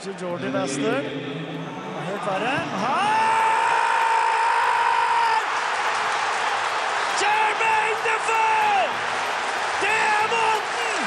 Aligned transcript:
Kanskje 0.00 0.26
Jordi 0.26 0.48
Lester. 0.52 1.02
Helt 2.06 2.26
verre. 2.26 2.56
Her! 2.82 3.00
Jermaine 7.20 8.00
Defoe! 8.06 8.84
Det 9.82 9.98
er 10.12 10.24
måten 10.32 11.02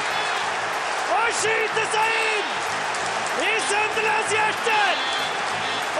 å 1.15 1.21
skyte 1.39 1.85
seg 1.95 2.07
inn 2.19 2.49
i 3.47 3.55
Sunderlands 3.69 4.35
hjerte! 4.35 4.81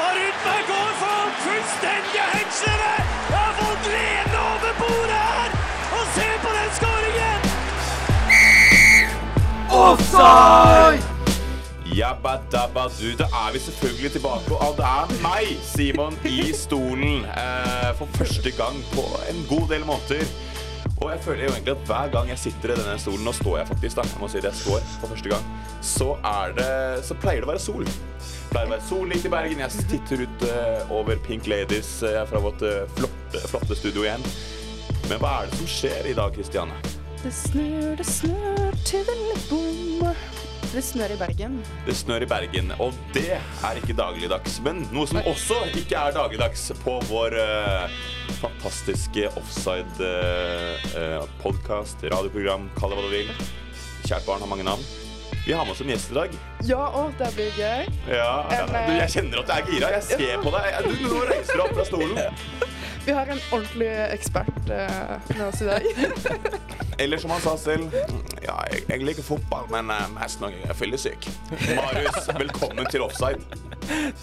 Og 0.04 0.10
Rudberg 0.20 0.70
går 0.70 0.92
for 1.00 1.34
fullstendige 1.48 2.28
hengslene! 2.36 2.94
Jeg 3.32 3.40
har 3.40 3.56
fått 3.64 3.90
lene 3.96 4.38
over 4.52 4.78
bordet 4.84 5.24
her! 5.32 5.50
Og 5.98 6.06
se 6.20 6.30
på 6.46 6.54
den 6.60 6.70
skåringen! 6.78 7.42
Jabba 9.74 11.13
dabba 12.52 12.88
da 13.20 13.26
er 13.26 13.54
vi 13.54 13.60
selvfølgelig 13.60 14.12
tilbake, 14.12 14.56
og 14.56 14.78
det 14.78 14.86
er 14.86 15.14
meg, 15.24 15.58
Simon, 15.64 16.16
i 16.26 16.54
stolen 16.54 17.26
eh, 17.26 17.92
for 17.98 18.08
første 18.18 18.52
gang 18.52 18.76
på 18.94 19.06
en 19.30 19.46
god 19.50 19.70
del 19.70 19.86
måneder. 19.86 20.26
Og 21.02 21.12
jeg 21.12 21.20
føler 21.24 21.44
jo 21.44 21.50
egentlig 21.50 21.72
at 21.72 21.86
hver 21.86 22.12
gang 22.12 22.30
jeg 22.30 22.40
sitter 22.40 22.72
i 22.74 22.78
denne 22.80 23.00
stolen, 23.00 23.24
nå 23.26 23.32
står 23.32 23.58
jeg 23.58 23.68
faktisk, 23.68 23.96
da, 23.98 24.06
jeg 24.08 24.22
må 24.22 24.30
si 24.32 24.38
det, 24.38 24.52
jeg 24.52 24.62
står 24.62 24.86
for 25.02 25.14
første 25.14 25.30
gang, 25.30 25.48
så 25.82 26.10
er 26.30 26.56
det, 26.60 27.06
så 27.08 27.18
pleier 27.20 27.44
det 27.44 27.50
å 27.50 27.52
være 27.52 27.64
sol. 27.64 27.84
Det 27.84 28.52
pleier 28.52 28.70
å 28.70 28.74
være 28.76 28.88
sol 28.88 29.08
litt 29.12 29.28
i 29.28 29.34
Bergen, 29.34 29.64
jeg 29.66 29.88
titter 29.92 30.24
ut 30.24 30.46
uh, 30.48 30.94
over 31.00 31.20
Pink 31.28 31.50
Ladies 31.52 31.96
uh, 32.06 32.22
fra 32.30 32.44
vårt 32.44 32.64
uh, 32.64 32.84
flotte, 32.96 33.44
flotte 33.52 33.80
studio 33.80 34.06
igjen. 34.08 34.24
Men 35.10 35.20
hva 35.20 35.42
er 35.42 35.52
det 35.52 35.60
som 35.60 35.74
skjer 35.76 36.12
i 36.12 36.16
dag, 36.16 36.32
Kristiane? 36.36 36.78
Det 37.24 37.34
snør, 37.36 37.92
det 38.00 38.08
snør 38.08 38.80
til 38.88 39.04
det 39.10 39.20
litt 39.26 39.52
bom. 39.52 40.33
Det 40.74 40.82
snør 40.82 41.12
i 41.14 41.18
Bergen. 41.20 41.60
Det 41.86 41.94
snør 41.94 42.24
i 42.26 42.28
Bergen, 42.32 42.72
og 42.82 42.96
det 43.14 43.38
er 43.38 43.78
ikke 43.78 43.94
dagligdags. 43.94 44.58
Men 44.66 44.82
noe 44.90 45.06
som 45.06 45.22
også 45.22 45.70
ikke 45.78 45.94
er 46.00 46.10
dagligdags 46.16 46.72
på 46.82 46.98
vår 47.12 47.36
uh, 47.38 47.86
fantastiske 48.40 49.30
offside-podkast, 49.38 52.02
radioprogram, 52.16 52.66
kall 52.80 52.90
det 52.90 52.98
hva 52.98 53.04
du 53.06 53.14
vil. 53.14 53.30
Kjært 54.08 54.26
barn 54.26 54.42
har 54.42 54.50
mange 54.50 54.66
navn. 54.66 54.82
Vi 55.46 55.54
har 55.54 55.62
med 55.68 55.74
oss 55.76 55.82
en 55.86 55.92
gjest 55.94 56.10
i 56.10 56.18
dag. 56.18 56.30
Ja, 56.66 56.90
å, 56.90 57.14
det 57.20 57.30
blir 57.36 57.52
gøy. 57.54 57.86
Ja, 58.10 58.50
ja, 58.50 58.66
eh, 58.66 58.74
du, 58.74 58.98
jeg 58.98 59.10
kjenner 59.14 59.38
at 59.44 59.46
du 59.46 59.54
er 59.54 59.62
gira. 59.70 59.94
Jeg 60.00 60.04
ser 60.10 60.42
på 60.42 60.50
deg. 60.58 60.74
Du, 60.88 60.94
du 61.04 61.08
nå 61.12 61.22
reiser 61.30 61.54
deg 61.54 61.62
opp 61.68 61.76
fra 61.78 61.86
stolen. 61.92 62.18
Vi 63.06 63.12
har 63.12 63.26
en 63.26 63.40
ordentlig 63.52 63.88
ekspert 64.14 64.70
eh, 64.70 65.38
med 65.38 65.48
oss 65.48 65.62
i 65.62 65.66
dag. 65.66 65.82
Eller 67.00 67.18
som 67.18 67.30
han 67.30 67.42
sa 67.42 67.58
selv 67.58 67.96
Ja, 68.44 68.56
jeg, 68.72 68.84
jeg 68.90 69.04
liker 69.04 69.24
fotball, 69.24 69.66
men 69.72 69.92
uh, 69.92 70.06
mest 70.16 70.40
når 70.40 70.54
jeg 70.56 70.70
er 70.70 70.78
fyllesyk. 70.78 71.28
Marius, 71.52 72.30
velkommen 72.40 72.88
til 72.92 73.04
offside. 73.04 73.42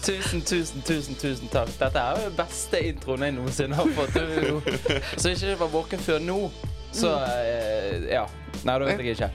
Tusen, 0.01 0.41
tusen, 0.41 0.81
tusen 0.81 1.15
tusen 1.15 1.51
takk. 1.53 1.69
Dette 1.77 2.01
er 2.01 2.17
jo 2.17 2.29
den 2.31 2.37
beste 2.39 2.81
introen 2.89 3.27
jeg 3.27 3.37
noensinne 3.37 3.77
har 3.77 3.93
fått. 3.97 4.17
Så 5.17 5.29
ikke 5.35 5.51
det 5.51 5.59
var 5.59 5.73
våken 5.75 6.01
før 6.01 6.23
nå, 6.25 6.39
så 6.91 7.17
eh, 7.37 8.09
Ja. 8.09 8.25
Nei, 8.65 8.77
da 8.77 8.85
vet 8.85 8.99
jeg 9.01 9.15
ikke. 9.17 9.31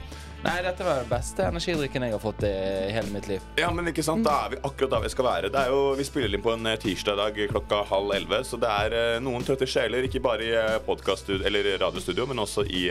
Nei, 0.47 0.61
dette 0.62 0.84
var 0.86 1.00
den 1.00 1.08
beste 1.11 1.42
energidrikken 1.48 2.05
jeg 2.06 2.14
har 2.14 2.22
fått 2.22 2.44
i 2.47 2.52
hele 2.94 3.11
mitt 3.11 3.27
liv. 3.30 3.44
Ja, 3.58 3.70
men 3.75 3.91
ikke 3.91 4.05
sant, 4.06 4.27
Da 4.27 4.36
er 4.44 4.55
vi 4.55 4.61
akkurat 4.62 4.92
der 4.94 5.05
vi 5.06 5.11
skal 5.11 5.27
være. 5.27 5.50
Det 5.52 5.62
er 5.62 5.72
jo, 5.75 5.80
Vi 5.98 6.06
spiller 6.06 6.39
inn 6.39 6.44
på 6.44 6.52
en 6.55 6.66
eh, 6.70 6.78
tirsdag 6.78 7.16
i 7.16 7.22
dag 7.22 7.41
klokka 7.50 7.83
halv 7.91 8.14
elleve, 8.14 8.42
så 8.47 8.58
det 8.61 8.70
er 8.70 8.97
eh, 8.98 9.19
noen 9.24 9.42
trøtte 9.47 9.67
sjeler, 9.67 10.06
ikke 10.06 10.22
bare 10.22 10.47
i 10.47 10.52
eh, 10.55 11.47
eller 11.50 11.70
radiostudio, 11.83 12.27
men 12.30 12.39
også 12.39 12.62
i 12.67 12.89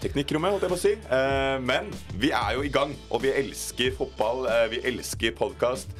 teknikkrommet, 0.00 0.52
holdt 0.52 0.64
jeg 0.66 0.70
på 0.70 0.76
å 0.76 0.80
si. 0.80 0.90
Men 1.64 1.86
vi 2.20 2.28
er 2.36 2.58
jo 2.58 2.64
i 2.66 2.72
gang, 2.72 2.92
og 3.08 3.22
vi 3.22 3.30
elsker 3.32 3.94
fotball, 3.96 4.44
vi 4.68 4.82
elsker 4.90 5.32
podkast. 5.32 5.94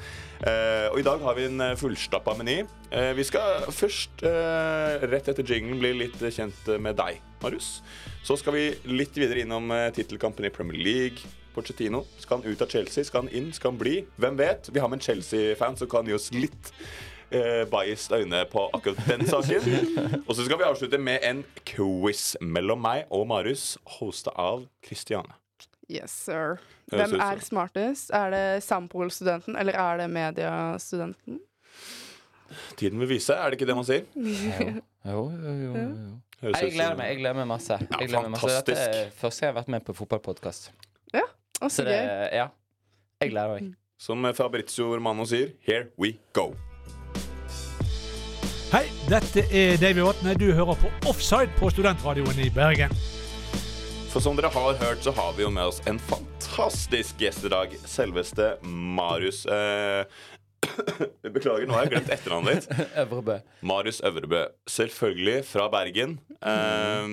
og 0.93 0.99
i 1.01 1.07
dag 1.07 1.23
har 1.25 1.39
vi 1.39 1.47
en 1.49 1.65
fullstappa 1.81 2.35
meny. 2.37 2.59
Eh, 2.91 3.13
vi 3.15 3.25
skal 3.25 3.69
først, 3.71 4.23
eh, 4.27 5.05
rett 5.07 5.29
etter 5.31 5.47
jinglen, 5.47 5.79
bli 5.79 5.93
litt 5.95 6.23
eh, 6.23 6.33
kjent 6.35 6.73
med 6.83 6.99
deg, 6.99 7.21
Marius. 7.43 7.83
Så 8.27 8.37
skal 8.37 8.57
vi 8.57 8.65
litt 8.91 9.15
videre 9.17 9.45
innom 9.45 9.71
uh, 9.71 9.89
tittelkampen 9.95 10.45
i 10.45 10.51
Premier 10.53 10.79
League. 10.79 11.31
Pochettino. 11.55 12.05
Skal 12.19 12.41
han 12.41 12.53
ut 12.53 12.63
av 12.63 12.71
Chelsea? 12.71 13.05
Skal 13.05 13.25
han 13.25 13.33
inn? 13.35 13.53
Skal 13.55 13.73
han 13.73 13.79
bli? 13.81 14.05
Hvem 14.21 14.37
vet? 14.39 14.69
Vi 14.71 14.83
har 14.83 14.91
med 14.91 15.01
en 15.01 15.07
Chelsea-fan 15.07 15.79
som 15.79 15.89
kan 15.91 16.07
gi 16.07 16.15
oss 16.15 16.29
litt 16.35 16.71
eh, 17.31 17.65
biased 17.71 18.15
øyne 18.15 18.45
på 18.51 18.69
akkurat 18.77 19.03
den 19.09 19.27
saken. 19.27 19.67
Og 20.29 20.35
så 20.37 20.47
skal 20.47 20.61
vi 20.61 20.69
avslutte 20.69 21.01
med 21.03 21.27
en 21.27 21.43
quiz 21.67 22.37
mellom 22.41 22.83
meg 22.85 23.11
og 23.11 23.27
Marius, 23.31 23.75
hosta 23.99 24.35
av 24.39 24.67
Christiane. 24.87 25.35
Yes, 25.91 26.15
sir. 26.15 26.61
Hvem 26.91 27.17
er 27.19 27.43
smartest? 27.43 28.13
Er 28.15 28.31
det 28.31 28.63
Sampol-studenten, 28.63 29.59
eller 29.59 29.75
er 29.75 30.05
det 30.05 30.11
mediestudenten? 30.15 31.41
Tiden 32.77 33.01
vil 33.03 33.09
vise, 33.15 33.35
er 33.35 33.51
det 33.51 33.59
ikke 33.61 33.69
det 33.71 33.77
man 33.79 33.87
sier? 33.89 34.07
Jo, 34.17 35.25
jo, 35.27 35.27
jo, 35.33 35.53
jo, 35.65 35.75
jo. 35.75 36.15
Høres 36.41 36.63
Jeg 36.65 36.73
gleder 36.73 36.97
meg 36.97 37.11
jeg 37.13 37.19
gleder 37.21 37.37
meg 37.43 37.49
masse. 37.51 37.77
Jeg 37.81 38.09
gleder 38.09 38.29
meg 38.29 38.35
masse. 38.39 38.63
Dette 38.65 38.89
er 38.89 39.13
første 39.21 39.41
gang 39.41 39.49
jeg 39.49 39.55
har 39.55 39.59
vært 39.61 39.75
med 39.77 39.85
på 39.87 39.97
fotballpodkast. 39.99 40.71
Ja, 41.13 41.27
Så 41.61 41.69
så 41.77 41.85
det 41.89 41.99
gøy. 41.99 42.27
Ja. 42.41 42.49
Jeg 43.21 43.35
gleder 43.35 43.55
meg. 43.59 43.71
Som 44.01 44.25
Fabrizio 44.35 44.95
Romano 44.97 45.27
sier, 45.29 45.53
here 45.67 45.91
we 46.01 46.15
go. 46.33 46.51
Hei, 48.71 48.85
dette 49.11 49.43
er 49.51 49.77
Davy 49.83 50.01
Vatne. 50.07 50.37
Du 50.39 50.47
hører 50.55 50.79
på 50.79 50.89
Offside 51.11 51.51
på 51.59 51.69
Studentradioen 51.75 52.39
i 52.39 52.49
Bergen. 52.55 52.93
For 54.11 54.23
som 54.23 54.39
dere 54.39 54.49
har 54.55 54.79
hørt, 54.81 55.03
så 55.05 55.13
har 55.15 55.35
vi 55.37 55.45
jo 55.45 55.51
med 55.55 55.69
oss 55.71 55.83
en 55.91 55.99
fantastisk 56.09 57.21
gjest 57.23 57.45
i 57.47 57.51
dag. 57.53 57.75
Selveste 57.87 58.53
Marius. 58.65 59.45
Eh, 59.47 60.07
Beklager, 61.35 61.67
nå 61.69 61.77
har 61.77 61.87
jeg 61.87 61.93
glemt 61.95 62.11
etternavnet 62.15 62.67
ditt. 62.67 62.87
Øvrebø. 63.03 63.37
Marius 63.67 64.01
Øvrebø. 64.07 64.43
Selvfølgelig 64.71 65.45
fra 65.47 65.69
Bergen. 65.73 66.19
Eh, 66.41 67.11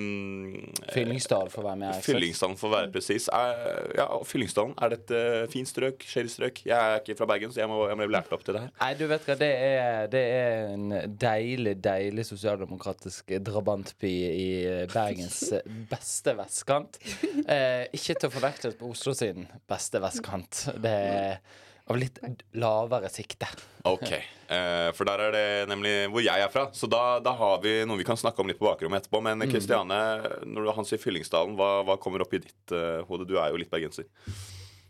Fyllingsdal 0.94 1.50
å 1.52 1.64
være 1.64 1.76
med. 1.82 2.00
Fyllingsdalen, 2.04 2.56
for 2.60 2.70
å 2.70 2.74
være 2.76 2.90
presis. 2.94 3.28
Eh, 3.34 3.98
ja, 3.98 4.08
Fyllingsdalen, 4.26 4.74
er 4.80 4.92
det 4.92 5.00
et 5.02 5.14
eh, 5.18 5.44
fint 5.52 5.70
strøk? 5.70 6.06
Shady 6.08 6.32
strøk? 6.32 6.62
Jeg 6.68 6.76
er 6.76 7.02
ikke 7.02 7.18
fra 7.18 7.28
Bergen, 7.30 7.52
så 7.54 7.62
jeg 7.62 7.70
må, 7.70 7.82
jeg 7.90 8.00
må 8.00 8.08
bli 8.08 8.16
lært 8.16 8.32
opp 8.34 8.46
til 8.46 8.56
det 8.56 8.64
her. 8.66 8.74
Nei, 8.80 8.90
du 8.98 9.04
vet 9.10 9.28
hva, 9.28 9.38
det 9.42 9.50
er, 9.68 10.10
det 10.12 10.24
er 10.38 10.74
en 10.74 10.96
deilig, 11.28 11.76
deilig 11.84 12.26
sosialdemokratisk 12.30 13.36
drabantby 13.44 14.14
i 14.32 14.50
Bergens 14.92 15.40
beste 15.92 16.34
vestkant. 16.38 17.00
Eh, 17.44 17.86
ikke 17.96 18.16
til 18.18 18.30
å 18.30 18.34
forveksles 18.38 18.78
på 18.80 18.92
Oslo 18.92 19.14
sin 19.16 19.48
beste 19.68 20.00
vestkant. 20.02 20.66
Det 20.82 20.98
er 21.08 21.66
av 21.88 21.96
litt 21.96 22.18
lavere 22.52 23.08
sikte. 23.12 23.48
Ok, 23.88 24.10
eh, 24.12 24.90
For 24.96 25.08
der 25.08 25.22
er 25.28 25.32
det 25.32 25.46
nemlig 25.70 25.94
hvor 26.12 26.24
jeg 26.24 26.44
er 26.44 26.52
fra. 26.52 26.66
Så 26.76 26.88
da, 26.90 27.18
da 27.24 27.32
har 27.38 27.62
vi 27.64 27.80
noe 27.88 28.00
vi 28.00 28.06
kan 28.08 28.18
snakke 28.20 28.44
om 28.44 28.50
litt 28.50 28.60
på 28.60 28.68
bakrommet 28.68 29.06
etterpå. 29.06 29.22
Men 29.24 29.46
Kristiane, 29.48 29.98
når 30.44 30.68
du, 30.68 30.72
han 30.76 30.88
sier 30.88 31.00
Fyllingsdalen, 31.00 31.56
hva, 31.58 31.80
hva 31.88 31.96
kommer 32.00 32.24
opp 32.24 32.36
i 32.36 32.42
ditt 32.44 32.76
uh, 32.76 33.00
hode? 33.08 33.28
Du 33.28 33.38
er 33.40 33.52
jo 33.52 33.60
litt 33.60 33.72
bergenser. 33.72 34.08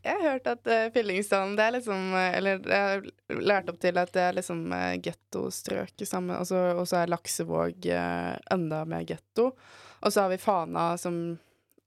Jeg 0.02 0.14
har 0.14 0.34
hørt 0.34 0.46
at 0.50 0.70
uh, 0.70 0.86
Fyllingsdalen 0.94 1.56
det 1.58 1.64
er 1.64 1.74
liksom 1.74 2.12
eh, 2.14 2.36
Eller 2.38 2.60
jeg 2.62 2.84
har 2.92 3.40
lært 3.42 3.70
opp 3.72 3.80
til 3.82 3.98
at 3.98 4.12
det 4.14 4.22
er 4.24 4.36
liksom 4.38 4.62
uh, 4.72 4.94
gettostrøk 5.02 6.06
sammen. 6.06 6.38
Og 6.38 6.86
så 6.88 7.02
er 7.02 7.12
Laksevåg 7.12 7.90
uh, 7.92 8.34
enda 8.54 8.84
mer 8.88 9.06
getto. 9.08 9.52
Og 9.98 10.14
så 10.14 10.24
har 10.24 10.32
vi 10.32 10.42
Fana, 10.42 10.92
som 11.00 11.36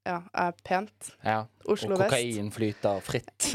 ja, 0.07 0.17
er 0.33 0.53
pent. 0.65 1.11
Ja. 1.21 1.43
Oslo 1.69 1.93
og 1.93 2.01
vest. 2.01 2.09
kokain 2.09 2.51
flyter 2.53 3.01
fritt. 3.05 3.49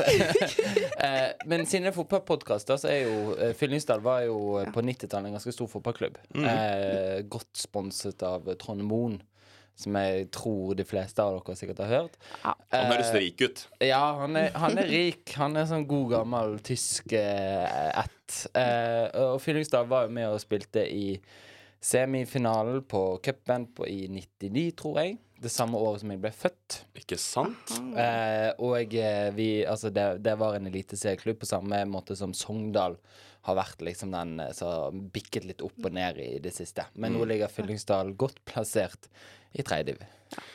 eh, 1.04 1.32
men 1.50 1.66
siden 1.66 1.88
det 1.88 1.92
er 1.92 1.96
fotballpodkast, 1.96 2.70
så 2.70 2.90
er 2.90 3.00
jo 3.08 3.34
eh, 3.34 3.54
Fyllingsdal 3.58 4.04
var 4.04 4.22
jo 4.28 4.60
ja. 4.60 4.68
på 4.74 4.84
90-tallet 4.84 5.32
en 5.32 5.38
ganske 5.38 5.54
stor 5.54 5.70
fotballklubb. 5.72 6.20
Eh, 6.38 7.24
godt 7.30 7.50
sponset 7.58 8.22
av 8.26 8.46
Trond 8.62 8.86
Moen. 8.86 9.18
Som 9.76 9.96
jeg 10.00 10.30
tror 10.32 10.72
de 10.72 10.86
fleste 10.88 11.20
av 11.20 11.34
dere 11.36 11.54
sikkert 11.58 11.82
har 11.84 11.90
hørt. 11.90 12.14
Han 12.40 12.86
høres 12.94 13.10
Eh, 13.10 13.18
rik 13.18 13.42
ut. 13.44 13.66
Ja, 13.84 14.14
han 14.22 14.38
er, 14.40 14.54
han 14.56 14.78
er 14.80 14.88
rik. 14.88 15.34
Han 15.36 15.58
er 15.60 15.66
sånn 15.68 15.84
god 15.90 16.14
gammel 16.14 16.56
tysk 16.64 17.12
eh, 17.12 17.90
ett. 17.90 18.38
Eh, 18.56 19.10
og 19.20 19.36
Fyllingsdal 19.44 19.84
var 19.90 20.06
jo 20.06 20.14
med 20.16 20.30
og 20.30 20.40
spilte 20.40 20.86
i 20.88 21.18
semifinalen 21.86 22.82
på 22.88 23.18
cupen 23.22 23.66
på- 23.74 23.86
i 23.88 24.08
99, 24.08 24.70
tror 24.76 24.98
jeg. 25.02 25.18
Det 25.42 25.50
samme 25.52 25.76
året 25.78 26.00
som 26.00 26.10
jeg 26.10 26.20
ble 26.22 26.30
født. 26.32 26.78
Ikke 26.96 27.18
sant? 27.20 27.74
Eh, 27.96 28.50
og 28.58 28.94
eh, 28.96 29.30
vi 29.36 29.48
Altså, 29.68 29.90
det, 29.92 30.22
det 30.24 30.32
var 30.40 30.56
en 30.56 30.66
eliteserieklubb 30.70 31.38
på 31.42 31.46
samme 31.50 31.82
måte 31.86 32.16
som 32.16 32.32
Sogndal 32.34 32.96
har 33.46 33.54
vært 33.58 33.84
liksom 33.84 34.10
den 34.16 34.40
eh, 34.40 34.52
som 34.56 35.04
bikket 35.12 35.44
litt 35.46 35.62
opp 35.62 35.76
og 35.84 35.92
ned 35.92 36.18
i 36.24 36.38
det 36.42 36.54
siste. 36.56 36.86
Men 36.96 37.12
nå 37.14 37.26
ligger 37.28 37.52
Fyllingsdal 37.52 38.14
godt 38.18 38.40
plassert 38.48 39.10
i 39.54 39.62
tredje 39.62 39.92
div. 39.92 40.00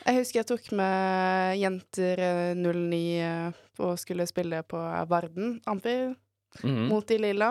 Jeg 0.04 0.18
husker 0.18 0.40
jeg 0.42 0.50
tok 0.50 0.66
med 0.76 1.56
jenter 1.62 2.20
eh, 2.26 2.52
09 2.58 3.00
eh, 3.22 3.62
og 3.86 3.94
skulle 4.02 4.26
spille 4.28 4.64
på 4.68 4.82
Varden 5.08 5.60
Amfi 5.70 5.96
Mhm. 6.62 6.82
mot 6.90 7.06
de 7.08 7.16
lilla. 7.16 7.46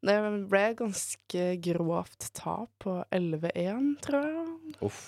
Det 0.00 0.16
ble 0.48 0.62
ganske 0.78 1.46
grovt 1.60 2.30
tap 2.36 2.70
på 2.80 2.96
11-1, 3.12 3.90
tror 4.04 4.28
jeg. 4.30 4.76
Uff. 4.80 5.02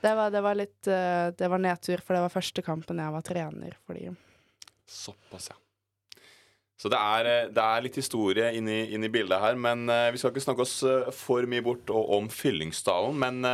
Det 0.00 0.12
var, 0.14 0.30
det 0.30 0.40
var 0.40 0.56
litt 0.56 0.88
eh, 0.88 1.28
Det 1.36 1.48
var 1.50 1.60
nedtur, 1.60 2.00
for 2.00 2.16
det 2.16 2.22
var 2.24 2.32
første 2.32 2.62
kampen 2.64 3.00
jeg 3.02 3.14
var 3.14 3.24
trener 3.26 3.74
for 3.84 3.98
de. 3.98 4.14
Såpass, 4.88 5.50
ja. 5.50 5.58
Så 6.78 6.88
det 6.88 6.98
er, 7.02 7.28
eh, 7.28 7.50
det 7.52 7.64
er 7.66 7.84
litt 7.84 7.98
historie 7.98 8.52
inni, 8.56 8.78
inni 8.94 9.10
bildet 9.12 9.42
her. 9.42 9.58
Men 9.60 9.84
eh, 9.92 10.08
vi 10.14 10.22
skal 10.22 10.32
ikke 10.32 10.46
snakke 10.46 10.64
oss 10.64 10.78
for 11.18 11.50
mye 11.50 11.66
bort 11.66 11.92
og, 11.92 12.08
om 12.16 12.32
Fyllingsdalen. 12.32 13.18
Men 13.18 13.44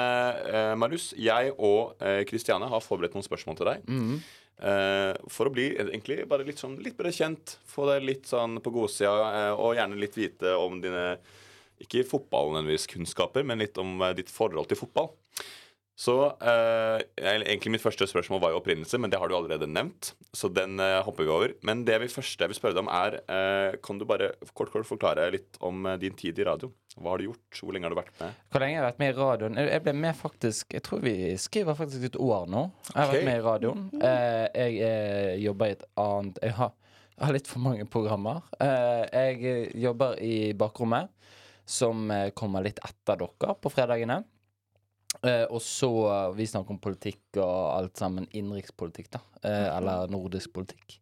Marius, 0.79 1.11
jeg 1.19 1.51
og 1.57 1.99
Kristiane 2.31 2.71
har 2.71 2.85
forberedt 2.85 3.17
noen 3.17 3.27
spørsmål 3.27 3.59
til 3.59 3.73
deg. 3.73 3.87
Mm. 3.91 4.17
Eh, 4.21 4.41
for 4.59 5.49
å 5.49 5.53
bli 5.55 5.71
eh, 5.75 5.89
egentlig 5.89 6.25
bare 6.31 6.47
litt 6.47 6.61
sånn 6.63 6.77
litt 6.83 6.97
bedre 6.99 7.13
kjent. 7.15 7.57
Få 7.67 7.89
deg 7.91 8.07
litt 8.07 8.31
sånn 8.31 8.61
på 8.63 8.73
godsida, 8.75 9.15
eh, 9.33 9.53
og 9.55 9.75
gjerne 9.79 9.99
litt 10.01 10.19
vite 10.19 10.55
om 10.59 10.81
dine 10.85 11.19
Ikke 11.83 12.05
fotballnødvendigvis 12.07 12.87
kunnskaper, 12.87 13.43
men 13.43 13.59
litt 13.59 13.79
om 13.83 13.99
eh, 14.01 14.15
ditt 14.15 14.31
forhold 14.31 14.71
til 14.71 14.79
fotball. 14.79 15.11
Så 15.95 16.15
eh, 16.43 17.03
Egentlig 17.23 17.77
mitt 17.77 17.83
første 17.83 18.07
spørsmål 18.11 18.41
var 18.43 18.55
jo 18.55 18.59
opprinnelse, 18.59 18.99
men 18.99 19.13
det 19.13 19.21
har 19.23 19.31
du 19.31 19.37
allerede 19.37 19.69
nevnt. 19.71 20.11
Så 20.35 20.51
den 20.51 20.81
eh, 20.83 20.99
hopper 21.07 21.27
vi 21.27 21.31
over. 21.31 21.55
Men 21.63 21.85
det 21.87 22.01
vi 22.03 22.11
første 22.11 22.43
jeg 22.43 22.51
vil 22.51 22.59
spørre 22.59 22.75
deg 22.75 22.83
om, 22.83 22.91
er 22.91 23.21
eh, 23.23 23.77
Kan 23.85 24.01
du 24.01 24.07
bare 24.09 24.33
kort 24.59 24.73
kort 24.75 24.89
forklare 24.89 25.29
litt 25.37 25.61
om 25.63 25.87
eh, 25.87 26.01
din 26.03 26.17
tid 26.19 26.43
i 26.43 26.49
radio? 26.49 26.73
Hva 26.99 27.15
har 27.15 27.23
du 27.23 27.29
gjort? 27.29 27.61
Hvor 27.61 27.75
lenge 27.75 27.87
har 27.87 27.95
du 27.95 28.01
vært 28.01 28.19
med? 28.19 28.43
Hvor 28.51 28.63
lenge 28.63 28.77
har 28.77 28.83
jeg 28.83 28.89
vært 28.89 29.01
med 29.05 29.13
i 29.13 29.17
radioen? 29.21 29.61
Jeg 29.61 29.71
jeg 29.75 29.87
ble 29.87 29.97
med 30.03 30.19
faktisk 30.19 30.75
Jeg 30.75 30.87
tror 30.87 31.07
vi 31.07 31.15
skriver 31.39 31.79
faktisk 31.79 32.11
et 32.11 32.19
år 32.19 32.51
nå. 32.51 32.67
Jeg 32.91 32.99
har 32.99 33.09
okay. 33.09 33.17
vært 33.17 33.31
med 33.31 33.39
i 33.39 33.47
radioen. 33.49 33.89
Eh, 34.11 34.45
jeg 34.51 34.83
eh, 34.91 35.33
jobber 35.47 35.71
i 35.71 35.79
et 35.79 35.89
annet 36.03 36.43
Jeg 36.43 36.59
har, 36.59 36.77
jeg 37.15 37.27
har 37.29 37.39
litt 37.39 37.55
for 37.55 37.63
mange 37.71 37.87
programmer. 37.87 38.43
Eh, 38.59 39.03
jeg 39.15 39.83
jobber 39.87 40.19
i 40.19 40.37
bakrommet, 40.59 41.11
som 41.65 42.11
kommer 42.37 42.67
litt 42.67 42.83
etter 42.85 43.23
dere 43.23 43.55
på 43.63 43.71
fredagene. 43.73 44.25
Eh, 45.23 45.45
og 45.45 45.63
så 45.63 45.91
eh, 46.11 46.35
Vi 46.37 46.47
snakker 46.47 46.75
om 46.75 46.81
politikk 46.83 47.39
og 47.39 47.57
alt 47.79 48.01
sammen. 48.01 48.29
Innenrikspolitikk, 48.33 49.13
da. 49.15 49.23
Eh, 49.43 49.69
eller 49.77 50.11
nordisk 50.13 50.53
politikk. 50.57 50.99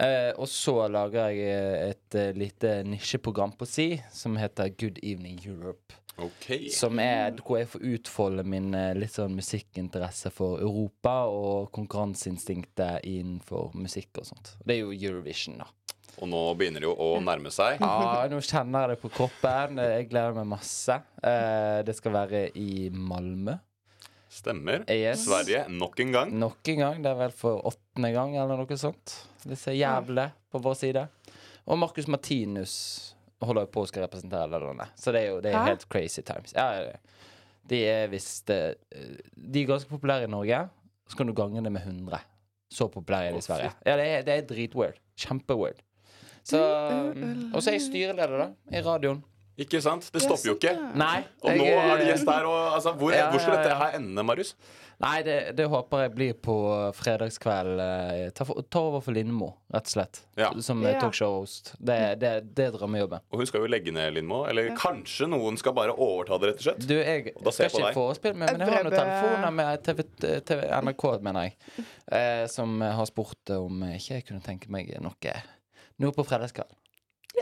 Eh, 0.00 0.30
og 0.38 0.48
så 0.48 0.86
lager 0.88 1.32
jeg 1.32 1.48
eh, 1.50 1.90
et 1.90 2.36
lite 2.36 2.80
nisjeprogram 2.88 3.56
på 3.58 3.68
si 3.68 3.88
som 4.14 4.38
heter 4.40 4.72
Good 4.76 5.02
Evening 5.02 5.40
Europe. 5.44 5.96
Ok. 6.20 6.68
Som 6.74 7.00
er 7.00 7.38
hvor 7.38 7.56
jeg 7.56 7.68
får 7.72 7.84
utfolde 7.94 8.42
min 8.44 8.74
litt 8.98 9.14
sånn 9.14 9.38
musikkinteresse 9.38 10.28
for 10.34 10.60
Europa 10.60 11.14
og 11.32 11.70
konkurranseinstinktet 11.72 13.06
innenfor 13.08 13.72
musikk 13.78 14.20
og 14.20 14.28
sånt. 14.28 14.52
Det 14.60 14.76
er 14.76 14.82
jo 14.82 14.92
Eurovision, 14.92 15.62
da. 15.62 15.70
Og 16.18 16.28
nå 16.28 16.40
begynner 16.58 16.82
det 16.82 16.88
jo 16.88 16.94
å 16.98 17.10
nærme 17.24 17.52
seg. 17.54 17.80
Ja, 17.84 18.26
nå 18.30 18.40
kjenner 18.44 18.88
jeg 18.88 18.96
det 18.96 19.02
på 19.04 19.10
kroppen. 19.14 19.78
Jeg 19.80 20.08
gleder 20.10 20.36
meg 20.36 20.48
masse. 20.56 20.96
Eh, 21.22 21.80
det 21.86 21.94
skal 21.96 22.16
være 22.18 22.46
i 22.58 22.88
Malmö. 22.92 23.56
Stemmer. 24.30 24.84
Yes. 24.90 25.24
Sverige 25.26 25.64
nok 25.74 25.98
en 26.04 26.12
gang. 26.14 26.34
Nok 26.38 26.68
en 26.70 26.82
gang. 26.84 27.00
Det 27.02 27.10
er 27.10 27.18
vel 27.18 27.32
for 27.34 27.64
åttende 27.66 28.12
gang 28.14 28.36
eller 28.38 28.60
noe 28.60 28.78
sånt. 28.78 29.16
Disse 29.42 29.74
jævlene 29.74 30.28
på 30.52 30.60
vår 30.62 30.76
side. 30.78 31.06
Og 31.66 31.78
Marcus 31.80 32.06
Martinus 32.10 32.74
holder 33.42 33.66
på 33.72 33.82
å 33.82 33.88
skal 33.88 34.04
representere 34.06 34.60
landet. 34.60 34.92
Så 35.00 35.14
det 35.14 35.24
er 35.24 35.32
jo 35.32 35.40
det 35.42 35.54
er 35.54 35.66
helt 35.72 35.86
crazy 35.90 36.22
times. 36.26 36.54
Ja, 36.54 36.92
de 37.70 37.80
er 37.86 38.08
visst 38.12 38.50
eh, 38.54 38.74
De 39.34 39.62
er 39.62 39.68
ganske 39.70 39.90
populære 39.90 40.28
i 40.28 40.32
Norge. 40.32 40.62
Så 41.10 41.18
kan 41.18 41.26
du 41.26 41.34
gange 41.34 41.62
det 41.64 41.72
med 41.74 41.82
100. 41.82 42.20
Så 42.70 42.86
populære 42.92 43.32
er 43.32 43.34
de 43.34 43.42
i 43.42 43.46
Sverige. 43.46 43.72
Ja, 43.86 43.96
det 43.98 44.06
er, 44.06 44.26
det 44.26 44.34
er 44.36 44.46
dritweird. 44.46 45.00
Kjempeweird. 45.18 45.80
Så 46.44 46.60
Og 47.54 47.62
så 47.62 47.70
er 47.70 47.78
jeg 47.78 47.86
styreleder, 47.88 48.38
da. 48.46 48.50
I 48.72 48.82
radioen. 48.86 49.24
Ikke 49.60 49.76
sant? 49.84 50.06
Det 50.14 50.22
stopper 50.24 50.46
jo 50.48 50.54
ikke. 50.56 50.72
Nei. 50.96 51.18
Og 51.44 51.50
nå 51.58 51.64
er 51.68 51.98
du 52.00 52.04
eh, 52.06 52.06
gjest 52.14 52.28
her. 52.30 52.46
Og, 52.48 52.60
altså, 52.78 52.94
hvor, 52.96 53.12
Ja, 53.12 53.26
hvor 53.28 53.42
skal 53.42 53.52
ja, 53.52 53.58
ja. 53.58 53.64
dette 53.66 53.76
her 53.82 53.98
ende, 53.98 54.22
Marius? 54.24 54.54
Nei, 55.00 55.18
det, 55.24 55.34
det 55.56 55.66
håper 55.68 56.02
jeg 56.06 56.12
blir 56.14 56.32
på 56.44 56.54
fredagskveld. 56.96 57.80
eh, 57.84 58.30
Ta, 58.36 58.44
for, 58.48 58.62
ta 58.72 58.80
over 58.88 59.02
for 59.04 59.12
Lindmo, 59.16 59.50
rett 59.72 59.84
og 59.90 59.92
slett. 59.92 60.22
Ja. 60.40 60.48
Som 60.64 60.80
eh, 60.86 60.94
Ja. 60.94 61.00
talkshow-host. 61.02 61.74
Det, 61.76 61.98
det, 62.22 62.32
det 62.56 62.66
er 62.70 62.78
drømmejobben. 62.78 63.20
Og 63.32 63.42
hun 63.42 63.46
skal 63.52 63.60
jo 63.66 63.70
legge 63.74 63.92
ned 63.92 64.14
Lindmo. 64.16 64.46
Eller 64.48 64.72
kanskje 64.80 65.28
noen 65.28 65.60
skal 65.60 65.76
bare 65.76 65.92
overta 65.92 66.40
det, 66.40 66.54
rett 66.54 66.62
og 66.62 66.68
slett. 66.70 66.88
Du, 66.88 66.96
jeg 66.96 67.34
Og 67.36 67.44
da 67.44 67.52
ser 67.58 67.68
skal 67.68 67.84
jeg 67.84 67.92
ikke 67.92 68.00
forespille 68.00 68.40
meg, 68.40 68.56
men 68.56 68.64
jeg 68.64 68.76
har 68.78 68.88
noen 68.88 68.96
telefoner 68.96 69.56
med 69.60 69.84
TV, 69.84 70.04
TV, 70.48 70.66
NRK, 70.88 71.06
mener 71.28 71.50
jeg, 71.50 71.56
eh, 72.16 72.44
som 72.48 72.80
har 72.80 73.08
spurt 73.12 73.56
om 73.60 73.84
ikke 73.92 74.14
jeg 74.22 74.28
kunne 74.32 74.40
tenke 74.48 74.72
meg 74.72 74.94
noe 75.04 75.36
Noe 76.00 76.16
på 76.16 76.24
fredagskveld. 76.26 76.70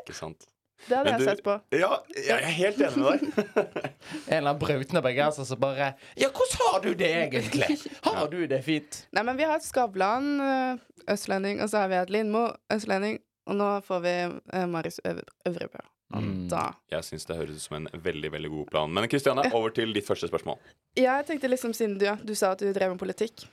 Ikke 0.01 0.17
sant? 0.17 0.49
Det 0.87 0.95
hadde 0.95 1.15
jeg 1.17 1.27
sett 1.27 1.41
på. 1.43 1.57
Ja, 1.75 1.91
jeg 2.15 2.37
er 2.37 2.55
helt 2.55 2.81
enig 2.87 3.03
med 3.03 3.09
deg. 3.09 3.49
En 4.29 4.37
eller 4.37 4.53
annen 4.53 4.61
brautende 4.63 5.03
bergenser 5.03 5.49
som 5.49 5.61
bare 5.61 5.93
Ja, 6.19 6.31
hvordan 6.31 6.61
har 6.63 6.81
du 6.85 6.93
det 6.99 7.11
egentlig? 7.25 7.79
Har 8.07 8.31
du 8.31 8.39
det 8.51 8.61
fint? 8.67 9.03
Nei, 9.17 9.25
men 9.27 9.41
vi 9.41 9.49
har 9.49 9.59
et 9.59 9.67
Skavlan, 9.67 10.31
eh, 10.45 10.87
østlending, 11.11 11.63
og 11.65 11.73
så 11.73 11.83
har 11.83 11.91
vi 11.93 11.99
et 11.99 12.15
Lindmo, 12.15 12.47
østlending, 12.73 13.19
og 13.51 13.59
nå 13.59 13.71
får 13.85 14.03
vi 14.07 14.17
Maris 14.29 14.71
Marius 14.75 15.01
Øvrebø. 15.49 15.83
Mm. 16.15 16.47
Da. 16.49 16.71
Jeg 16.89 17.05
syns 17.05 17.27
det 17.29 17.37
høres 17.37 17.59
ut 17.59 17.65
som 17.67 17.77
en 17.83 17.89
veldig 18.05 18.31
veldig 18.33 18.51
god 18.55 18.71
plan. 18.71 18.93
Men 18.95 19.09
Kristiane, 19.13 19.45
over 19.53 19.75
til 19.77 19.93
ditt 19.93 20.07
første 20.09 20.31
spørsmål. 20.31 20.57
Ja, 20.97 21.19
Jeg 21.19 21.27
tenkte 21.33 21.51
liksom, 21.53 21.75
siden 21.77 21.99
du, 22.01 22.07
ja, 22.09 22.17
du 22.17 22.35
sa 22.39 22.55
at 22.55 22.63
du 22.65 22.71
drev 22.73 22.95
med 22.95 23.03
politikk, 23.03 23.45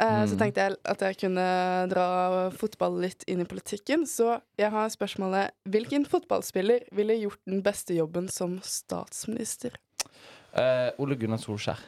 eh, 0.00 0.24
så 0.26 0.34
Mm. 0.34 0.38
tenkte 0.38 0.60
jeg 0.60 0.76
at 0.84 1.00
jeg 1.00 1.18
kunne 1.18 1.88
dra 1.88 2.50
fotball 2.50 3.00
litt 3.00 3.24
inn 3.28 3.40
i 3.40 3.44
politikken. 3.44 4.06
Så 4.06 4.40
jeg 4.58 4.70
har 4.70 4.88
spørsmålet 4.88 5.50
Hvilken 5.68 6.06
fotballspiller 6.06 6.86
ville 6.92 7.18
gjort 7.20 7.40
den 7.46 7.62
beste 7.62 7.94
jobben 7.94 8.28
som 8.28 8.60
statsminister? 8.62 9.72
Eh, 10.54 10.90
Ole 10.98 11.16
Gunnar 11.16 11.38
Solskjær. 11.38 11.78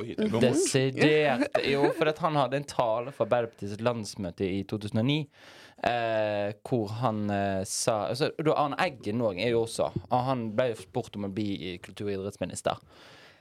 Oi. 0.00 0.14
Desidert. 0.16 1.48
Jo, 1.68 1.90
for 1.92 2.08
at 2.08 2.18
han 2.22 2.36
hadde 2.38 2.56
en 2.56 2.64
tale 2.64 3.12
for 3.12 3.26
Arbeiderpartiets 3.26 3.80
landsmøte 3.84 4.46
i 4.46 4.62
2009. 4.64 5.26
Eh, 5.84 6.52
hvor 6.64 6.88
han 7.00 7.22
eh, 7.32 7.62
sa 7.64 8.06
altså, 8.10 8.30
Arne 8.52 8.76
Eggen 8.84 9.20
òg 9.24 9.38
er 9.40 9.54
jo 9.54 9.62
også 9.64 9.86
og 10.10 10.24
Han 10.26 10.50
ble 10.56 10.74
spurt 10.76 11.16
om 11.16 11.24
å 11.24 11.32
bli 11.32 11.78
kultur- 11.80 12.10
og 12.10 12.18
idrettsminister. 12.18 12.76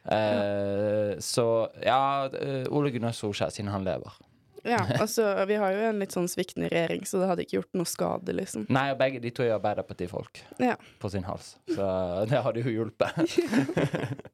Eh, 0.05 1.17
Så 1.19 1.45
ja, 1.83 2.25
eh, 2.33 2.65
Ole 2.71 2.91
Gunnar 2.91 3.11
Solskjær, 3.17 3.51
siden 3.51 3.71
han 3.73 3.83
lever. 3.83 4.11
Ja, 4.65 4.81
altså, 4.99 5.45
Vi 5.47 5.55
har 5.55 5.71
jo 5.71 5.79
en 5.89 5.99
litt 5.99 6.11
sånn 6.11 6.27
sviktende 6.27 6.67
regjering, 6.69 7.05
så 7.07 7.19
det 7.21 7.27
hadde 7.29 7.43
ikke 7.45 7.57
gjort 7.61 7.73
noe 7.79 7.87
skade, 7.87 8.33
liksom. 8.35 8.65
Nei, 8.69 8.89
og 8.91 8.97
begge 8.99 9.21
de 9.23 9.31
to 9.31 9.43
er 9.43 9.55
Arbeiderpartifolk 9.55 10.41
Ja. 10.59 10.75
på 10.99 11.09
sin 11.11 11.23
hals. 11.23 11.57
Så 11.69 11.85
det 12.27 12.41
hadde 12.43 12.63
jo 12.63 12.73
hjulpet. 12.83 13.15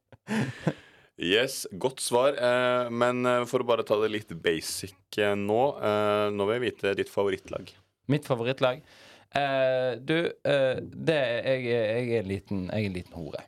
Yes, 1.16 1.62
godt 1.72 2.00
svar. 2.04 2.34
Eh, 2.36 2.90
men 2.92 3.24
eh, 3.24 3.44
for 3.48 3.62
å 3.64 3.66
bare 3.68 3.84
ta 3.88 3.96
det 4.02 4.10
litt 4.12 4.34
basic 4.44 4.92
eh, 5.16 5.32
nå 5.38 5.60
eh, 5.80 6.26
Nå 6.34 6.44
vil 6.44 6.58
jeg 6.58 6.64
vite 6.66 6.92
ditt 6.98 7.08
favorittlag. 7.08 7.70
Mitt 8.12 8.26
favorittlag 8.28 8.82
eh, 9.32 9.94
Du, 9.96 10.12
eh, 10.44 10.76
det 10.82 11.16
jeg, 11.16 11.62
er- 11.72 11.88
jeg 11.88 12.10
er 12.10 12.20
en 12.20 12.28
liten, 12.28 12.66
jeg 12.68 12.82
er 12.84 12.90
en 12.90 12.98
liten 12.98 13.16
hore. 13.16 13.46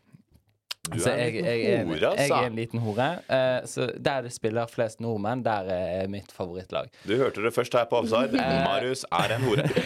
Du 0.92 0.98
Så 1.00 1.10
er 1.12 1.22
en 1.24 1.34
jeg, 1.34 1.44
jeg, 1.64 1.84
hore, 1.86 1.94
altså. 1.94 2.08
Jeg 2.08 2.24
altså. 2.24 2.38
er 2.38 2.50
en 2.50 2.58
liten 2.58 2.82
hore. 2.84 3.08
Uh, 3.28 3.66
så 3.68 3.88
der 4.08 4.26
det 4.26 4.32
spiller 4.34 4.70
flest 4.70 5.02
nordmenn, 5.04 5.44
der 5.44 5.70
er 5.74 6.08
mitt 6.12 6.32
favorittlag. 6.32 6.90
Du 7.04 7.16
hørte 7.16 7.44
det 7.44 7.54
først 7.54 7.76
her 7.76 7.88
på 7.90 8.02
Offside. 8.02 8.36
Marius 8.68 9.04
er 9.12 9.36
en 9.36 9.48
hore. 9.48 9.68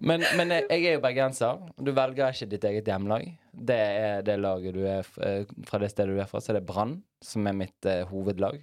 Men, 0.00 0.22
men 0.36 0.52
jeg 0.54 0.84
er 0.88 0.94
jo 0.96 1.00
bergenser. 1.04 1.58
Du 1.76 1.90
velger 1.92 2.32
ikke 2.32 2.48
ditt 2.48 2.64
eget 2.64 2.88
hjemlag. 2.88 3.26
Det 3.52 3.76
er 3.76 4.22
det 4.24 4.36
laget 4.40 4.76
du 4.76 4.84
er 4.88 5.08
eh, 5.24 5.48
fra 5.68 5.80
det 5.82 5.90
stedet 5.92 6.14
du 6.16 6.20
er 6.22 6.28
fra. 6.30 6.40
Så 6.40 6.52
er 6.52 6.60
det 6.60 6.68
Brann, 6.68 6.98
som 7.24 7.46
er 7.48 7.56
mitt 7.56 7.88
uh, 7.88 8.04
hovedlag. 8.08 8.62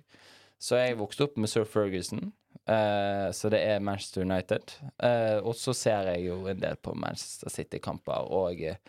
Så 0.61 0.79
jeg 0.79 0.97
vokste 0.99 1.27
opp 1.27 1.37
med 1.41 1.51
Sir 1.51 1.67
Ferguson. 1.69 2.31
Uh, 2.63 3.27
så 3.35 3.49
det 3.51 3.59
er 3.65 3.83
Manchester 3.83 4.23
United. 4.23 4.77
Uh, 5.03 5.41
og 5.43 5.57
så 5.59 5.73
ser 5.75 6.13
jeg 6.13 6.29
jo 6.29 6.43
en 6.47 6.61
del 6.61 6.77
på 6.79 6.95
Manchester 6.95 7.51
City-kamper. 7.51 8.29
Og 8.31 8.61
eh, 8.63 8.79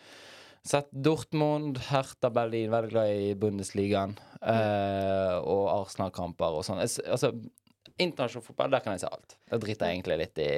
sett 0.65 0.89
Dortmund, 0.91 1.77
Hertha 1.91 2.31
Berlin, 2.33 2.71
veldig 2.73 2.89
glad 2.93 3.11
i 3.13 3.35
Bundesligaen. 3.37 4.17
eh, 4.45 5.35
og 5.41 5.69
Arsenal-kamper 5.71 6.59
og 6.59 6.65
sånn. 6.67 6.81
Altså, 6.81 7.31
internasjonal 7.97 8.45
fotball, 8.45 8.73
der 8.73 8.83
kan 8.83 8.95
jeg 8.95 9.05
se 9.05 9.11
alt. 9.11 9.37
Jeg 9.49 9.63
driter 9.63 9.89
egentlig 9.89 10.17
litt 10.19 10.41
i, 10.43 10.51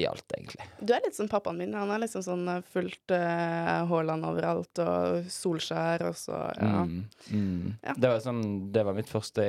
i 0.00 0.06
alt, 0.08 0.24
egentlig. 0.34 0.66
Du 0.80 0.94
er 0.96 1.04
litt 1.04 1.14
som 1.18 1.28
pappaen 1.30 1.60
min. 1.60 1.76
Han 1.78 1.92
er 1.94 2.02
liksom 2.02 2.24
sånn 2.24 2.48
eh, 2.50 2.66
fullt 2.72 3.14
uh, 3.14 3.86
Haaland 3.90 4.26
overalt, 4.26 4.82
og 4.82 5.30
Solskjær, 5.30 6.06
og 6.08 6.18
så 6.18 6.40
ja. 6.56 6.84
Mm, 6.86 7.00
mm. 7.30 7.72
Ja. 7.84 7.94
Det, 7.96 8.12
var 8.14 8.22
sånn, 8.24 8.44
det 8.74 8.86
var 8.88 8.98
mitt 8.98 9.10
første 9.10 9.46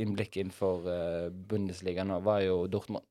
innblikk 0.00 0.40
innenfor 0.42 0.88
uh, 0.88 1.28
Bundesliga 1.30 2.06
nå, 2.08 2.20
var 2.26 2.42
jo 2.44 2.64
Dortmund. 2.68 3.06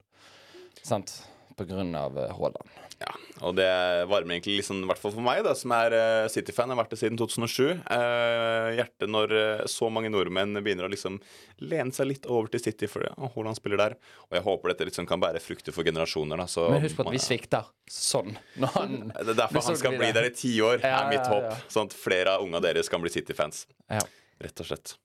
Sant? 0.84 1.22
Av 1.60 2.18
eh, 2.18 2.34
Haaland. 2.34 2.70
Ja, 3.04 3.12
og 3.44 3.56
det 3.58 3.68
varmer 4.08 4.38
egentlig 4.38 4.60
liksom, 4.62 4.84
i 4.86 4.88
hvert 4.88 5.02
fall 5.02 5.12
for 5.16 5.26
meg, 5.26 5.42
da, 5.46 5.52
som 5.58 5.74
er 5.76 5.96
eh, 5.98 6.28
City-fan. 6.32 6.72
Har 6.72 6.80
vært 6.80 6.94
det 6.94 7.00
siden 7.02 7.20
2007. 7.20 7.82
Uh, 7.84 8.70
hjertet 8.78 9.12
når 9.12 9.34
eh, 9.38 9.64
så 9.72 9.90
mange 9.92 10.12
nordmenn 10.14 10.56
begynner 10.64 10.88
å 10.88 10.92
liksom 10.92 11.20
lene 11.64 11.96
seg 11.96 12.10
litt 12.10 12.28
over 12.30 12.52
til 12.54 12.64
City, 12.64 12.88
fordi 12.90 13.10
ja, 13.12 13.30
Haaland 13.36 13.60
spiller 13.60 13.82
der. 13.82 13.98
Og 14.30 14.38
jeg 14.38 14.46
håper 14.48 14.74
dette 14.74 14.90
liksom 14.90 15.10
kan 15.10 15.22
bære 15.24 15.44
frukter 15.44 15.76
for 15.76 15.88
generasjoner. 15.88 16.40
Da, 16.44 16.48
så, 16.50 16.70
Men 16.74 16.86
husk 16.86 17.00
på 17.00 17.08
at 17.08 17.14
vi 17.18 17.22
svikter 17.24 17.70
sånn. 17.92 18.38
Når 18.64 18.76
han 18.80 18.98
Det 19.12 19.30
er 19.36 19.42
derfor 19.44 19.68
han 19.70 19.80
skal 19.84 20.00
bli 20.00 20.12
der 20.16 20.30
i 20.30 20.36
ti 20.38 20.56
år, 20.64 20.80
Ja, 20.84 21.04
er 21.04 21.14
mitt 21.14 21.28
håp. 21.28 21.50
ja. 21.52 21.60
Sånn 21.74 21.92
at 21.92 21.98
flere 21.98 22.38
av 22.38 22.48
unga 22.48 22.64
deres 22.64 22.92
kan 22.92 23.04
bli 23.04 23.12
City-fans. 23.14 23.66
Ja. 23.92 24.04
Rett 24.44 24.64
og 24.64 24.72
slett. 24.72 24.98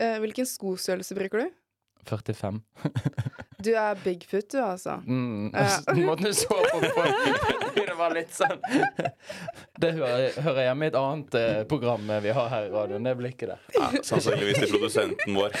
Eh, 0.00 0.16
hvilken 0.22 0.48
skostørrelse 0.48 1.14
bruker 1.18 1.44
du? 1.44 1.56
45. 2.08 2.60
Du 3.60 3.70
er 3.76 3.98
Bigfoot, 4.04 4.46
du, 4.52 4.58
altså. 4.64 4.96
Mm. 5.06 5.50
Ja. 5.52 5.94
Måten 5.98 6.24
du 6.30 6.34
så 6.34 6.48
på 6.48 6.80
folk 6.96 7.74
Det 7.76 7.96
var 7.98 8.14
litt 8.16 8.32
sånn 8.32 8.56
Det 9.80 9.90
hører, 9.98 10.32
hører 10.40 10.62
hjemme 10.64 10.88
i 10.88 10.90
et 10.90 10.96
annet 10.98 11.36
eh, 11.38 11.60
program 11.68 12.08
vi 12.24 12.32
har 12.34 12.48
her 12.52 12.70
i 12.70 12.72
radioen. 12.72 13.04
Det 13.04 13.14
blikket 13.20 13.52
der. 13.52 13.68
Ja, 13.76 13.90
sannsynligvis 14.00 14.62
til 14.64 14.74
produsenten 14.76 15.38
vår. 15.38 15.52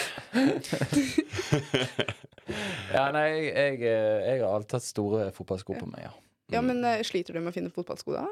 Ja, 2.90 3.04
nei, 3.14 3.26
jeg, 3.30 3.50
jeg, 3.54 3.76
eh, 3.86 4.24
jeg 4.26 4.40
har 4.42 4.56
alltid 4.56 4.78
hatt 4.78 4.86
store 4.86 5.28
fotballsko 5.34 5.76
på 5.78 5.86
meg, 5.90 6.08
ja. 6.08 6.12
Ja, 6.50 6.62
men 6.66 6.82
eh, 6.84 7.02
sliter 7.06 7.36
du 7.36 7.40
med 7.42 7.52
å 7.52 7.54
finne 7.54 7.70
fotballsko, 7.70 8.16
da? 8.16 8.24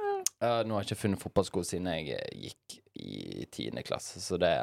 Ja, 0.43 0.55
nå 0.67 0.75
har 0.75 0.83
jeg 0.83 0.91
ikke 0.91 1.03
funnet 1.05 1.23
fotballsko 1.23 1.63
siden 1.67 1.87
jeg 1.93 2.17
eh, 2.17 2.49
gikk 2.49 2.79
i 2.99 3.47
tiende 3.55 3.85
klasse, 3.87 4.19
så 4.23 4.39
det 4.41 4.55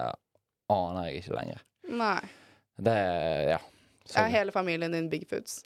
aner 0.71 1.07
jeg 1.07 1.23
ikke 1.23 1.37
lenger. 1.37 1.63
Nei. 1.95 2.19
Det 2.77 2.97
Ja. 3.49 3.57
Er 4.15 4.27
hele 4.29 4.51
familien 4.51 4.93
din 4.93 5.09
Bigfoots? 5.09 5.63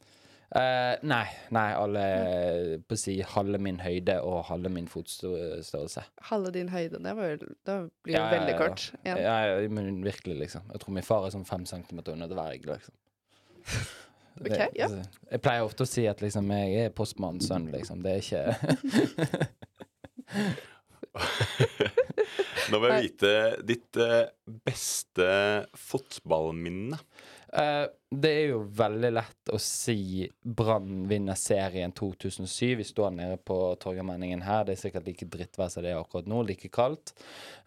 Uh, 0.49 0.95
nei, 1.05 1.27
nei, 1.53 1.73
alle 1.77 2.03
på 2.89 2.95
å 2.95 2.97
si 2.97 3.19
halve 3.35 3.59
min 3.61 3.77
høyde 3.83 4.15
og 4.25 4.47
halve 4.47 4.71
min 4.73 4.87
fotstørrelse. 4.89 6.01
Halve 6.31 6.53
din 6.55 6.71
høyde, 6.73 6.97
det, 7.03 7.13
var 7.17 7.35
det 7.37 7.75
blir 8.01 8.15
jo 8.15 8.17
Ja, 8.17 8.29
veldig 8.31 8.55
kort. 8.57 8.87
Ja, 9.05 9.17
ja, 9.19 9.67
men 9.69 9.99
virkelig, 10.01 10.39
liksom. 10.39 10.65
Jeg 10.73 10.81
tror 10.81 10.95
min 10.97 11.05
far 11.05 11.27
er 11.27 11.35
sånn 11.35 11.45
fem 11.45 11.67
centimeter 11.69 12.17
under 12.17 12.31
dverg, 12.31 12.65
liksom. 12.65 12.95
Ok, 14.39 14.55
ja. 14.77 14.87
Jeg 15.33 15.41
pleier 15.43 15.65
ofte 15.67 15.83
å 15.83 15.89
si 15.89 16.05
at 16.07 16.21
liksom 16.23 16.47
jeg 16.55 16.85
er 16.85 16.93
postmannens 16.95 17.49
sønn, 17.49 17.65
liksom. 17.73 17.99
Det 18.05 18.11
er 18.13 18.19
ikke 18.23 18.43
Nå 22.71 22.79
vil 22.83 22.91
jeg 22.93 23.05
vite 23.07 23.31
ditt 23.67 23.97
eh, 24.03 24.29
beste 24.65 25.27
fotballminne. 25.77 26.99
Eh, 27.53 27.85
Det 28.09 28.31
er 28.33 28.47
jo 28.51 28.59
veldig 28.77 29.11
lett 29.13 29.51
å 29.53 29.59
si 29.61 30.27
Brann 30.41 31.03
vinner 31.09 31.37
serien 31.37 31.93
2007. 31.93 32.75
Vi 32.79 32.85
står 32.87 33.11
nede 33.15 33.37
på 33.45 33.57
Torgallmenningen 33.81 34.41
her. 34.45 34.65
Det 34.65 34.75
er 34.75 34.81
sikkert 34.83 35.09
like 35.09 35.27
drittvær 35.29 35.69
som 35.73 35.85
det 35.85 35.93
er 35.93 36.01
akkurat 36.01 36.29
nå. 36.29 36.43
Like 36.47 36.69
kaldt. 36.73 37.13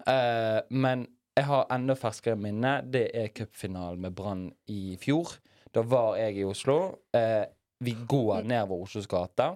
Eh, 0.07 0.61
men 0.75 1.07
jeg 1.39 1.49
har 1.49 1.67
enda 1.73 1.95
ferskere 1.97 2.37
minne. 2.39 2.81
Det 2.85 3.09
er 3.17 3.31
cupfinalen 3.35 4.03
med 4.03 4.15
Brann 4.19 4.49
i 4.71 4.97
fjor. 5.01 5.37
Da 5.73 5.81
var 5.89 6.19
jeg 6.21 6.43
i 6.43 6.45
Oslo. 6.45 6.79
Vi 7.83 7.95
går 8.07 8.43
nedover 8.45 8.83
Oslos 8.85 9.07
gate. 9.11 9.47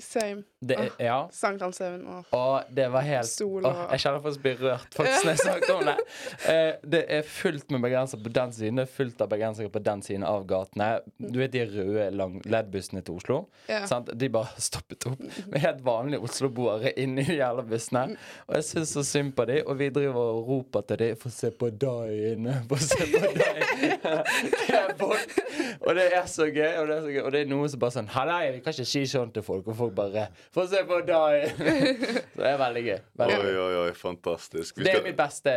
Same. 0.00 0.42
Det 0.60 0.76
oh, 0.76 0.88
ja. 1.00 1.16
Sankthanshaugen 1.32 2.02
og 2.06 2.34
Og 2.36 2.62
det 2.76 2.86
var 2.92 3.04
helt 3.06 3.28
Sol 3.28 3.64
og 3.64 3.70
og 3.70 3.94
Jeg 3.94 4.02
kjenner 4.02 4.20
faktisk 4.24 4.42
blir 4.44 4.58
rørt 4.60 4.96
faktisk 4.96 5.24
når 5.24 5.30
jeg 5.30 5.42
snakker 5.44 5.74
om 5.74 5.84
det. 5.90 5.96
Eh, 6.50 6.72
det 6.92 7.00
er 7.12 7.22
fullt 7.26 7.70
med 7.70 7.82
bergensere 7.84 8.22
på 8.22 8.30
den 8.32 8.52
siden, 8.52 8.78
det 8.80 8.84
er 8.86 8.92
fullt 8.92 9.20
av 9.22 9.28
bergensere 9.30 9.70
på 9.70 9.78
den 9.84 10.02
siden 10.02 10.24
av 10.26 10.46
gatene. 10.48 10.88
Du 11.20 11.38
vet 11.38 11.52
de 11.52 11.64
røde 11.68 12.06
LED-bussene 12.48 13.02
til 13.06 13.18
Oslo? 13.20 13.38
Ja. 13.68 13.84
Sant? 13.86 14.10
De 14.18 14.28
bare 14.32 14.60
stoppet 14.62 15.06
opp 15.10 15.20
med 15.20 15.60
helt 15.62 15.84
vanlige 15.84 16.24
Oslo-boere 16.26 16.94
inni 17.00 17.24
de 17.28 17.38
jævla 17.38 17.64
bussene. 17.68 18.16
Og 18.48 18.56
jeg 18.58 18.68
syns 18.70 18.94
så 18.96 19.04
synd 19.06 19.34
på 19.36 19.46
dem, 19.50 19.62
og 19.66 19.78
vi 19.78 19.90
driver 19.94 20.20
og 20.20 20.48
roper 20.48 20.86
til 20.88 20.98
dem 21.04 21.16
'Få 21.20 21.30
se 21.30 21.50
på 21.50 21.70
deg 21.70 22.32
inne', 22.32 22.62
få 22.68 22.76
se 22.76 23.04
på 23.04 23.26
deg. 23.36 23.58
Og 25.86 25.94
det 25.94 26.06
er 26.14 26.26
så 26.26 26.44
gøy, 26.44 26.74
og 26.80 26.88
det 26.88 26.96
er 26.96 27.00
så 27.00 27.12
gøy. 27.12 27.20
Og 27.20 27.32
det 27.32 27.40
er 27.40 27.50
noen 27.50 27.70
som 27.72 27.80
bare 27.80 27.94
sånn 27.94 28.10
'Hallei, 28.12 28.52
vi 28.52 28.60
kan 28.64 28.74
ikke 28.74 28.88
si 28.88 29.04
sånn 29.08 29.32
til 29.32 29.42
folk', 29.42 29.68
og 29.68 29.76
folk 29.76 29.89
bare 29.94 30.28
'Få 30.54 30.66
se 30.66 30.84
på 30.86 31.00
deg'. 31.06 31.50
Så 32.34 32.42
det 32.42 32.50
er 32.52 32.58
veldig 32.58 32.84
gøy. 32.84 32.98
Veldig 33.22 33.38
Oi, 33.38 33.56
oi, 33.56 33.74
oi, 33.86 33.92
fantastisk. 33.94 34.78
Vi 34.78 34.84
Det 34.84 34.94
er 34.94 35.02
mitt 35.02 35.16
beste. 35.16 35.50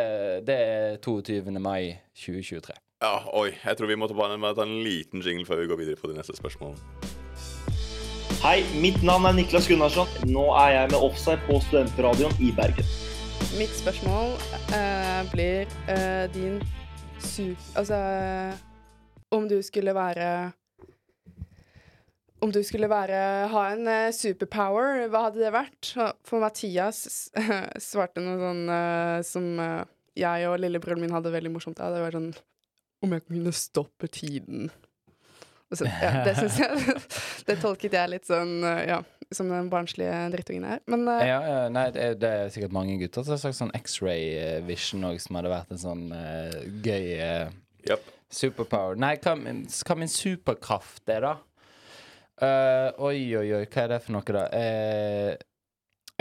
Det 0.46 0.58
er 0.60 0.98
22. 0.98 1.60
mai 1.60 1.98
2023. 2.16 2.74
Ja, 3.04 3.18
oi. 3.34 3.52
Jeg 3.66 3.78
tror 3.78 3.88
vi 3.88 3.96
må 3.96 4.08
ta 4.08 4.64
en 4.64 4.84
liten 4.84 5.22
jingle 5.22 5.46
før 5.46 5.60
vi 5.62 5.68
går 5.68 5.78
videre 5.78 5.96
på 5.96 6.08
de 6.08 6.18
neste 6.18 6.36
spørsmålene. 6.36 6.80
Hei, 8.44 8.64
mitt 8.82 9.04
navn 9.04 9.26
er 9.26 9.36
Niklas 9.38 9.68
Gunnarsson. 9.68 10.08
Nå 10.28 10.50
er 10.60 10.70
jeg 10.76 10.92
med 10.92 11.00
offside 11.00 11.40
på 11.48 11.60
Studentradioen 11.64 12.34
i 12.44 12.52
Bergen. 12.56 12.88
Mitt 13.56 13.76
spørsmål 13.78 14.34
eh, 14.76 15.22
blir 15.32 15.70
eh, 15.88 16.26
din 16.34 16.58
su... 17.20 17.56
Altså 17.76 17.96
Om 19.32 19.48
du 19.50 19.62
skulle 19.62 19.96
være 19.96 20.52
Om 22.44 22.52
du 22.52 22.60
skulle 22.66 22.90
være 22.92 23.18
ha 23.54 23.64
en 23.72 23.88
eh, 23.88 24.12
superpower, 24.12 25.06
hva 25.12 25.28
hadde 25.30 25.40
det 25.46 25.52
vært? 25.54 25.94
For 26.28 26.44
Mathias 26.44 27.30
svarte 27.90 28.24
noe 28.24 28.40
sånn 28.42 28.64
uh, 28.68 29.20
som 29.24 29.46
uh, 29.62 29.84
jeg 30.20 30.50
og 30.50 30.58
lillebroren 30.60 31.00
min 31.00 31.14
hadde 31.16 31.32
veldig 31.32 31.54
morsomt 31.54 31.80
av. 31.80 31.96
Det 31.96 32.02
var 32.04 32.18
sånn 32.18 32.34
Om 33.04 33.16
jeg 33.16 33.24
kunne 33.30 33.54
stoppe 33.56 34.10
tiden. 34.12 34.68
Så, 35.74 35.88
ja, 35.88 36.20
det 36.28 36.36
syns 36.38 36.60
jeg 36.60 36.98
Det 37.48 37.56
tolket 37.64 37.96
jeg 37.96 38.12
litt 38.12 38.28
sånn, 38.28 38.58
uh, 38.66 38.84
ja, 38.84 39.00
som 39.32 39.48
den 39.50 39.72
barnslige 39.72 40.20
drittungen 40.36 40.68
er. 40.76 40.84
Men 40.92 41.08
Ja, 41.24 41.40
ja, 41.48 41.64
nei, 41.72 41.88
det 41.96 42.10
er, 42.10 42.20
det 42.20 42.34
er 42.42 42.54
sikkert 42.54 42.76
mange 42.76 43.00
gutter 43.00 43.24
som 43.24 43.38
har 43.38 43.42
sagt 43.46 43.62
sånn 43.62 43.74
X-ray 43.80 44.60
vision 44.68 45.08
òg, 45.08 45.22
som 45.24 45.40
hadde 45.40 45.54
vært 45.54 45.72
en 45.72 45.82
sånn 45.86 46.06
gøy 46.84 47.08
Japp. 47.88 48.14
superpower. 48.28 49.00
Nei, 49.00 49.16
hva 49.24 49.40
min, 49.40 49.64
hva 49.64 50.00
min 50.04 50.12
superkraft 50.12 51.08
er, 51.08 51.32
da? 51.32 51.36
Eh, 52.42 52.90
oi, 52.98 53.20
oi, 53.38 53.48
oi, 53.60 53.64
hva 53.68 53.84
er 53.84 53.94
det 53.94 54.02
for 54.04 54.16
noe, 54.16 54.36
da? 54.36 54.44
Uh, 54.50 55.34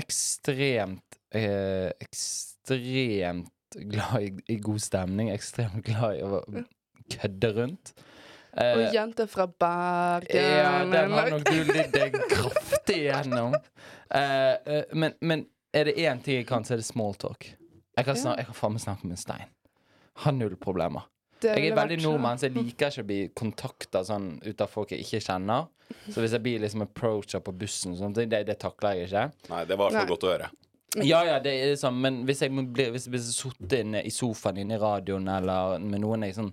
ekstremt 0.03 1.19
uh, 1.37 1.89
Ekstremt 2.05 3.79
glad 3.89 4.27
i, 4.27 4.33
i 4.53 4.59
god 4.61 4.83
stemning. 4.85 5.33
Ekstremt 5.33 5.81
glad 5.87 6.19
i 6.19 6.25
å 6.27 6.43
kødde 7.13 7.53
rundt. 7.57 7.95
Og 8.53 8.83
jenter 8.93 9.29
fra 9.33 9.47
Bergen 9.49 10.45
ja, 10.45 10.83
den 10.85 11.15
har 11.17 11.31
nok 11.33 11.47
du 11.49 11.63
lidd 11.73 11.89
deg 11.95 12.19
kraftig 12.29 12.99
igjennom. 13.07 13.57
Eh, 14.13 14.83
men, 14.93 15.15
men 15.25 15.47
er 15.73 15.89
det 15.89 15.95
én 16.05 16.21
ting 16.21 16.43
jeg 16.43 16.49
kan, 16.51 16.67
så 16.69 16.77
er 16.77 16.83
det 16.83 16.89
smalltalk. 16.89 17.49
Jeg 17.97 18.05
kan, 18.05 18.19
snak, 18.19 18.43
jeg 18.43 18.51
kan 18.51 18.59
faen 18.59 18.77
meg 18.77 18.85
snakke 18.85 19.09
med 19.09 19.17
en 19.17 19.23
stein. 19.23 19.49
Har 20.25 20.37
null 20.37 20.59
problemer. 20.61 21.09
Det 21.43 21.57
Jeg 21.59 21.71
er 21.73 21.77
veldig 21.77 21.97
vært- 21.99 22.07
nordmann, 22.07 22.39
så 22.39 22.47
jeg 22.49 22.55
liker 22.57 22.91
ikke 22.93 23.03
å 23.03 23.07
bli 23.09 23.21
kontakta 23.35 24.03
sånn 24.07 24.29
ut 24.47 24.61
av 24.65 24.71
folk 24.71 24.93
jeg 24.95 25.03
ikke 25.05 25.21
kjenner. 25.27 25.69
Så 26.09 26.23
hvis 26.23 26.33
jeg 26.37 26.43
blir 26.45 26.61
liksom 26.63 26.85
approacha 26.87 27.41
på 27.45 27.53
bussen, 27.59 27.97
sånt, 27.99 28.15
det, 28.17 28.45
det 28.47 28.59
takler 28.63 28.95
jeg 29.03 29.09
ikke. 29.11 29.25
Nei, 29.51 29.65
det 29.69 29.77
var 29.81 29.91
så 29.91 30.01
Nei. 30.01 30.07
godt 30.13 30.25
å 30.29 30.31
høre. 30.33 30.51
Ja, 31.03 31.23
ja, 31.25 31.39
det 31.41 31.53
er 31.57 31.75
sånn, 31.81 31.99
men 32.05 32.23
hvis 32.29 32.41
jeg 32.45 32.53
blir 32.53 32.97
sittet 32.99 33.79
inne 33.81 34.03
i 34.05 34.11
sofaen 34.13 34.59
inne 34.61 34.77
i 34.77 34.81
radioen, 34.83 35.27
eller 35.29 35.79
med 35.81 36.01
noen 36.05 36.23
jeg 36.27 36.35
sånn 36.37 36.53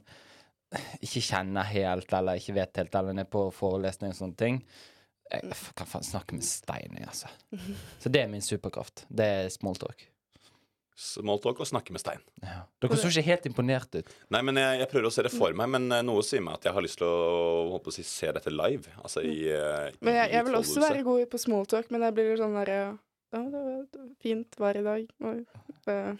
ikke 1.01 1.21
kjenner 1.25 1.65
helt, 1.65 2.11
eller 2.13 2.37
ikke 2.39 2.53
vet 2.59 2.77
helt, 2.77 2.95
eller 2.95 3.13
nede 3.17 3.29
på 3.31 3.47
forelesning 3.55 4.11
og 4.13 4.19
sånne 4.19 4.37
ting 4.37 4.59
Jeg 5.31 5.41
kan 5.77 5.85
faen 5.89 6.05
snakke 6.05 6.33
med 6.33 6.43
stein, 6.45 6.95
altså. 7.05 7.27
Så 8.01 8.09
det 8.09 8.23
er 8.23 8.27
min 8.31 8.41
superkraft. 8.41 9.03
Det 9.13 9.25
er 9.25 9.49
smalltalk. 9.53 10.07
Smalltalk 10.99 11.61
og 11.63 11.67
snakke 11.69 11.93
med 11.95 12.01
stein. 12.03 12.19
Ja. 12.43 12.65
Dere 12.83 12.97
så 12.99 13.07
ikke 13.07 13.23
helt 13.29 13.45
imponert 13.47 13.93
ut. 13.95 14.09
Nei, 14.35 14.41
men 14.43 14.57
jeg, 14.59 14.81
jeg 14.81 14.89
prøver 14.91 15.07
å 15.07 15.11
se 15.15 15.23
det 15.23 15.31
for 15.31 15.55
meg, 15.55 15.69
men 15.71 15.85
eh, 15.95 16.01
noe 16.03 16.23
sier 16.27 16.43
meg 16.43 16.57
at 16.59 16.67
jeg 16.67 16.75
har 16.75 16.83
lyst 16.83 16.99
til 16.99 17.07
å 17.07 17.77
å 17.79 17.93
si, 17.95 18.03
se 18.03 18.33
dette 18.35 18.51
live. 18.51 18.91
Altså 18.99 19.23
i, 19.23 19.37
eh, 19.47 19.93
i 19.93 20.03
Men 20.03 20.17
jeg, 20.19 20.33
jeg 20.35 20.47
vil 20.49 20.59
også 20.59 20.83
være 20.83 21.05
god 21.07 21.23
på 21.31 21.39
smalltalk, 21.45 21.87
men 21.95 22.03
jeg 22.03 22.17
blir 22.19 22.35
sånn 22.41 22.57
derre 22.59 22.75
ja, 22.81 22.91
ja, 23.37 23.41
det 23.47 23.63
var 23.63 24.11
fint 24.25 24.59
hver 24.59 24.81
i 24.81 24.85
dag. 24.89 25.07
Eh, 25.29 26.13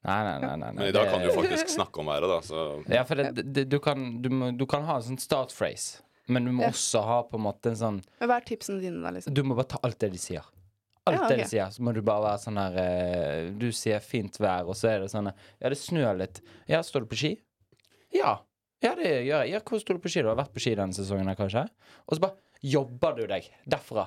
Nei, 0.00 0.20
nei, 0.24 0.36
nei. 0.40 0.40
nei, 0.40 0.56
nei. 0.62 0.68
Men 0.78 0.86
i 0.88 0.92
dag 0.96 1.10
kan 1.12 1.20
du 1.20 1.28
faktisk 1.36 1.68
snakke 1.74 2.00
om 2.00 2.08
været, 2.08 2.30
da. 2.30 2.38
Så 2.40 2.60
Ja, 2.88 3.02
for 3.04 3.20
det, 3.20 3.42
det, 3.52 3.66
du, 3.68 3.76
kan, 3.84 4.06
du, 4.24 4.30
må, 4.32 4.48
du 4.56 4.64
kan 4.66 4.86
ha 4.88 4.96
en 4.96 5.04
sånn 5.10 5.20
start 5.20 5.52
phrase, 5.52 6.00
men 6.26 6.46
du 6.48 6.54
må 6.56 6.64
Ja. 6.64 6.70
også 6.72 7.02
ha 7.04 7.18
på 7.28 7.36
en 7.36 7.44
måte 7.44 7.68
en 7.74 7.76
sånn 7.76 7.98
Men 8.18 8.30
hva 8.30 8.38
er 8.40 8.46
tipsene 8.48 8.80
dine, 8.80 9.02
da? 9.04 9.12
liksom? 9.12 9.34
Du 9.36 9.42
må 9.44 9.54
bare 9.58 9.68
ta 9.74 9.80
alt 9.84 9.98
det 10.00 10.08
de 10.14 10.20
sier. 10.22 10.46
Alt 11.08 11.16
Ja, 11.16 11.28
det 11.30 11.36
de 11.40 11.48
sier. 11.48 11.70
Så 11.72 11.82
må 11.82 11.94
du 11.96 12.02
bare 12.04 12.22
være 12.26 12.42
sånn 12.42 12.58
her 12.60 12.74
eh, 12.82 13.50
Du 13.56 13.70
sier 13.72 14.02
fint 14.04 14.36
vær, 14.40 14.68
og 14.68 14.76
så 14.76 14.90
er 14.92 15.04
det 15.04 15.10
sånn 15.12 15.30
Ja, 15.32 15.68
det 15.72 15.78
snør 15.80 16.18
litt. 16.20 16.42
Ja, 16.68 16.82
står 16.84 17.06
du 17.06 17.10
på 17.12 17.18
ski? 17.22 17.32
Ja. 18.14 18.38
Ja, 18.84 18.94
det 18.96 19.04
gjør 19.26 19.44
jeg. 19.44 19.52
Ja, 19.54 19.60
hvor 19.64 19.80
står 19.80 19.98
du 19.98 20.02
på 20.04 20.12
ski? 20.12 20.22
Du 20.24 20.28
har 20.32 20.38
vært 20.40 20.52
på 20.56 20.60
ski 20.62 20.74
denne 20.78 20.96
sesongen, 20.96 21.28
her, 21.28 21.36
kanskje? 21.38 21.66
Og 22.08 22.16
så 22.16 22.22
bare 22.24 22.36
jobber 22.64 23.16
du 23.18 23.26
deg 23.30 23.48
derfra. 23.68 24.06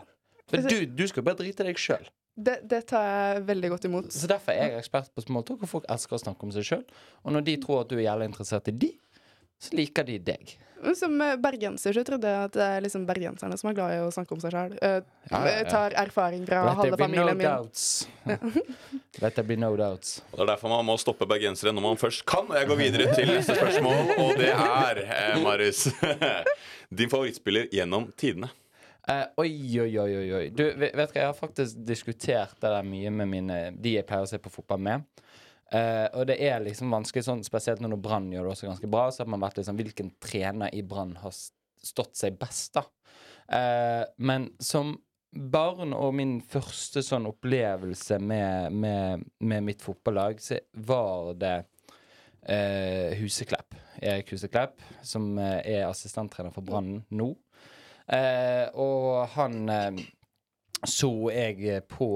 For 0.50 0.58
Altså- 0.60 0.70
du, 0.84 0.86
du 0.98 1.08
skal 1.10 1.24
bare 1.26 1.40
drite 1.42 1.66
deg 1.66 1.78
sjøl. 1.82 2.06
Det, 2.34 2.56
det 2.66 2.80
tar 2.90 3.04
jeg 3.06 3.44
veldig 3.46 3.70
godt 3.76 3.86
imot. 3.86 4.08
Så 4.14 4.26
derfor 4.30 4.54
er 4.58 4.72
jeg 4.72 4.80
ekspert 4.82 5.12
på 5.14 5.22
smalltalk, 5.22 5.62
og 5.62 5.70
folk 5.70 5.86
elsker 5.94 6.18
å 6.18 6.22
snakke 6.24 6.48
om 6.48 6.52
seg 6.56 6.66
sjøl. 6.66 6.84
Og 7.24 7.36
når 7.36 7.46
de 7.46 7.58
tror 7.62 7.84
at 7.84 7.92
du 7.92 7.98
er 8.00 8.08
jævlig 8.08 8.32
interessert 8.32 8.70
i 8.72 8.74
de, 8.82 8.90
så 9.64 9.78
liker 9.80 10.06
de 10.08 10.20
deg. 10.32 10.54
Som 11.00 11.16
eh, 11.24 11.38
bergenser 11.40 11.96
så 11.96 12.02
trodde 12.04 12.28
jeg 12.28 12.48
at 12.50 12.56
det 12.58 12.64
er 12.76 12.82
liksom 12.84 13.06
bergenserne 13.08 13.56
som 13.60 13.70
er 13.72 13.76
glad 13.78 13.94
i 13.96 14.00
å 14.04 14.10
snakke 14.12 14.36
om 14.36 14.42
seg 14.44 14.52
sjøl. 14.52 14.74
Ja, 14.82 14.98
ja, 15.32 15.44
ja. 15.48 15.62
Tar 15.72 15.96
erfaring 16.02 16.44
fra 16.50 16.66
Let 16.68 16.80
halve 16.82 17.00
familien 17.00 17.30
no 17.30 17.36
min. 17.40 17.48
doubts. 17.48 17.86
Let 19.24 19.38
there 19.38 19.48
be 19.48 19.56
no 19.56 19.70
doubts. 19.80 20.18
og 20.32 20.42
Det 20.42 20.44
er 20.44 20.52
derfor 20.52 20.74
man 20.74 20.84
må 20.90 20.98
stoppe 21.00 21.28
bergensere 21.30 21.72
når 21.72 21.86
man 21.88 22.02
først 22.02 22.26
kan. 22.28 22.50
Og 22.52 22.60
jeg 22.60 22.68
går 22.68 22.82
videre 22.82 23.16
til 23.16 23.32
neste 23.32 23.56
spørsmål, 23.56 24.12
og 24.18 24.36
det 24.42 24.52
er, 24.52 25.02
eh, 25.06 25.40
Marius 25.44 25.86
Din 27.00 27.10
favorittspiller 27.10 27.72
gjennom 27.74 28.10
tidene. 28.20 28.52
Eh, 29.08 29.24
oi, 29.40 29.50
oi, 29.84 29.90
oi, 30.00 30.12
oi, 30.20 30.28
oi. 30.42 30.44
Du, 30.56 30.64
vet 30.68 30.94
vet 30.96 31.10
du 31.12 31.16
hva, 31.16 31.22
jeg 31.24 31.30
har 31.32 31.40
faktisk 31.40 31.80
diskutert 31.88 32.54
det 32.60 32.70
der 32.76 32.86
mye 32.88 33.12
med 33.12 33.28
mine 33.32 33.58
De 33.76 33.98
jeg 33.98 34.06
pleier 34.08 34.28
å 34.28 34.30
se 34.30 34.40
på 34.40 34.52
fotball 34.52 34.84
med. 34.84 35.08
Eh, 35.74 36.06
og 36.14 36.28
det 36.30 36.38
er 36.44 36.62
liksom 36.62 36.92
vanskelig, 36.94 37.26
sånn, 37.26 37.42
spesielt 37.46 37.82
når 37.82 37.98
Brann 38.02 38.30
gjør 38.34 38.46
det 38.46 38.54
også 38.54 38.70
ganske 38.70 38.90
bra, 38.92 39.08
så 39.10 39.24
har 39.24 39.32
man 39.34 39.42
vært 39.42 39.58
liksom 39.60 39.80
Hvilken 39.80 40.12
trener 40.22 40.74
i 40.76 40.84
Brann 40.86 41.16
har 41.24 41.34
stått 41.34 42.20
seg 42.20 42.38
best, 42.40 42.78
da? 42.78 42.86
Uh, 43.44 44.06
men 44.24 44.48
som 44.64 44.94
barn 45.34 45.92
og 45.98 46.14
min 46.16 46.38
første 46.48 47.02
sånn 47.04 47.26
opplevelse 47.28 48.20
med, 48.24 48.72
med, 48.72 49.26
med 49.44 49.66
mitt 49.66 49.84
fotballag, 49.84 50.40
så 50.40 50.62
var 50.88 51.34
det 51.42 51.56
uh, 51.66 53.10
Huseklepp. 53.20 53.76
Erik 54.00 54.32
Huseklepp, 54.36 54.80
som 55.04 55.34
er 55.42 55.88
assistenttrener 55.88 56.54
for 56.56 56.66
Brann 56.66 57.02
nå. 57.16 57.30
Og 58.84 59.06
han 59.32 59.60
så 60.90 61.12
jeg 61.32 61.84
på 61.88 62.08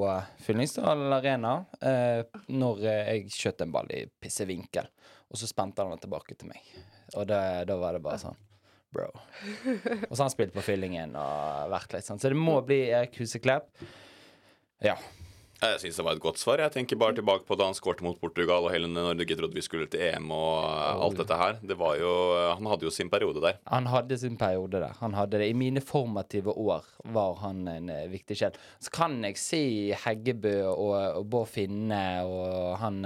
Fyllingsdal 0.44 1.14
Arena 1.16 1.54
eh, 1.82 2.24
når 2.52 2.84
eh, 2.84 3.12
jeg 3.14 3.32
skjøt 3.32 3.64
en 3.64 3.72
ball 3.74 3.92
i 3.96 4.02
pissevinkel. 4.20 4.90
Og 5.32 5.40
så 5.40 5.48
spente 5.50 5.84
han 5.84 5.94
den 5.94 6.02
tilbake 6.04 6.36
til 6.36 6.52
meg. 6.52 6.64
Og 7.16 7.28
det, 7.30 7.40
da 7.70 7.78
var 7.80 7.96
det 7.96 8.04
bare 8.04 8.22
sånn 8.22 8.44
Bro. 8.96 9.10
Og 9.12 10.14
så 10.14 10.22
har 10.22 10.26
han 10.26 10.32
spilt 10.32 10.54
på 10.56 10.64
Fyllingen 10.64 11.16
og 11.20 11.72
vært 11.74 11.92
litt 11.96 12.08
sånn. 12.08 12.22
Så 12.24 12.32
det 12.32 12.40
må 12.40 12.56
bli 12.66 12.86
Erik 12.88 13.18
Huseklepp. 13.20 13.68
Ja. 14.84 14.96
Jeg 15.58 15.80
syns 15.82 15.96
det 15.98 16.04
var 16.06 16.14
et 16.18 16.22
godt 16.22 16.38
svar. 16.38 16.62
Jeg 16.62 16.70
tenker 16.76 17.00
bare 17.02 17.16
tilbake 17.18 17.46
på 17.48 17.56
da 17.58 17.66
han 17.66 17.74
skårte 17.78 18.04
mot 18.06 18.20
Portugal, 18.22 18.68
og 18.68 18.74
hele 18.76 18.86
Norge 18.92 19.36
trodde 19.40 19.58
vi 19.58 19.64
skulle 19.66 19.88
til 19.90 20.04
EM 20.06 20.28
og 20.36 20.68
alt 21.02 21.18
dette 21.18 21.38
her. 21.40 21.58
Det 21.66 21.78
var 21.80 21.96
jo 21.98 22.12
Han 22.60 22.70
hadde 22.70 22.86
jo 22.86 22.92
sin 22.94 23.10
periode 23.10 23.42
der. 23.42 23.58
Han 23.72 23.88
hadde 23.90 24.20
sin 24.22 24.38
periode 24.38 24.84
der. 24.84 24.94
Han 25.00 25.16
hadde 25.18 25.40
det. 25.42 25.48
I 25.50 25.58
mine 25.58 25.82
formative 25.82 26.54
år 26.54 26.86
var 27.10 27.40
han 27.42 27.64
en 27.74 27.90
eh, 27.90 28.04
viktig 28.12 28.38
sjel. 28.38 28.60
Så 28.80 28.94
kan 28.94 29.18
jeg 29.26 29.38
si 29.42 29.64
Heggebø 30.06 30.54
og, 30.76 30.94
og 31.24 31.26
Bård 31.34 31.50
Finne 31.50 32.04
og 32.30 32.78
han 32.84 33.02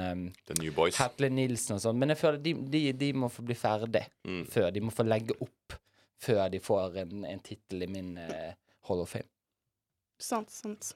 The 0.49 0.59
New 0.59 0.73
Boys. 0.75 0.99
Hetle 0.99 1.29
Nilsen 1.31 1.77
og 1.77 1.85
sånn. 1.85 1.99
Men 2.03 2.11
jeg 2.11 2.19
føler 2.19 2.43
de, 2.43 2.53
de, 2.75 2.83
de 2.99 3.13
må 3.15 3.31
få 3.31 3.47
bli 3.47 3.55
ferdig 3.55 4.03
Mm. 4.27 4.43
før. 4.45 4.67
De 4.75 4.81
må 4.85 4.91
få 4.93 5.03
legge 5.07 5.33
opp 5.41 5.73
før 6.21 6.43
de 6.53 6.59
får 6.61 6.99
en, 7.01 7.23
en 7.25 7.39
tittel 7.41 7.81
i 7.87 7.87
min 7.89 8.11
uh, 8.21 8.51
Hall 8.87 9.01
of 9.01 9.09
Fame. 9.15 9.25
Sant, 10.21 10.51
sant. 10.53 10.91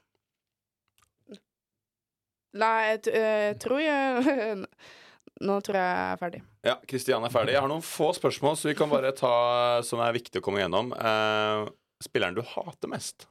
Nei, 2.54 2.76
jeg, 2.94 3.12
jeg 3.14 3.58
tror 3.60 3.80
jeg 3.82 4.66
Nå 5.46 5.58
tror 5.60 5.76
jeg 5.76 5.88
jeg 5.92 6.12
er 6.14 6.20
ferdig. 6.20 6.38
Ja, 6.64 6.74
Kristian 6.88 7.24
er 7.26 7.32
ferdig. 7.34 7.52
Jeg 7.52 7.60
har 7.60 7.68
noen 7.68 7.82
få 7.84 8.08
spørsmål, 8.16 8.54
så 8.56 8.70
vi 8.70 8.76
kan 8.78 8.88
bare 8.88 9.10
ta 9.12 9.82
som 9.84 10.00
er 10.00 10.14
viktig 10.16 10.40
å 10.40 10.44
komme 10.46 10.62
gjennom. 10.62 10.94
Eh, 10.96 11.66
spilleren 12.00 12.38
du 12.38 12.40
hater 12.40 12.88
mest? 12.88 13.26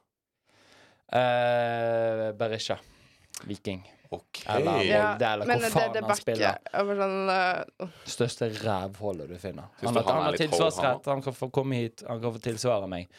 Eh, 1.10 2.30
Berisha. 2.38 2.78
Viking. 3.44 3.82
OK. 4.10 4.44
Eller 4.46 4.84
Ja, 4.84 5.00
Molde, 5.10 5.26
eller 5.32 5.46
men 5.46 5.60
hvor 5.60 5.70
faen 5.74 5.92
det 5.96 6.02
han 6.06 6.16
spiller. 6.20 6.60
Sånn 6.70 7.16
uh, 7.26 7.88
Største 8.06 8.48
rævhullet 8.62 9.28
du 9.32 9.34
finner. 9.42 9.66
Han, 9.82 9.94
du 9.94 9.98
har- 10.00 10.06
han 10.06 10.14
han 10.20 10.28
har 10.28 10.38
tilsvarsrett, 10.38 11.06
han 11.10 11.22
kan 11.26 11.34
få 11.34 11.50
komme 11.50 11.80
hit, 11.82 12.04
han 12.06 12.22
kan 12.22 12.32
få 12.36 12.42
tilsvare 12.46 12.86
meg. 12.90 13.10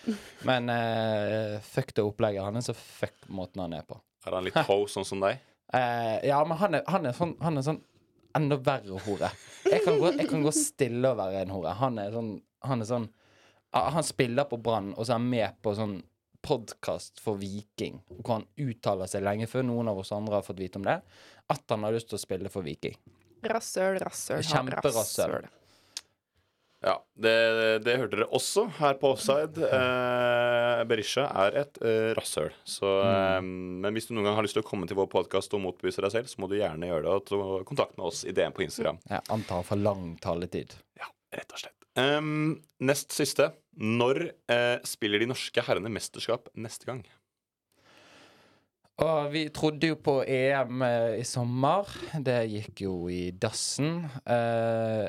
Men 0.47 0.71
uh, 0.71 1.59
fuck 1.59 1.91
det 1.93 2.07
opplegget 2.07 2.43
Han 2.47 2.55
er 2.55 2.65
så 2.65 2.73
fuck 2.77 3.27
måten 3.27 3.61
han 3.65 3.73
er 3.73 3.83
på. 3.83 3.99
Er 4.25 4.39
han 4.39 4.47
litt 4.47 4.55
ho, 4.67 4.79
sånn 4.87 5.05
som 5.07 5.19
deg? 5.23 5.43
Eh, 5.73 6.27
ja, 6.27 6.39
men 6.47 6.57
han 6.57 6.77
er, 6.79 6.83
han 6.87 7.05
er 7.09 7.15
sånn 7.15 7.33
Han 7.43 7.59
er 7.59 7.65
sånn 7.65 7.81
enda 8.37 8.55
verre 8.61 8.99
hore. 9.03 9.31
Jeg 9.67 9.81
kan, 9.83 9.97
gå, 9.99 10.11
jeg 10.15 10.29
kan 10.29 10.43
gå 10.45 10.51
stille 10.55 11.09
og 11.11 11.17
være 11.19 11.41
en 11.43 11.51
hore. 11.55 11.73
Han 11.81 11.97
er 11.99 12.13
sånn 12.13 12.35
Han 12.67 12.83
er 12.85 12.87
sånn 12.87 13.07
Han 13.75 14.05
spiller 14.05 14.47
på 14.47 14.59
Brann, 14.63 14.93
og 14.95 15.03
så 15.05 15.15
er 15.15 15.19
han 15.19 15.27
med 15.31 15.57
på 15.61 15.73
sånn 15.75 15.97
podkast 16.47 17.19
for 17.19 17.35
Viking, 17.41 17.97
hvor 18.21 18.37
han 18.37 18.45
uttaler 18.61 19.09
seg 19.11 19.25
lenge 19.25 19.49
før 19.51 19.65
noen 19.67 19.89
av 19.91 19.99
oss 19.99 20.13
andre 20.15 20.37
har 20.37 20.45
fått 20.45 20.61
vite 20.61 20.79
om 20.79 20.85
det, 20.87 20.95
at 21.51 21.73
han 21.73 21.83
har 21.83 21.91
lyst 21.91 22.07
til 22.07 22.15
å 22.15 22.21
spille 22.21 22.51
for 22.53 22.63
Viking. 22.63 22.95
rasshøl, 23.43 23.99
rasshøl, 23.99 24.45
Kjemperasshøl. 24.47 25.49
Ja, 26.85 26.93
det, 27.17 27.33
det 27.81 27.95
hørte 27.97 28.19
dere 28.19 28.27
også 28.37 28.67
her 28.77 28.99
på 29.01 29.09
Offside. 29.15 29.57
Eh, 29.65 30.81
Berisha 30.89 31.25
er 31.45 31.57
et 31.63 31.79
eh, 31.81 32.11
rasshøl. 32.17 32.51
Så, 32.69 32.91
eh, 33.01 33.39
Men 33.41 33.97
hvis 33.97 34.09
du 34.09 34.13
noen 34.13 34.29
gang 34.29 34.37
har 34.37 34.45
lyst 34.45 34.59
til 34.59 34.65
å 34.65 34.67
komme 34.67 34.89
til 34.89 34.99
vår 34.99 35.09
podkast 35.09 35.55
og 35.57 35.63
motbevise 35.65 36.05
deg 36.05 36.13
selv, 36.13 36.29
så 36.29 36.43
må 36.43 36.51
du 36.51 36.59
gjerne 36.59 36.91
gjøre 36.91 37.07
det 37.07 37.15
og 37.15 37.25
ta 37.31 37.41
kontakt 37.67 37.97
med 37.97 38.11
oss 38.11 38.21
i 38.29 38.35
DM 38.35 38.53
på 38.53 38.67
Instagram. 38.67 39.01
Jeg 39.09 39.25
antar 39.33 39.65
for 39.65 39.81
lang 39.81 40.13
taletid. 40.21 40.77
Ja, 41.01 41.09
rett 41.33 41.57
og 41.57 41.65
slett. 41.65 41.73
Um, 41.97 42.59
nest 42.85 43.15
siste. 43.15 43.51
Når 43.77 44.27
eh, 44.49 44.77
spiller 44.85 45.21
de 45.21 45.31
norske 45.33 45.61
herrene 45.65 45.89
mesterskap 45.93 46.51
neste 46.57 46.89
gang? 46.89 47.01
Og 49.05 49.27
vi 49.29 49.43
trodde 49.53 49.91
jo 49.91 49.97
på 50.01 50.19
EM 50.25 50.81
eh, 50.85 51.19
i 51.21 51.25
sommer. 51.25 51.89
Det 52.17 52.39
gikk 52.49 52.81
jo 52.87 52.95
i 53.13 53.29
dassen. 53.33 54.05
Eh, 54.25 55.05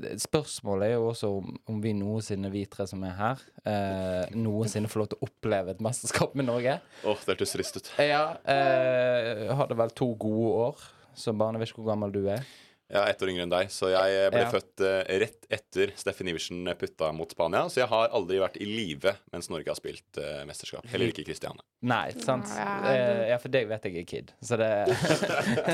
spørsmålet 0.00 0.86
er 0.88 0.94
jo 0.94 1.08
også 1.10 1.28
om, 1.36 1.52
om 1.68 1.80
vi 1.82 1.92
noensinne, 1.92 2.50
vi 2.52 2.64
tre 2.70 2.86
som 2.88 3.02
er 3.04 3.12
her, 3.18 3.42
eh, 3.68 4.32
noensinne 4.38 4.88
får 4.88 5.02
lov 5.02 5.08
til 5.12 5.20
å 5.20 5.28
oppleve 5.28 5.74
et 5.74 5.82
mesterskap 5.84 6.34
med 6.38 6.48
Norge. 6.48 6.78
Åh, 7.04 7.20
det 7.26 7.34
hørtes 7.34 7.52
trist 7.52 7.76
ut. 7.76 7.92
Ja, 8.00 8.38
eh, 8.48 9.52
hadde 9.52 9.76
vel 9.76 9.92
to 9.96 10.14
gode 10.16 10.52
år 10.68 10.84
som 11.14 11.36
barn. 11.38 11.58
Jeg 11.58 11.64
vet 11.64 11.74
ikke 11.74 11.82
hvor 11.82 11.92
gammel 11.92 12.14
du 12.14 12.22
er. 12.32 12.46
Jeg 12.92 13.00
er 13.00 13.08
ett 13.14 13.22
år 13.24 13.30
yngre 13.32 13.44
enn 13.46 13.52
deg, 13.54 13.70
så 13.72 13.88
jeg 13.88 14.30
ble 14.34 14.40
Ja. 14.42 14.48
født 14.52 14.82
eh, 14.84 15.12
rett 15.22 15.46
etter 15.48 15.92
Steffen 15.96 16.28
Iversen 16.28 16.66
putta 16.76 17.08
mot 17.16 17.30
Spania. 17.32 17.62
Så 17.72 17.80
jeg 17.80 17.88
har 17.88 18.10
aldri 18.12 18.36
vært 18.42 18.58
i 18.60 18.66
live 18.68 19.14
mens 19.32 19.48
Norge 19.48 19.72
har 19.72 19.78
spilt 19.78 20.18
uh, 20.20 20.42
mesterskap. 20.44 20.84
Heller 20.92 21.08
ikke 21.08 21.24
Kristiane. 21.24 21.64
Nei, 21.88 22.10
sant? 22.20 22.52
Ja, 22.52 22.68
Eh, 22.92 23.28
ja, 23.30 23.38
for 23.40 23.48
deg 23.54 23.68
vet 23.70 23.84
jeg 23.88 23.96
er 24.02 24.04
kid, 24.10 24.32
så 24.44 24.58
det 24.60 24.68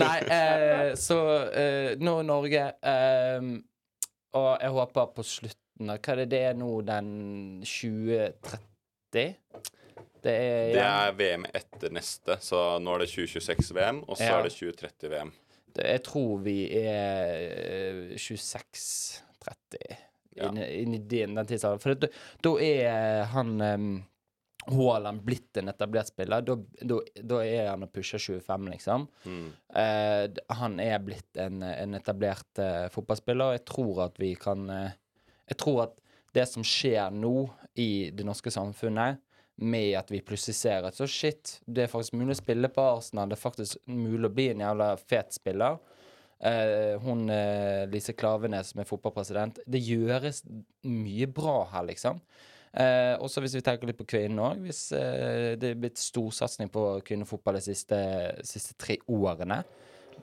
Nei, 0.00 0.16
uh, 0.30 0.94
så 0.98 1.18
eh, 1.52 1.92
nå 2.00 2.16
Norge 2.26 2.64
eh, 2.80 3.48
Og 4.34 4.48
jeg 4.62 4.72
håper 4.78 5.12
på 5.16 5.24
slutten 5.26 5.90
av 5.92 6.00
Hva 6.00 6.14
er 6.14 6.22
det 6.24 6.28
det 6.32 6.42
er 6.48 6.56
nå, 6.58 6.70
den 6.86 7.08
2030? 7.66 9.34
Det 10.24 10.32
er, 10.32 10.72
Det 10.72 10.82
er 10.88 11.16
VM 11.18 11.44
etter 11.52 11.92
neste, 11.92 12.38
så 12.40 12.78
nå 12.80 12.94
er 12.96 13.02
det 13.04 13.10
2026-VM, 13.12 13.98
og 14.08 14.16
så 14.16 14.24
Ja. 14.30 14.38
er 14.38 14.46
det 14.48 14.54
2030-VM. 14.56 15.32
Jeg 15.82 16.02
tror 16.06 16.42
vi 16.44 16.58
er 16.78 17.34
eh, 17.34 18.16
26-30 18.16 19.22
Ja. 20.34 20.48
inni, 20.50 20.98
den, 20.98 21.36
den 21.38 21.46
tidsalderen. 21.46 21.82
For 21.82 21.94
da, 21.94 22.08
da 22.42 22.52
er 22.62 23.24
han 23.30 23.52
um, 23.62 23.88
Haaland 24.66 25.22
blitt 25.22 25.56
en 25.60 25.68
etablert 25.70 26.08
spiller. 26.10 26.42
Da, 26.42 26.56
da, 26.80 26.98
da 27.22 27.40
er 27.44 27.68
han 27.70 27.84
å 27.86 27.90
pushe 27.92 28.18
25, 28.18 28.70
liksom. 28.72 29.06
Mm. 29.28 29.44
Uh, 29.76 30.24
han 30.60 30.78
er 30.82 30.98
blitt 31.04 31.40
en, 31.40 31.62
en 31.66 31.98
etablert 31.98 32.62
uh, 32.62 32.86
fotballspiller, 32.94 33.52
og 33.52 33.58
jeg 33.58 33.66
tror 33.68 34.02
at 34.08 34.18
vi 34.22 34.32
kan 34.40 34.66
uh, 34.70 34.90
Jeg 35.50 35.60
tror 35.60 35.82
at 35.88 36.00
det 36.34 36.48
som 36.50 36.64
skjer 36.66 37.12
nå 37.14 37.36
i 37.78 38.10
det 38.14 38.24
norske 38.26 38.50
samfunnet, 38.50 39.20
med 39.56 39.92
at 39.98 40.10
vi 40.10 40.22
plutselig 40.24 40.56
ser 40.58 40.86
at 40.86 40.96
så 40.98 41.06
shit, 41.10 41.58
det 41.66 41.84
er 41.84 41.92
faktisk 41.92 42.16
mulig 42.18 42.34
å 42.34 42.40
spille 42.40 42.70
på 42.72 42.86
Arsenal, 42.96 43.30
det 43.30 43.36
er 43.38 43.44
faktisk 43.44 43.90
mulig 43.90 44.26
å 44.28 44.34
bli 44.34 44.48
en 44.52 44.64
jævla 44.64 44.88
fet 44.98 45.36
spiller. 45.36 45.78
Eh, 46.44 46.96
hun 47.00 47.28
eh, 47.30 47.84
Lise 47.88 48.12
Klavenes 48.18 48.72
som 48.72 48.82
er 48.82 48.88
fotballpresident. 48.88 49.62
Det 49.66 49.80
gjøres 49.80 50.42
mye 50.90 51.28
bra 51.30 51.60
her, 51.72 51.86
liksom. 51.92 52.18
Eh, 52.74 53.14
også 53.22 53.44
hvis 53.44 53.54
vi 53.54 53.62
tenker 53.62 53.86
litt 53.88 54.00
på 54.00 54.08
kvinnen 54.10 54.42
òg. 54.42 54.64
Hvis 54.66 54.88
eh, 54.98 55.54
det 55.60 55.70
er 55.70 55.80
blitt 55.80 56.00
storsatsing 56.02 56.72
på 56.74 56.84
kvinnefotball 57.06 57.60
de 57.60 57.64
siste, 57.68 58.00
siste 58.46 58.74
tre 58.80 58.98
årene. 59.06 59.62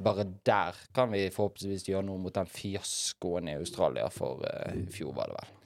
Bare 0.02 0.26
der 0.48 0.78
kan 0.96 1.12
vi 1.14 1.30
forhåpentligvis 1.32 1.88
gjøre 1.90 2.06
noe 2.08 2.20
mot 2.22 2.36
den 2.36 2.50
fiaskoen 2.50 3.52
i 3.52 3.58
Australia 3.60 4.12
for 4.12 4.44
eh, 4.48 4.78
i 4.84 4.86
fjor, 4.92 5.16
var 5.16 5.32
det 5.32 5.40
vel. 5.40 5.58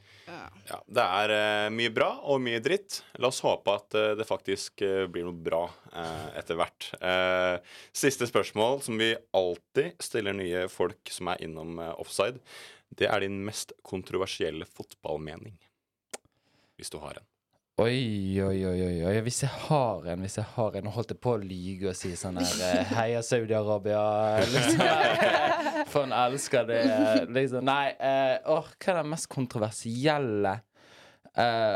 Ja, 0.70 0.80
det 0.98 1.04
er 1.04 1.34
uh, 1.34 1.74
mye 1.74 1.92
bra 1.94 2.10
og 2.28 2.42
mye 2.44 2.62
dritt. 2.64 3.00
La 3.22 3.30
oss 3.30 3.44
håpe 3.46 3.76
at 3.76 3.98
uh, 3.98 4.14
det 4.18 4.28
faktisk 4.28 4.84
uh, 4.86 5.06
blir 5.12 5.28
noe 5.28 5.36
bra 5.36 5.66
etter 6.36 6.58
hvert. 6.60 6.90
Siste 7.96 8.28
spørsmål, 8.28 8.82
som 8.84 9.00
vi 9.00 9.14
alltid 9.38 9.96
stiller 10.04 10.36
nye 10.36 10.66
folk 10.68 11.08
som 11.08 11.30
er 11.32 11.46
innom 11.46 11.80
offside. 11.94 12.42
Det 12.92 13.08
er 13.08 13.24
din 13.24 13.38
mest 13.48 13.72
kontroversielle 13.88 14.68
fotballmening. 14.68 15.56
Hvis 16.76 16.92
du 16.92 17.00
har 17.00 17.22
en. 17.22 17.30
Oi, 17.76 18.40
oi, 18.40 18.62
oi, 18.64 18.78
oi, 18.86 19.00
oi. 19.04 19.16
Hvis 19.26 19.42
jeg 19.44 19.52
har 19.66 20.06
en, 20.08 20.22
hvis 20.24 20.38
jeg 20.40 20.48
har 20.54 20.78
en 20.80 20.86
Nå 20.88 20.92
holdt 20.96 21.10
jeg 21.12 21.20
på 21.20 21.34
å 21.36 21.40
lyge 21.42 21.90
og 21.90 21.98
si 22.00 22.14
sånn 22.16 22.38
her 22.40 22.62
eh, 22.64 22.94
Heia 22.96 23.24
Saudi-Arabia. 23.26 24.04
Liksom. 24.54 24.84
For 25.92 26.06
en 26.06 26.14
elsker 26.16 26.70
det. 26.70 26.78
Liksom. 27.36 27.68
Nei, 27.68 27.90
eh, 28.00 28.38
åh, 28.48 28.70
hva 28.80 28.94
er 28.94 29.02
det 29.02 29.12
mest 29.12 29.28
kontroversielle? 29.34 30.54
Eh, 31.36 31.76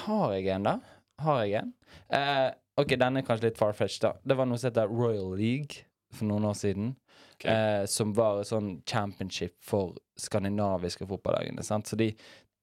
har 0.00 0.34
jeg 0.34 0.50
en, 0.56 0.66
da? 0.66 0.74
Har 1.22 1.44
jeg 1.44 1.60
en? 1.62 1.70
Eh, 2.18 2.48
OK, 2.82 2.96
denne 2.98 3.22
er 3.22 3.30
kanskje 3.30 3.52
litt 3.52 3.62
far-fetched, 3.62 4.02
da. 4.08 4.12
Det 4.26 4.34
var 4.40 4.50
noe 4.50 4.58
som 4.58 4.72
heter 4.72 4.90
Royal 4.90 5.30
League 5.38 5.86
for 6.10 6.26
noen 6.26 6.50
år 6.50 6.58
siden. 6.58 6.96
Okay. 7.36 7.54
Eh, 7.54 7.86
som 7.86 8.18
var 8.18 8.42
et 8.42 8.50
sånn 8.50 8.80
championship 8.82 9.54
for 9.62 9.94
skandinaviske 10.18 11.06
fotballagene. 11.06 11.62
Så 11.62 12.02
de 12.02 12.10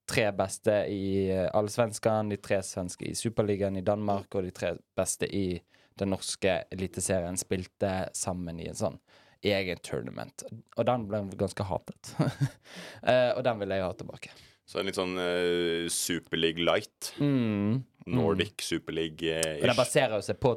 tre 0.07 0.29
beste 0.35 0.73
i 0.91 1.29
eh, 1.29 1.49
Allsvenskan, 1.53 2.29
de 2.31 2.37
tre 2.41 2.61
svenske 2.63 3.09
i 3.09 3.15
Superligaen 3.17 3.77
i 3.79 3.85
Danmark 3.85 4.35
og 4.35 4.45
de 4.47 4.53
tre 4.55 4.73
beste 4.97 5.27
i 5.27 5.59
den 5.97 6.13
norske 6.13 6.59
eliteserien 6.71 7.37
spilte 7.39 8.09
sammen 8.15 8.59
i 8.61 8.67
en 8.69 8.77
sånn 8.77 8.99
egen 9.45 9.79
tournament. 9.85 10.43
Og 10.77 10.85
den 10.87 11.07
ble 11.09 11.23
ganske 11.39 11.65
hatet. 11.67 12.13
uh, 12.19 13.33
og 13.37 13.41
den 13.45 13.59
vil 13.61 13.73
jeg 13.75 13.85
ha 13.85 13.91
tilbake. 13.97 14.31
Så 14.67 14.79
en 14.81 14.89
litt 14.89 14.97
sånn 14.97 15.15
uh, 15.17 15.87
Superleague 15.93 16.63
light. 16.63 17.11
Mm. 17.21 17.83
Nordic 18.13 18.63
Superleague-ish. 18.65 19.61
Og 19.61 19.69
den 19.71 19.77
baserer 19.79 20.17
jo 20.17 20.25
seg 20.25 20.39
på 20.43 20.55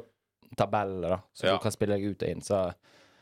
tabeller, 0.57 1.17
da, 1.17 1.19
så 1.33 1.47
Ja. 1.47 1.55
du 1.55 1.63
kan 1.63 1.73
spille 1.73 1.97
deg 1.97 2.11
ut 2.11 2.23
og 2.25 2.29
inn. 2.33 2.43
Så 2.45 2.59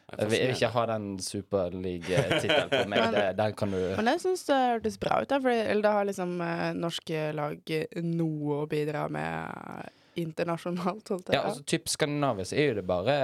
jeg 0.10 0.30
vil, 0.30 0.38
jeg 0.40 0.50
vil 0.50 0.56
ikke 0.58 0.72
ha 0.74 0.84
den 0.90 1.08
superleague-tittelen 1.22 2.72
på 2.74 2.82
meg. 2.90 3.06
Det, 3.16 3.26
den 3.38 3.56
kan 3.58 3.74
du 3.74 3.80
Men 4.00 4.12
jeg 4.14 4.22
syns 4.24 4.46
det 4.48 4.58
hørtes 4.58 5.00
bra 5.02 5.22
ut, 5.22 5.30
da, 5.30 5.40
fordi 5.44 5.62
eller 5.64 5.86
da 5.86 5.96
har 6.00 6.10
liksom 6.10 6.36
eh, 6.46 6.68
norske 6.78 7.24
lag 7.38 7.74
noe 8.06 8.62
å 8.64 8.68
bidra 8.70 9.08
med 9.14 9.90
internasjonalt, 10.20 11.12
holdt 11.14 11.30
jeg 11.30 11.38
Ja, 11.38 11.46
altså 11.50 11.64
typ 11.68 11.90
skandinavisk 11.92 12.56
er 12.58 12.72
jo 12.72 12.80
det 12.80 12.86
bare 12.90 13.18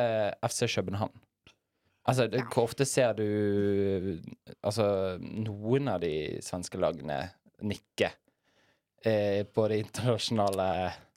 FC 0.45 0.67
København. 0.75 1.15
Altså, 2.05 2.27
det, 2.29 2.43
hvor 2.53 2.67
ofte 2.67 2.85
ser 2.85 3.15
du 3.17 4.19
Altså, 4.61 5.17
noen 5.19 5.89
av 5.89 6.03
de 6.03 6.37
svenske 6.45 6.77
lagene 6.77 7.17
nikke 7.65 8.11
eh, 9.01 9.41
på 9.47 9.65
det 9.71 9.79
internasjonale 9.85 10.67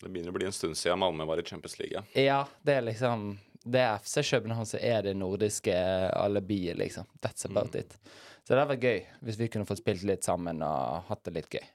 Det 0.00 0.08
begynner 0.08 0.32
å 0.32 0.38
bli 0.38 0.48
en 0.48 0.56
stund 0.56 0.78
siden 0.78 1.00
Malmö 1.02 1.26
var 1.28 1.42
i 1.42 1.44
Champions 1.44 1.76
League. 1.80 1.92
ja. 2.14 2.22
Ja, 2.22 2.40
det 2.64 2.78
er 2.78 2.86
liksom 2.88 3.34
Det 3.64 3.80
er 3.82 3.98
FC 4.02 4.22
København 4.30 4.66
som 4.68 4.80
er 4.82 5.02
det 5.02 5.16
nordiske 5.18 5.74
alibiet, 6.16 6.78
liksom. 6.78 7.08
That's 7.24 7.46
about 7.48 7.74
it. 7.74 7.96
Så 8.44 8.54
det 8.54 8.62
hadde 8.62 8.70
vært 8.70 8.84
gøy 8.86 9.00
hvis 9.26 9.38
vi 9.40 9.48
kunne 9.52 9.68
fått 9.68 9.82
spilt 9.82 10.06
litt 10.08 10.24
sammen 10.24 10.62
og 10.64 11.10
hatt 11.10 11.26
det 11.26 11.34
litt 11.36 11.50
gøy. 11.52 11.66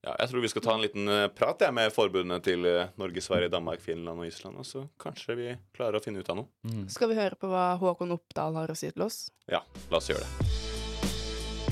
Ja, 0.00 0.14
jeg 0.14 0.30
tror 0.30 0.44
vi 0.44 0.48
skal 0.48 0.62
ta 0.64 0.74
en 0.76 0.84
liten 0.84 1.10
eh, 1.12 1.26
prat 1.36 1.60
jeg, 1.60 1.74
med 1.76 1.92
forbundene 1.92 2.38
til 2.44 2.64
eh, 2.70 2.92
Norge, 3.00 3.20
Sverige, 3.24 3.50
Danmark, 3.52 3.82
Finland 3.84 4.22
og 4.22 4.30
Island. 4.30 4.56
Og 4.62 4.68
så 4.68 4.86
kanskje 5.02 5.36
vi 5.36 5.50
klarer 5.76 5.98
å 5.98 6.04
finne 6.04 6.22
ut 6.22 6.32
av 6.32 6.40
noe. 6.40 6.86
Skal 6.92 7.12
vi 7.12 7.18
høre 7.18 7.36
på 7.36 7.50
hva 7.50 7.74
Håkon 7.82 8.16
Oppdal 8.16 8.56
har 8.56 8.72
å 8.72 8.78
si 8.78 8.88
til 8.94 9.04
oss? 9.04 9.26
Ja, 9.50 9.60
la 9.92 10.00
oss 10.00 10.08
gjøre 10.08 10.24
det. 10.24 10.50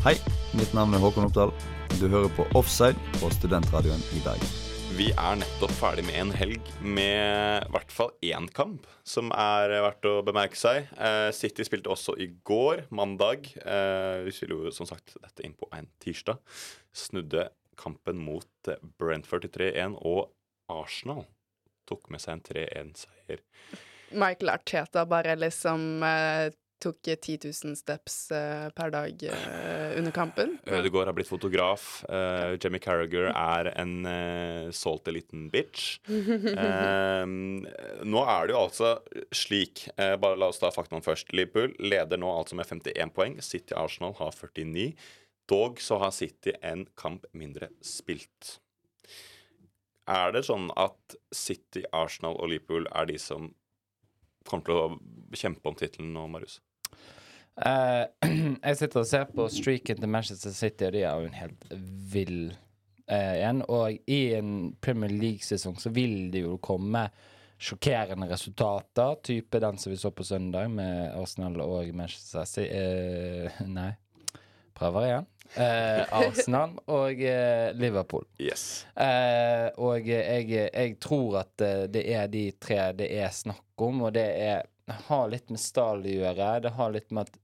Hei, 0.04 0.18
mitt 0.58 0.74
navn 0.76 0.94
er 0.94 1.06
Håkon 1.06 1.30
Oppdal. 1.30 1.54
Du 1.96 2.06
hører 2.06 2.28
på 2.36 2.46
Offside 2.58 2.98
på 3.18 3.32
Studentradioen 3.38 4.04
i 4.14 4.26
Bergen. 4.26 4.67
Vi 4.98 5.12
er 5.14 5.36
nettopp 5.38 5.70
ferdig 5.78 6.02
med 6.08 6.16
en 6.18 6.30
helg 6.34 6.70
med 6.82 7.62
i 7.62 7.70
hvert 7.70 7.92
fall 7.94 8.08
én 8.26 8.48
kamp 8.50 8.82
som 9.06 9.28
er 9.30 9.70
verdt 9.84 10.08
å 10.10 10.14
bemerke 10.26 10.58
seg. 10.58 10.88
Eh, 10.98 11.28
City 11.36 11.62
spilte 11.62 11.92
også 11.92 12.16
i 12.18 12.26
går, 12.48 12.82
mandag. 12.90 13.46
Eh, 13.62 14.24
vi 14.26 14.34
spiller 14.34 14.66
jo 14.66 14.72
som 14.74 14.88
sagt 14.90 15.14
dette 15.22 15.46
inn 15.46 15.54
på 15.54 15.68
en 15.76 15.86
tirsdag. 16.02 16.42
Snudde 16.90 17.46
kampen 17.78 18.18
mot 18.18 18.72
Brentford 18.98 19.46
til 19.46 19.54
3-1, 19.70 19.94
og 20.02 20.32
Arsenal 20.74 21.28
tok 21.86 22.10
med 22.10 22.24
seg 22.24 22.34
en 22.34 22.46
3-1-seier. 22.50 23.46
Michael 24.18 24.50
Arteta 24.56 25.06
bare 25.06 25.38
liksom 25.38 26.02
eh, 26.02 26.48
tok 26.82 27.00
10 27.02 27.38
000 27.44 27.76
steps 27.78 28.30
uh, 28.34 28.68
per 28.76 28.92
dag 28.94 29.24
uh, 29.30 29.98
under 29.98 30.14
kampen. 30.14 30.56
Ødegaard 30.66 31.10
har 31.10 31.16
blitt 31.16 31.30
fotograf. 31.30 32.04
Uh, 32.08 32.56
Jemmy 32.62 32.80
Carragher 32.82 33.30
er 33.32 33.72
en 33.74 33.94
uh, 34.06 34.70
salty 34.74 35.14
liten 35.14 35.48
bitch. 35.52 35.98
Eh, 36.58 37.24
nå 38.08 38.22
er 38.30 38.48
det 38.48 38.54
jo 38.54 38.60
altså 38.60 38.90
slik 39.34 39.84
eh, 39.96 40.14
Bare 40.20 40.38
la 40.40 40.48
oss 40.50 40.60
ta 40.60 40.70
faktaene 40.74 41.04
først. 41.04 41.32
Liverpool 41.36 41.74
leder 41.82 42.20
nå 42.20 42.30
altså 42.32 42.58
med 42.58 42.68
51 42.68 43.14
poeng. 43.14 43.36
City 43.44 43.76
Arsenal 43.78 44.16
har 44.18 44.34
49. 44.34 44.92
Dog 45.48 45.80
så 45.80 46.00
har 46.02 46.14
City 46.14 46.54
en 46.62 46.86
kamp 46.98 47.26
mindre 47.32 47.70
spilt. 47.84 48.58
Er 50.08 50.32
det 50.32 50.46
sånn 50.48 50.70
at 50.76 51.18
City, 51.34 51.84
Arsenal 51.92 52.38
og 52.40 52.48
Liverpool 52.52 52.88
er 52.96 53.08
de 53.10 53.18
som 53.20 53.50
kommer 54.48 54.64
til 54.64 54.78
å 54.80 55.36
kjempe 55.36 55.68
om 55.68 55.76
tittelen 55.76 56.14
nå, 56.14 56.24
Marius? 56.32 56.60
Eh, 57.66 58.04
jeg 58.68 58.78
sitter 58.78 59.02
og 59.02 59.08
ser 59.08 59.28
på 59.34 59.48
streaken 59.50 60.02
til 60.02 60.12
Manchester 60.12 60.54
City, 60.54 60.86
og 60.88 60.94
de 60.94 61.04
er 61.04 61.16
jo 61.16 61.28
en 61.30 61.38
helt 61.38 61.72
vill 62.12 62.42
uh, 63.10 63.36
en. 63.48 63.64
Og 63.68 63.98
i 64.06 64.20
en 64.38 64.52
Premier 64.84 65.12
League-sesong 65.12 65.78
så 65.80 65.92
vil 65.94 66.30
det 66.34 66.44
jo 66.44 66.58
komme 66.62 67.08
sjokkerende 67.58 68.28
resultater, 68.30 69.16
type 69.26 69.58
den 69.62 69.80
som 69.82 69.90
vi 69.90 69.98
så 69.98 70.12
på 70.14 70.26
søndag 70.26 70.70
med 70.70 71.10
Arsenal 71.18 71.58
og 71.64 71.90
Manchester 71.94 72.46
City 72.46 72.70
uh, 72.70 73.66
Nei, 73.78 73.90
prøver 74.78 75.08
igjen. 75.08 75.28
Uh, 75.48 76.02
Arsenal 76.12 76.74
og 76.92 77.22
uh, 77.24 77.68
Liverpool. 77.74 78.26
Yes. 78.38 78.84
Uh, 78.92 79.72
og 79.80 80.06
jeg, 80.06 80.50
jeg 80.52 80.98
tror 81.00 81.40
at 81.40 81.64
eh, 81.64 81.86
det 81.88 82.02
er 82.12 82.26
de 82.28 82.42
tre 82.60 82.90
det 82.98 83.08
er 83.16 83.32
snakk 83.32 83.86
om, 83.88 84.04
og 84.06 84.12
det 84.14 84.28
er 84.28 84.66
har 85.08 85.28
litt 85.28 85.50
med 85.52 85.60
stall 85.60 86.04
å 86.04 86.12
gjøre. 86.12 86.48
Det 86.64 86.72
har 86.76 86.92
litt 86.94 87.10
med 87.12 87.28
at 87.28 87.38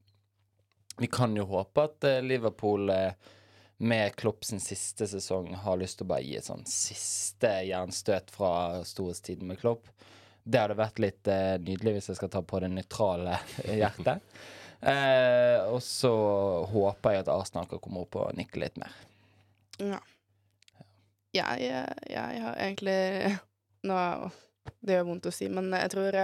vi 0.97 1.07
kan 1.07 1.37
jo 1.37 1.45
håpe 1.45 1.89
at 1.89 2.05
eh, 2.05 2.23
Liverpool 2.23 2.91
eh, 2.91 3.13
med 3.77 4.17
Klopp 4.17 4.45
sin 4.45 4.61
siste 4.61 5.09
sesong 5.09 5.55
har 5.55 5.79
lyst 5.81 5.99
til 5.99 6.07
å 6.07 6.13
bare 6.15 6.25
gi 6.25 6.37
et 6.39 6.47
sånn 6.47 6.65
siste 6.71 7.51
jernstøt 7.67 8.31
fra 8.35 8.83
storhetstiden 8.87 9.51
med 9.51 9.59
Klopp. 9.61 9.91
Det 10.45 10.61
hadde 10.61 10.79
vært 10.79 11.01
litt 11.03 11.31
eh, 11.31 11.57
nydelig 11.59 11.97
hvis 11.97 12.13
jeg 12.13 12.21
skal 12.21 12.31
ta 12.33 12.45
på 12.47 12.61
det 12.63 12.71
nøytrale 12.71 13.39
hjertet. 13.81 14.23
Eh, 14.85 15.59
og 15.67 15.81
så 15.83 16.13
håper 16.71 17.17
jeg 17.17 17.25
at 17.25 17.33
Arsenal 17.33 17.69
kan 17.71 17.83
komme 17.83 18.05
opp 18.05 18.21
og 18.21 18.39
nikke 18.39 18.63
litt 18.63 18.79
mer. 18.81 18.95
Ja. 19.81 19.99
Jeg, 21.35 21.71
jeg 22.07 22.43
har 22.45 22.59
egentlig 22.63 22.99
Nå 23.89 23.97
Det 24.79 24.95
gjør 24.95 25.09
vondt 25.09 25.27
å 25.27 25.33
si, 25.35 25.49
men 25.51 25.73
jeg 25.75 25.91
tror 25.91 26.19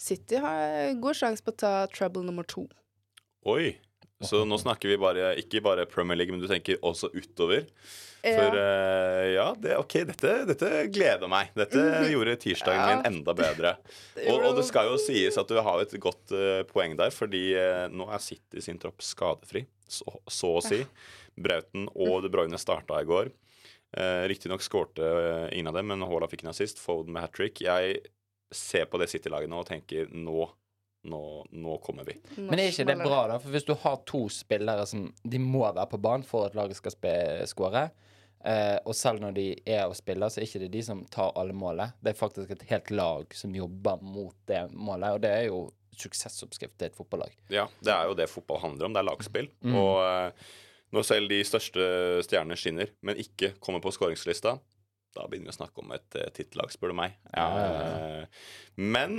City 0.00 0.40
har 0.40 0.94
god 0.96 1.18
sjanse 1.18 1.44
på 1.44 1.52
å 1.52 1.58
ta 1.60 1.72
trouble 1.92 2.24
nummer 2.24 2.46
to. 2.48 2.64
Oi. 3.44 3.76
Så 4.20 4.42
nå 4.44 4.58
snakker 4.60 4.90
vi 4.92 4.98
bare, 5.00 5.30
ikke 5.40 5.62
bare 5.64 5.86
Premier 5.88 6.18
League, 6.18 6.32
men 6.34 6.42
du 6.42 6.48
tenker 6.50 6.76
også 6.84 7.08
utover. 7.16 7.64
For 8.20 8.52
uh, 8.52 9.24
ja, 9.32 9.46
det, 9.56 9.78
ok, 9.80 9.94
dette, 10.10 10.32
dette 10.50 10.68
gleder 10.92 11.30
meg. 11.32 11.54
Dette 11.56 11.80
gjorde 12.12 12.34
tirsdagen 12.42 12.82
Ja. 12.82 12.88
min 12.98 13.06
enda 13.08 13.32
bedre. 13.38 13.70
Det 14.18 14.26
Og, 14.28 14.44
og 14.50 14.58
det 14.58 14.66
skal 14.68 14.90
jo 14.90 14.98
sies 15.00 15.38
at 15.40 15.48
du 15.48 15.56
har 15.64 15.80
et 15.80 15.94
godt 16.04 16.34
uh, 16.36 16.60
poeng 16.68 16.98
der, 17.00 17.14
fordi 17.16 17.46
uh, 17.56 17.86
nå 17.88 18.10
er 18.12 18.20
City 18.20 18.60
sin 18.60 18.76
tropp 18.82 19.00
skadefri, 19.00 19.64
så, 19.88 20.04
så 20.28 20.52
å 20.58 20.64
si. 20.64 20.82
Brauten 21.40 21.88
og 21.94 22.20
De 22.26 22.28
Bruyne 22.34 22.60
starta 22.60 23.00
i 23.00 23.08
går. 23.08 23.32
Uh, 23.96 24.28
Riktignok 24.28 24.60
skårte 24.62 25.08
ingen 25.56 25.72
av 25.72 25.80
dem, 25.80 25.88
men 25.94 26.04
Haaland 26.04 26.30
fikk 26.34 26.44
en 26.44 26.52
assist. 26.52 26.78
Foden 26.84 27.16
med 27.16 27.24
hat 27.24 27.32
trick. 27.40 27.64
Jeg 27.64 28.02
ser 28.52 28.84
på 28.90 29.00
det 29.00 29.08
City-laget 29.08 29.48
nå 29.48 29.62
og 29.64 29.68
tenker 29.72 30.12
nå, 30.12 30.44
nå, 31.08 31.46
nå 31.50 31.78
kommer 31.84 32.04
vi. 32.04 32.16
Men 32.36 32.58
er 32.58 32.70
ikke 32.70 32.86
det 32.90 32.98
bra, 33.00 33.24
da? 33.30 33.38
For 33.40 33.54
hvis 33.54 33.66
du 33.68 33.74
har 33.82 34.00
to 34.08 34.26
spillere 34.32 34.84
som 34.88 35.06
De 35.22 35.40
må 35.40 35.64
være 35.64 35.88
på 35.90 36.00
banen 36.02 36.26
for 36.26 36.48
at 36.48 36.56
laget 36.58 36.78
skal 36.80 36.96
skåre. 37.48 37.88
Eh, 38.44 38.78
og 38.88 38.96
selv 38.96 39.20
når 39.20 39.34
de 39.36 39.46
er 39.68 39.84
og 39.84 39.96
spiller, 39.98 40.32
så 40.32 40.40
er 40.40 40.48
ikke 40.48 40.62
det 40.62 40.70
de 40.72 40.84
som 40.84 41.02
tar 41.12 41.34
alle 41.40 41.56
målet. 41.56 41.96
Det 42.00 42.14
er 42.14 42.20
faktisk 42.20 42.54
et 42.54 42.64
helt 42.70 42.90
lag 42.94 43.36
som 43.36 43.54
jobber 43.56 44.00
mot 44.04 44.36
det 44.48 44.64
målet, 44.72 45.16
og 45.16 45.22
det 45.24 45.34
er 45.34 45.46
jo 45.50 45.66
suksessoppskrift 46.00 46.78
til 46.80 46.88
et 46.88 46.96
fotballag. 46.96 47.34
Ja, 47.52 47.66
det 47.84 47.92
er 47.92 48.08
jo 48.08 48.16
det 48.16 48.30
fotball 48.32 48.62
handler 48.62 48.88
om. 48.88 48.96
Det 48.96 49.02
er 49.02 49.08
lagspill. 49.10 49.50
Og 49.68 50.00
eh, 50.06 50.48
når 50.96 51.06
selv 51.06 51.30
de 51.30 51.42
største 51.46 51.84
stjernene 52.26 52.56
skinner, 52.58 52.92
men 53.06 53.20
ikke 53.20 53.52
kommer 53.62 53.82
på 53.84 53.92
skåringslista, 53.94 54.56
da 55.16 55.26
begynner 55.26 55.50
vi 55.50 55.54
å 55.54 55.58
snakke 55.58 55.82
om 55.82 55.92
et 55.94 56.16
uh, 56.18 56.26
tittellag, 56.34 56.70
spør 56.72 56.92
du 56.92 56.96
meg. 57.00 57.16
Ja, 57.32 57.46
ja, 57.56 57.70
ja. 57.70 57.86
Eh, 58.20 58.50
men 58.80 59.16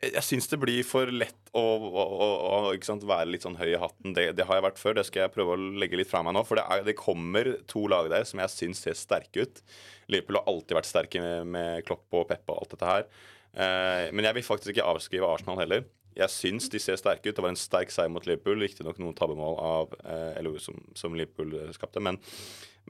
jeg 0.00 0.22
syns 0.24 0.46
det 0.50 0.60
blir 0.62 0.86
for 0.86 1.10
lett 1.10 1.50
å, 1.52 1.62
å, 1.62 2.04
å, 2.04 2.28
å 2.70 2.96
være 3.10 3.32
litt 3.32 3.46
sånn 3.46 3.58
høy 3.58 3.72
i 3.72 3.80
hatten. 3.80 4.14
Det, 4.16 4.28
det 4.38 4.46
har 4.48 4.60
jeg 4.60 4.66
vært 4.68 4.80
før. 4.80 4.96
Det 4.98 5.06
skal 5.08 5.24
jeg 5.24 5.34
prøve 5.34 5.56
å 5.56 5.72
legge 5.82 5.98
litt 5.98 6.10
fra 6.10 6.22
meg 6.26 6.36
nå. 6.36 6.44
For 6.46 6.60
det, 6.60 6.66
er, 6.70 6.86
det 6.86 6.96
kommer 7.00 7.50
to 7.70 7.84
lag 7.90 8.08
der 8.12 8.26
som 8.28 8.42
jeg 8.42 8.54
syns 8.54 8.84
ser 8.86 8.98
sterke 8.98 9.44
ut. 9.44 9.60
Liverpool 10.12 10.40
har 10.40 10.48
alltid 10.52 10.78
vært 10.78 10.90
sterke 10.90 11.24
med, 11.24 11.50
med 11.56 11.88
Klopp 11.88 12.06
og 12.14 12.28
Peppa 12.30 12.54
og 12.54 12.64
alt 12.64 12.76
dette 12.76 12.94
her. 12.94 13.10
Uh, 13.54 14.06
men 14.14 14.26
jeg 14.26 14.38
vil 14.38 14.46
faktisk 14.46 14.74
ikke 14.74 14.88
avskrive 14.94 15.28
Arsenal 15.30 15.60
heller. 15.62 15.84
Jeg 16.14 16.30
syns 16.30 16.68
de 16.70 16.78
ser 16.78 16.98
sterke 16.98 17.30
ut. 17.30 17.34
Det 17.34 17.42
var 17.42 17.50
en 17.50 17.58
sterk 17.58 17.90
seier 17.90 18.12
mot 18.12 18.24
Liverpool. 18.26 18.60
Riktignok 18.62 19.00
noen 19.02 19.16
tabbemål 19.18 19.58
av 19.58 19.96
uh, 20.04 20.38
LO 20.46 20.54
som, 20.62 20.78
som 20.94 21.16
Liverpool 21.18 21.56
eh, 21.58 21.72
skapte. 21.74 22.02
Men, 22.02 22.20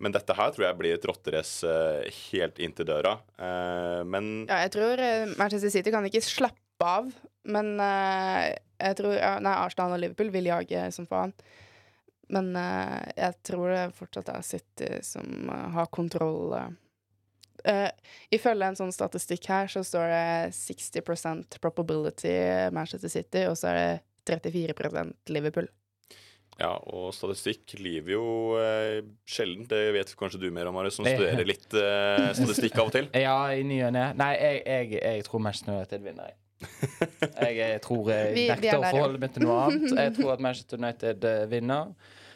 men 0.02 0.14
dette 0.14 0.35
her 0.35 0.50
tror 0.54 0.66
jeg 0.66 0.78
blir 0.78 0.96
et 0.96 1.07
rotterace 1.07 1.68
eh, 1.70 2.22
helt 2.33 2.59
inn 2.62 2.74
til 2.74 2.88
døra. 2.88 3.14
Eh, 3.38 4.00
men 4.09 4.46
Ja, 4.48 4.64
jeg 4.64 4.74
tror 4.74 5.00
eh, 5.02 5.35
Manchester 5.38 5.70
City 5.70 5.92
kan 5.94 6.07
ikke 6.09 6.24
slappe 6.24 6.85
av, 6.85 7.11
men 7.46 7.76
jeg 7.78 8.96
tror 8.98 9.14
Nei, 9.44 9.52
Arsenal 9.52 9.94
og 9.94 10.00
Liverpool 10.02 10.33
vil 10.35 10.48
jage 10.50 10.80
som 10.96 11.07
faen. 11.07 11.30
Men 12.35 12.48
jeg 12.57 13.37
tror 13.46 13.68
det 13.70 13.83
fortsatt 13.94 14.33
er 14.33 14.42
City 14.44 14.88
som 15.07 15.52
har 15.76 15.87
kontroll. 15.94 16.57
Uh, 17.62 17.92
ifølge 18.35 18.66
en 18.66 18.80
sånn 18.80 18.92
statistikk 18.96 19.46
her, 19.52 19.70
så 19.70 19.85
står 19.87 20.11
det 20.11 20.57
60% 20.57 21.61
probability 21.62 22.35
Manchester 22.74 23.12
City, 23.12 23.44
og 23.46 23.54
så 23.61 23.70
er 23.70 23.78
det 23.78 24.35
34% 24.35 25.37
Liverpool. 25.37 25.70
Ja, 26.60 26.70
og 26.86 27.08
statistikk 27.16 27.72
lyver 27.82 28.12
jo 28.14 28.24
eh, 28.60 29.00
sjelden. 29.26 29.64
Det 29.70 29.80
vet 29.96 30.12
kanskje 30.20 30.38
du 30.44 30.48
mer 30.54 30.68
om, 30.70 30.76
Marius, 30.78 31.00
som 31.00 31.06
Eh. 31.08 31.16
studerer 31.16 31.48
litt 31.48 31.74
eh, 31.74 32.28
statistikk 32.38 32.78
av 32.78 32.90
og 32.90 32.94
til. 32.94 33.08
Ja, 33.26 33.36
i 33.56 33.64
ny 33.66 33.80
og 33.88 33.92
ne. 33.96 34.04
Nei, 34.20 34.32
jeg, 34.38 34.60
jeg, 34.66 34.90
jeg 35.02 35.24
tror 35.26 35.42
Manchester 35.42 35.74
United 35.74 36.04
vinner. 36.06 36.30
jeg. 36.30 36.40
Jeg, 36.64 37.56
jeg 37.58 37.80
tror 37.84 38.10
jeg 38.14 38.28
er 38.30 38.52
nekter 38.54 38.78
å 38.78 38.84
forholde 38.86 39.18
meg 39.24 39.32
til 39.34 39.44
noe 39.48 39.56
annet. 39.66 39.88
Jeg 39.98 40.12
tror 40.20 40.30
at 40.36 40.44
Manchester 40.46 40.78
United 40.80 41.26
eh, 41.32 41.42
vinner. 41.50 41.90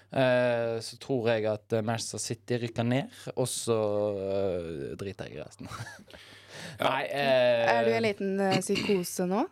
Eh, 0.09 0.75
så 0.85 0.99
tror 1.01 1.31
jeg 1.31 1.47
at 1.53 1.77
eh, 1.79 1.85
Manchester 1.85 2.21
City 2.27 2.59
rykker 2.65 2.87
ned, 2.89 3.15
og 3.37 3.47
så 3.49 3.79
eh, 4.19 4.97
driter 5.01 5.31
jeg 5.31 5.39
i 5.39 5.45
resten. 5.45 5.71
Nei 6.83 7.05
eh, 7.07 7.71
Er 7.71 7.87
du 7.87 7.91
i 7.93 7.97
en 8.01 8.05
liten 8.05 8.35
eh, 8.43 8.59
psykose 8.65 9.29
nå? 9.31 9.45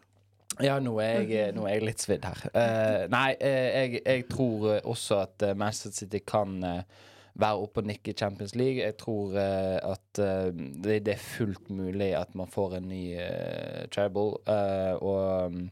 Ja, 0.64 0.78
nå 0.80 0.94
er 1.02 1.26
jeg, 1.28 1.52
nå 1.56 1.66
er 1.66 1.76
jeg 1.76 1.84
litt 1.84 2.04
svidd 2.04 2.24
her. 2.24 2.40
Uh, 2.54 3.02
nei, 3.12 3.28
eh, 3.44 3.66
jeg, 3.74 4.00
jeg 4.06 4.24
tror 4.30 4.70
eh, 4.76 4.80
også 4.88 5.20
at 5.26 5.44
eh, 5.44 5.56
Manchester 5.58 5.92
City 5.92 6.22
kan 6.24 6.56
eh, 6.64 7.02
være 7.36 7.64
oppe 7.66 7.82
og 7.82 7.88
nikke 7.90 8.12
i 8.12 8.16
Champions 8.16 8.54
League. 8.56 8.80
Jeg 8.80 8.96
tror 9.00 9.36
eh, 9.40 9.76
at 9.84 10.20
eh, 10.22 10.48
det, 10.54 11.00
det 11.06 11.16
er 11.16 11.22
fullt 11.22 11.68
mulig 11.68 12.12
at 12.16 12.32
man 12.38 12.48
får 12.50 12.78
en 12.78 12.88
ny 12.88 13.02
uh, 13.20 13.82
treble. 13.92 14.40
Uh, 14.48 14.94
og 15.04 15.52
mm, 15.52 15.66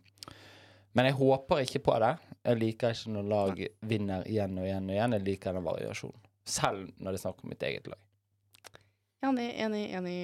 Men 0.94 1.08
jeg 1.08 1.18
håper 1.18 1.64
ikke 1.64 1.82
på 1.88 1.96
det. 2.04 2.12
Jeg 2.44 2.60
liker 2.60 2.94
ikke 2.94 3.14
når 3.16 3.30
lag 3.32 3.62
vinner 3.88 4.28
igjen 4.28 4.58
og 4.60 4.68
igjen 4.68 4.90
og 4.90 4.96
igjen. 4.98 5.16
Jeg 5.16 5.26
liker 5.30 5.56
den 5.56 5.66
variasjonen. 5.66 6.20
Selv 6.44 6.90
når 6.98 7.14
det 7.14 7.18
er 7.18 7.24
snakk 7.24 7.40
om 7.40 7.54
mitt 7.54 7.64
eget 7.64 7.88
lag. 7.88 8.00
Enig, 9.24 9.48
enig, 9.64 9.86
enig. 9.96 10.16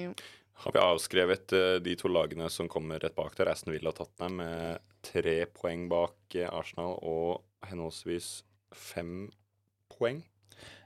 Har 0.61 0.71
vi 0.71 0.79
avskrevet 0.79 1.53
eh, 1.57 1.75
de 1.81 1.95
to 1.97 2.09
lagene 2.11 2.45
som 2.53 2.67
kommer 2.69 3.01
rett 3.01 3.15
bak 3.17 3.33
der, 3.37 3.49
Aston 3.49 3.73
Villa 3.73 3.89
og 3.89 3.97
Tottenham, 3.97 4.35
med 4.43 4.83
tre 5.01 5.39
poeng 5.49 5.87
bak 5.89 6.35
eh, 6.37 6.45
Arsenal 6.45 6.99
og 7.01 7.41
henholdsvis 7.65 8.43
fem 8.69 9.25
poeng? 9.89 10.21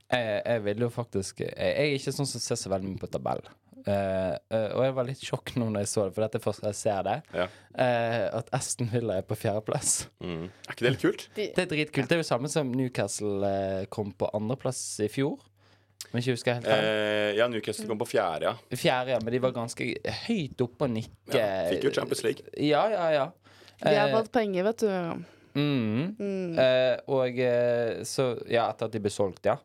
Jeg, 0.06 0.40
jeg 0.46 0.62
vil 0.68 0.84
jo 0.86 0.88
faktisk 0.94 1.40
Jeg, 1.42 1.56
jeg 1.58 1.90
er 1.90 1.96
ikke 1.98 2.14
sånn 2.14 2.30
som 2.30 2.44
ser 2.44 2.60
så 2.62 2.72
veldig 2.72 2.94
mye 2.94 3.02
på 3.02 3.10
tabell. 3.12 3.44
Uh, 3.86 4.34
uh, 4.50 4.70
og 4.78 4.82
jeg 4.82 4.94
var 4.98 5.06
litt 5.06 5.22
sjokk 5.22 5.52
nå 5.60 5.68
når 5.70 5.84
jeg 5.84 5.90
så 5.92 6.06
det, 6.08 6.14
for 6.16 6.26
dette 6.26 6.40
er 6.40 6.44
første 6.46 6.70
jeg 6.72 6.78
ser 6.80 7.04
det. 7.06 7.18
Ja. 7.36 7.50
Uh, 7.76 8.24
at 8.40 8.48
Aston 8.56 8.90
Villa 8.94 9.20
er 9.20 9.28
på 9.28 9.38
fjerdeplass. 9.38 10.08
Mm. 10.24 10.48
Er 10.48 10.72
ikke 10.72 10.88
det 10.88 10.94
litt 10.96 11.04
kult? 11.04 11.28
De, 11.36 11.50
Det 11.52 11.66
er 11.66 11.70
dritkult. 11.74 12.10
Det 12.10 12.18
er 12.18 12.24
jo 12.24 12.30
samme 12.32 12.50
som 12.50 12.72
Newcastle 12.74 13.52
kom 13.94 14.16
på 14.16 14.32
andreplass 14.40 14.82
i 15.04 15.12
fjor. 15.12 15.44
Jeg 16.14 16.22
ikke 16.24 16.36
husker 16.38 16.54
helt. 16.60 16.68
Eh, 16.72 17.36
ja, 17.38 17.48
Newcastle 17.52 17.88
kom 17.90 18.00
på 18.00 18.08
fjerde, 18.08 18.52
ja. 18.52 18.78
Fjerde, 18.78 19.10
ja, 19.16 19.20
men 19.24 19.34
de 19.34 19.40
var 19.44 19.52
ganske 19.56 19.88
høyt 20.28 20.62
oppe 20.64 20.88
og 20.88 20.92
nikke. 20.96 21.34
ja. 21.36 21.48
Fikk 21.72 21.84
jo 21.90 21.92
Champions 21.98 22.24
League. 22.24 22.46
Ja, 22.58 22.86
ja, 22.94 23.08
ja. 23.12 23.26
de 23.84 23.96
har 23.98 24.08
Eh, 24.10 24.16
fått 24.16 24.32
penger, 24.32 24.64
vet 24.64 24.78
du. 24.86 24.88
mm, 25.56 26.16
Mm. 26.20 26.60
Eh, 26.60 26.98
og 27.08 27.40
eh, 27.40 28.04
så 28.04 28.30
Ja, 28.50 28.70
etter 28.72 28.86
at 28.86 28.92
de 28.92 29.00
ble 29.00 29.10
solgt, 29.12 29.46
ja. 29.46 29.58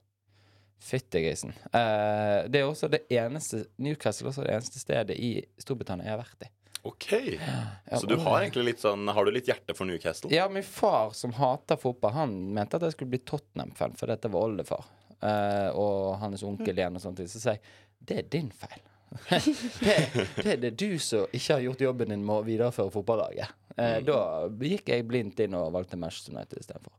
Fytti 0.81 1.21
grisen. 1.23 1.53
Eh, 1.77 2.49
det 2.49 2.63
er 2.63 2.65
også 2.67 2.89
det 2.91 3.03
eneste 3.13 3.67
Newcastle 3.79 4.31
også 4.31 4.47
det 4.47 4.55
eneste 4.55 4.81
stedet 4.81 5.17
i 5.21 5.35
Storbritannia 5.61 6.07
jeg 6.09 6.15
har 6.17 6.23
vært 6.25 6.47
i. 6.47 6.51
OK. 6.89 7.11
Ja, 7.37 7.99
Så 8.01 8.07
du 8.09 8.17
har 8.17 8.39
egentlig 8.41 8.65
litt 8.65 8.81
sånn 8.81 9.05
Har 9.13 9.27
du 9.27 9.31
litt 9.31 9.45
hjerte 9.51 9.75
for 9.77 9.85
Newcastle? 9.85 10.31
Ja, 10.33 10.47
min 10.49 10.63
far 10.65 11.11
som 11.13 11.35
hater 11.37 11.77
fotball, 11.77 12.15
han 12.17 12.33
mente 12.57 12.77
at 12.81 12.87
jeg 12.89 12.93
skulle 12.97 13.11
bli 13.13 13.19
Tottenham-fan, 13.29 13.93
for 14.01 14.07
dette 14.09 14.31
var 14.33 14.47
oldefar. 14.49 14.87
Eh, 15.21 15.69
og 15.77 16.17
hans 16.23 16.45
onkel 16.47 16.79
igjen 16.79 16.97
og 16.97 17.03
sånt. 17.03 17.21
Så 17.29 17.41
sier 17.43 17.59
jeg 17.59 18.07
det 18.09 18.17
er 18.17 18.31
din 18.33 18.49
feil. 18.57 18.81
det, 19.31 19.97
det, 20.39 20.55
det 20.63 20.69
er 20.71 20.77
du 20.79 20.95
som 21.03 21.27
ikke 21.35 21.57
har 21.57 21.65
gjort 21.65 21.83
jobben 21.85 22.13
din 22.15 22.23
med 22.25 22.37
å 22.39 22.47
videreføre 22.47 22.93
fotballaget. 22.95 23.57
Eh, 23.77 23.99
Da 24.07 24.21
gikk 24.63 24.93
jeg 24.93 25.09
blindt 25.09 25.43
inn 25.45 25.57
og 25.59 25.73
valgte 25.75 25.99
Manchester 26.01 26.37
United 26.37 26.63
istedenfor. 26.63 26.95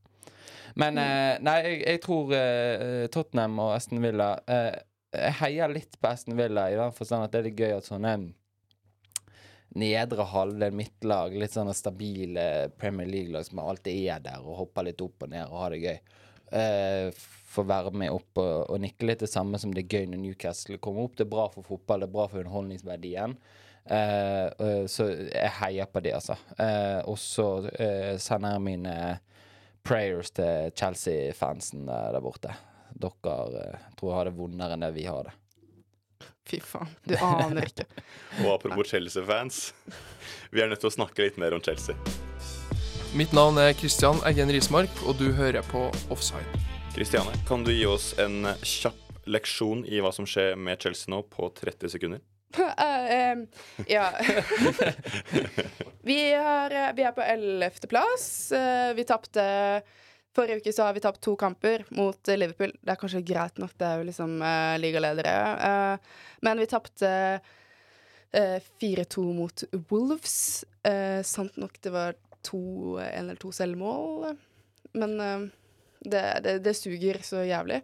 Men 0.79 0.95
uh, 1.01 1.35
nei, 1.43 1.55
jeg, 1.65 1.79
jeg 1.83 1.99
tror 2.05 2.29
Tottenham 3.11 3.57
og 3.59 3.73
Aston 3.75 3.99
Villa 3.99 4.29
Jeg 4.47 5.33
heier 5.41 5.67
litt 5.67 5.97
på 5.99 6.07
Aston 6.07 6.37
Villa 6.39 6.69
i 6.71 6.77
den 6.79 6.93
forstand 6.95 7.25
at 7.25 7.33
det 7.33 7.41
er 7.41 7.47
litt 7.49 7.59
gøy 7.59 7.73
at 7.75 7.89
sånne 7.89 8.13
nedre 9.79 10.25
halvdel 10.27 10.73
midtlag, 10.75 11.35
litt 11.39 11.53
sånne 11.55 11.75
stabile 11.75 12.45
Premier 12.79 13.07
League-lag 13.07 13.45
som 13.47 13.61
alltid 13.63 14.07
er 14.11 14.23
der 14.23 14.43
og 14.43 14.57
hopper 14.65 14.87
litt 14.87 15.03
opp 15.03 15.27
og 15.27 15.31
ned 15.31 15.47
og 15.47 15.61
har 15.63 15.75
det 15.75 15.83
gøy. 15.85 15.99
Eh, 16.51 17.21
Får 17.51 17.67
være 17.67 17.91
med 17.99 18.13
opp 18.15 18.39
og, 18.39 18.69
og 18.71 18.79
nikke 18.79 19.09
litt 19.09 19.25
det 19.25 19.31
samme 19.31 19.59
som 19.59 19.73
det 19.75 19.83
er 19.83 19.97
gøy 19.97 20.07
når 20.11 20.21
Newcastle 20.21 20.79
kommer 20.79 21.07
opp. 21.07 21.17
Det 21.19 21.25
er 21.25 21.33
bra 21.33 21.49
for 21.51 21.67
fotball, 21.67 22.03
det 22.03 22.07
er 22.07 22.15
bra 22.15 22.29
for 22.31 22.43
underholdningsverdien. 22.43 23.35
Uh, 23.91 24.47
eh, 24.67 24.85
så 24.87 25.07
jeg 25.09 25.51
heier 25.57 25.89
på 25.89 26.03
det, 26.05 26.13
altså. 26.13 26.37
Eh, 26.61 27.01
og 27.09 27.17
så 27.19 27.47
eh, 27.73 28.13
sender 28.21 28.55
jeg 28.55 28.65
mine 28.67 28.95
prayers 29.83 30.29
til 30.37 30.71
Chelsea-fansen 30.77 31.87
der, 31.89 32.11
der 32.15 32.23
borte. 32.23 32.55
Dere 32.91 33.79
tror 33.97 34.11
jeg 34.11 34.17
har 34.19 34.29
det 34.29 34.35
vondere 34.37 34.77
enn 34.77 34.85
det 34.85 34.91
vi 34.95 35.07
har 35.09 35.25
det. 35.27 35.35
Fy 36.47 36.59
faen. 36.65 36.89
Du 37.07 37.15
aner 37.17 37.65
ikke. 37.65 37.87
Og 38.43 38.51
apropos 38.55 38.91
Chelsea-fans, 38.93 39.71
vi 40.51 40.61
er 40.61 40.69
nødt 40.69 40.83
til 40.83 40.91
å 40.91 40.97
snakke 40.99 41.25
litt 41.25 41.39
mer 41.41 41.55
om 41.57 41.63
Chelsea. 41.63 41.97
Mitt 43.17 43.33
navn 43.35 43.57
er 43.59 43.73
Kristian 43.75 44.21
Eggen 44.27 44.51
Rismark, 44.53 45.01
og 45.03 45.17
du 45.19 45.31
hører 45.35 45.65
på 45.67 45.89
Offside. 46.13 46.70
Kristiane, 46.95 47.31
kan 47.47 47.63
du 47.63 47.71
gi 47.73 47.85
oss 47.85 48.11
en 48.19 48.43
kjapp 48.67 49.25
leksjon 49.31 49.85
i 49.87 50.01
hva 50.03 50.11
som 50.11 50.25
skjer 50.27 50.57
med 50.59 50.81
Chelsea 50.81 51.11
nå, 51.13 51.21
på 51.23 51.47
30 51.55 51.93
sekunder? 51.93 52.19
uh, 52.57 53.43
ja. 53.87 54.11
vi, 56.09 56.17
har, 56.33 56.71
eh, 56.71 56.89
vi 56.97 57.05
er 57.07 57.13
på 57.15 57.23
ellevteplass. 57.23 58.25
Uh, 58.51 58.91
vi 58.97 59.05
tapte 59.07 59.45
Forrige 60.35 60.61
uke 60.61 60.73
så 60.75 60.85
har 60.87 60.95
vi 60.95 61.03
tapt 61.03 61.19
to 61.23 61.37
kamper 61.39 61.85
mot 61.95 62.27
Liverpool. 62.27 62.71
Det 62.79 62.93
er 62.93 62.99
kanskje 62.99 63.23
greit 63.27 63.57
nok, 63.59 63.73
det 63.79 63.87
er 63.87 63.99
jo 63.99 64.05
liksom 64.07 64.35
uh, 64.43 64.75
ligaledere. 64.79 65.33
Uh, 65.63 66.21
men 66.43 66.59
vi 66.59 66.67
tapte 66.71 67.09
eh, 68.31 68.69
4-2 68.83 69.25
mot 69.35 69.63
Wolves. 69.89 70.37
Sant 71.27 71.59
nok 71.59 71.75
det 71.83 71.91
var 71.93 72.15
to, 72.47 72.61
en 73.03 73.27
eller 73.27 73.37
to 73.37 73.51
selvmål. 73.53 74.31
Men 74.97 75.51
det, 76.01 76.25
det, 76.43 76.57
det 76.65 76.73
suger 76.77 77.21
så 77.25 77.45
jævlig. 77.45 77.81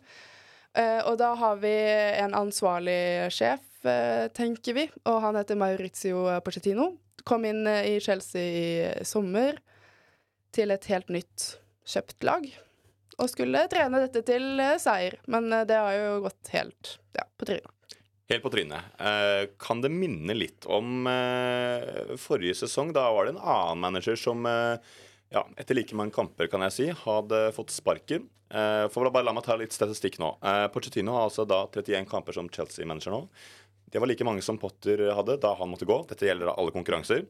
Uh, 0.77 1.01
og 1.09 1.15
da 1.17 1.31
har 1.37 1.57
vi 1.61 1.73
en 2.19 2.35
ansvarlig 2.37 3.31
sjef, 3.33 3.63
uh, 3.87 4.27
tenker 4.35 4.77
vi, 4.77 4.85
og 5.09 5.21
han 5.23 5.37
heter 5.39 5.57
Maurizio 5.57 6.27
Pochettino. 6.45 6.91
Kom 7.25 7.47
inn 7.49 7.63
uh, 7.65 7.81
i 7.81 7.97
Chelsea 8.03 8.43
i 8.43 9.05
sommer 9.07 9.57
til 10.53 10.73
et 10.73 10.85
helt 10.91 11.09
nytt 11.13 11.47
kjøpt 11.87 12.27
lag. 12.27 12.45
Og 13.17 13.31
skulle 13.31 13.63
trene 13.71 14.03
dette 14.03 14.21
til 14.27 14.61
seier, 14.77 15.17
men 15.25 15.49
det 15.49 15.73
har 15.73 15.95
jo 15.95 16.11
gått 16.27 16.51
helt 16.53 16.91
ja, 17.17 17.25
på 17.25 17.47
trynet. 17.49 17.73
Helt 18.29 18.43
på 18.43 18.51
trynet. 18.53 18.91
Kan 19.57 19.81
det 19.81 19.89
minne 19.89 20.35
litt 20.37 20.67
om 20.69 21.07
forrige 22.21 22.59
sesong? 22.59 22.91
Da 22.93 23.07
var 23.15 23.25
det 23.25 23.33
en 23.33 23.41
annen 23.41 23.81
manager 23.81 24.19
som 24.19 24.45
eh, 24.45 24.83
ja, 25.33 25.43
etter 25.59 25.77
like 25.77 25.95
mange 25.97 26.15
kamper 26.15 26.49
kan 26.51 26.63
jeg 26.67 26.75
si, 26.75 26.87
hadde 27.03 27.39
fått 27.55 27.73
sparken. 27.75 28.27
Eh, 28.47 28.85
for 28.93 29.09
bare 29.11 29.27
La 29.27 29.33
meg 29.35 29.43
ta 29.43 29.57
litt 29.59 29.75
statistikk 29.75 30.19
nå. 30.23 30.33
Eh, 30.39 30.65
Pochettino 30.71 31.15
har 31.17 31.27
altså 31.27 31.43
da 31.47 31.65
31 31.67 32.07
kamper 32.09 32.37
som 32.37 32.49
Chelsea-manager 32.49 33.15
nå. 33.15 33.23
Det 33.91 33.99
var 34.03 34.09
like 34.09 34.27
mange 34.27 34.43
som 34.43 34.59
Potter 34.59 35.09
hadde 35.15 35.37
da 35.43 35.53
han 35.59 35.71
måtte 35.71 35.87
gå. 35.87 35.99
Dette 36.07 36.27
gjelder 36.27 36.51
da 36.51 36.57
alle 36.59 36.75
konkurranser. 36.75 37.25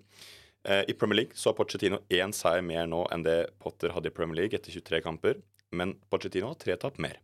Eh, 0.63 0.83
I 0.89 0.93
Premier 0.93 1.23
League 1.23 1.38
så 1.38 1.51
har 1.51 1.57
Pochettino 1.57 2.01
én 2.10 2.33
seier 2.33 2.65
mer 2.65 2.89
nå 2.89 3.03
enn 3.13 3.25
det 3.25 3.39
Potter 3.62 3.93
hadde 3.95 4.12
i 4.12 4.13
Premier 4.13 4.43
League 4.43 4.57
etter 4.57 4.73
23 4.73 5.01
kamper. 5.05 5.41
Men 5.71 5.97
Pochettino 6.12 6.51
har 6.51 6.62
tre 6.62 6.77
tap 6.77 6.97
mer. 7.01 7.19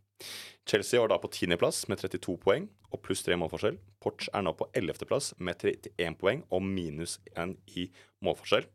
Chelsea 0.66 1.00
var 1.00 1.10
da 1.12 1.18
på 1.20 1.28
tiendeplass 1.28 1.82
med 1.90 2.00
32 2.00 2.38
poeng 2.40 2.68
og 2.90 3.02
pluss 3.04 3.24
tre 3.26 3.36
målforskjell. 3.36 3.76
Porch 4.00 4.30
er 4.32 4.44
nå 4.46 4.54
på 4.56 4.68
ellevteplass 4.78 5.34
med 5.38 5.60
31 5.60 6.16
poeng 6.20 6.44
og 6.50 6.64
minus 6.64 7.18
1 7.34 7.58
i 7.76 7.90
målforskjell. 8.24 8.66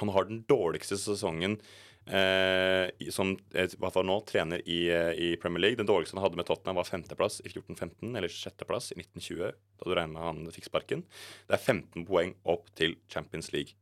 Han 0.00 0.12
har 0.14 0.28
den 0.28 0.44
dårligste 0.48 0.96
sesongen 1.00 1.58
eh, 2.06 3.10
som 3.10 3.34
i 3.36 3.66
hvert 3.66 3.94
fall 3.94 4.06
nå 4.08 4.18
trener 4.28 4.62
i, 4.68 4.86
eh, 4.90 5.12
i 5.12 5.28
Premier 5.40 5.60
League. 5.66 5.80
Den 5.80 5.88
dårligste 5.90 6.16
han 6.16 6.24
hadde 6.24 6.40
med 6.40 6.48
Tottenham, 6.48 6.80
var 6.80 6.88
femteplass 6.88 7.40
i 7.44 7.48
14-15, 7.48 8.16
eller 8.16 8.32
sjetteplass 8.32 8.92
i 8.92 8.98
1920, 9.00 9.52
da 9.52 9.88
du 9.88 9.94
regna 9.98 10.26
han 10.30 10.44
fikk 10.54 10.70
sparken. 10.70 11.04
Det 11.48 11.58
er 11.58 11.62
15 11.62 12.06
poeng 12.08 12.34
opp 12.48 12.72
til 12.78 12.96
Champions 13.12 13.52
League. 13.54 13.76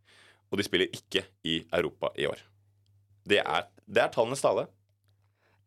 Og 0.51 0.59
de 0.59 0.67
spiller 0.67 0.91
ikke 0.91 1.25
i 1.47 1.61
Europa 1.71 2.11
i 2.19 2.27
år. 2.27 2.43
Det 3.29 3.39
er, 3.45 3.69
det 3.87 4.03
er 4.03 4.15
tallenes 4.15 4.43
tale. 4.43 4.67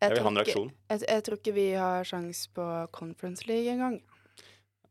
Jeg 0.02 0.12
vil 0.12 0.24
ha 0.26 0.30
en 0.30 0.40
reaksjon. 0.40 0.72
Jeg, 0.90 1.00
jeg 1.08 1.24
tror 1.24 1.38
ikke 1.40 1.54
vi 1.56 1.68
har 1.78 2.04
sjans 2.04 2.44
på 2.52 2.64
Conference 2.92 3.46
League 3.48 3.72
engang. 3.72 4.02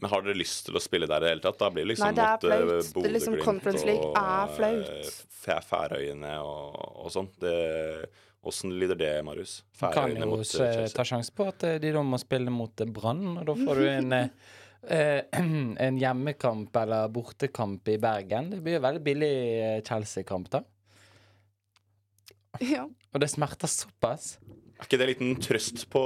Men 0.01 0.10
har 0.12 0.21
dere 0.25 0.36
lyst 0.36 0.65
til 0.67 0.75
å 0.75 0.82
spille 0.84 1.08
der 1.08 1.21
i 1.21 1.25
det 1.25 1.29
hele 1.36 1.43
tatt? 1.45 1.60
Da 1.62 1.69
blir 1.71 1.86
liksom 1.88 2.10
Nei, 2.10 2.15
det 2.17 2.23
er 2.25 2.34
eh, 2.34 2.82
flaut. 2.84 2.93
Det 3.03 3.06
er 3.10 3.13
liksom 3.15 3.38
Conference 3.43 3.86
League 3.88 4.10
er 4.19 4.53
flaut. 4.58 4.89
eh, 4.89 5.62
Færøyene 5.69 6.34
og, 6.43 6.77
og 7.06 7.12
sånn. 7.15 7.29
Det- 7.39 8.10
Åssen 8.43 8.73
lyder 8.75 8.97
det, 8.99 9.12
Marius? 9.23 9.62
Du 9.71 9.86
kan 9.86 9.93
Færøyene 9.93 10.25
jo 10.25 10.32
mot 10.34 10.39
eh, 10.41 10.43
se- 10.43 10.58
Chelsea. 10.58 10.95
ta 10.97 11.03
sjanse 11.08 11.32
på 11.32 11.45
at 11.47 11.63
de 11.79 11.91
da 11.95 12.01
må 12.03 12.17
spille 12.19 12.51
mot 12.51 12.75
Brann, 12.91 13.38
og 13.39 13.45
da 13.47 13.53
får 13.56 13.79
du 13.79 13.86
en 13.88 14.12
en 15.88 15.95
hjemmekamp 16.01 16.75
eller 16.75 17.08
bortekamp 17.15 17.88
i 17.88 17.95
Bergen. 18.03 18.49
Det 18.51 18.60
blir 18.65 18.75
jo 18.75 18.82
veldig 18.84 19.03
billig 19.06 19.32
Chelsea-kamp, 19.88 20.49
da. 20.51 20.60
Ja. 22.60 22.84
Og 23.13 23.23
det 23.23 23.29
smerter 23.32 23.71
såpass. 23.71 24.34
Er 24.75 24.84
ikke 24.89 24.99
det 24.99 25.06
en 25.08 25.12
liten 25.13 25.39
trøst 25.41 25.86
på 25.93 26.01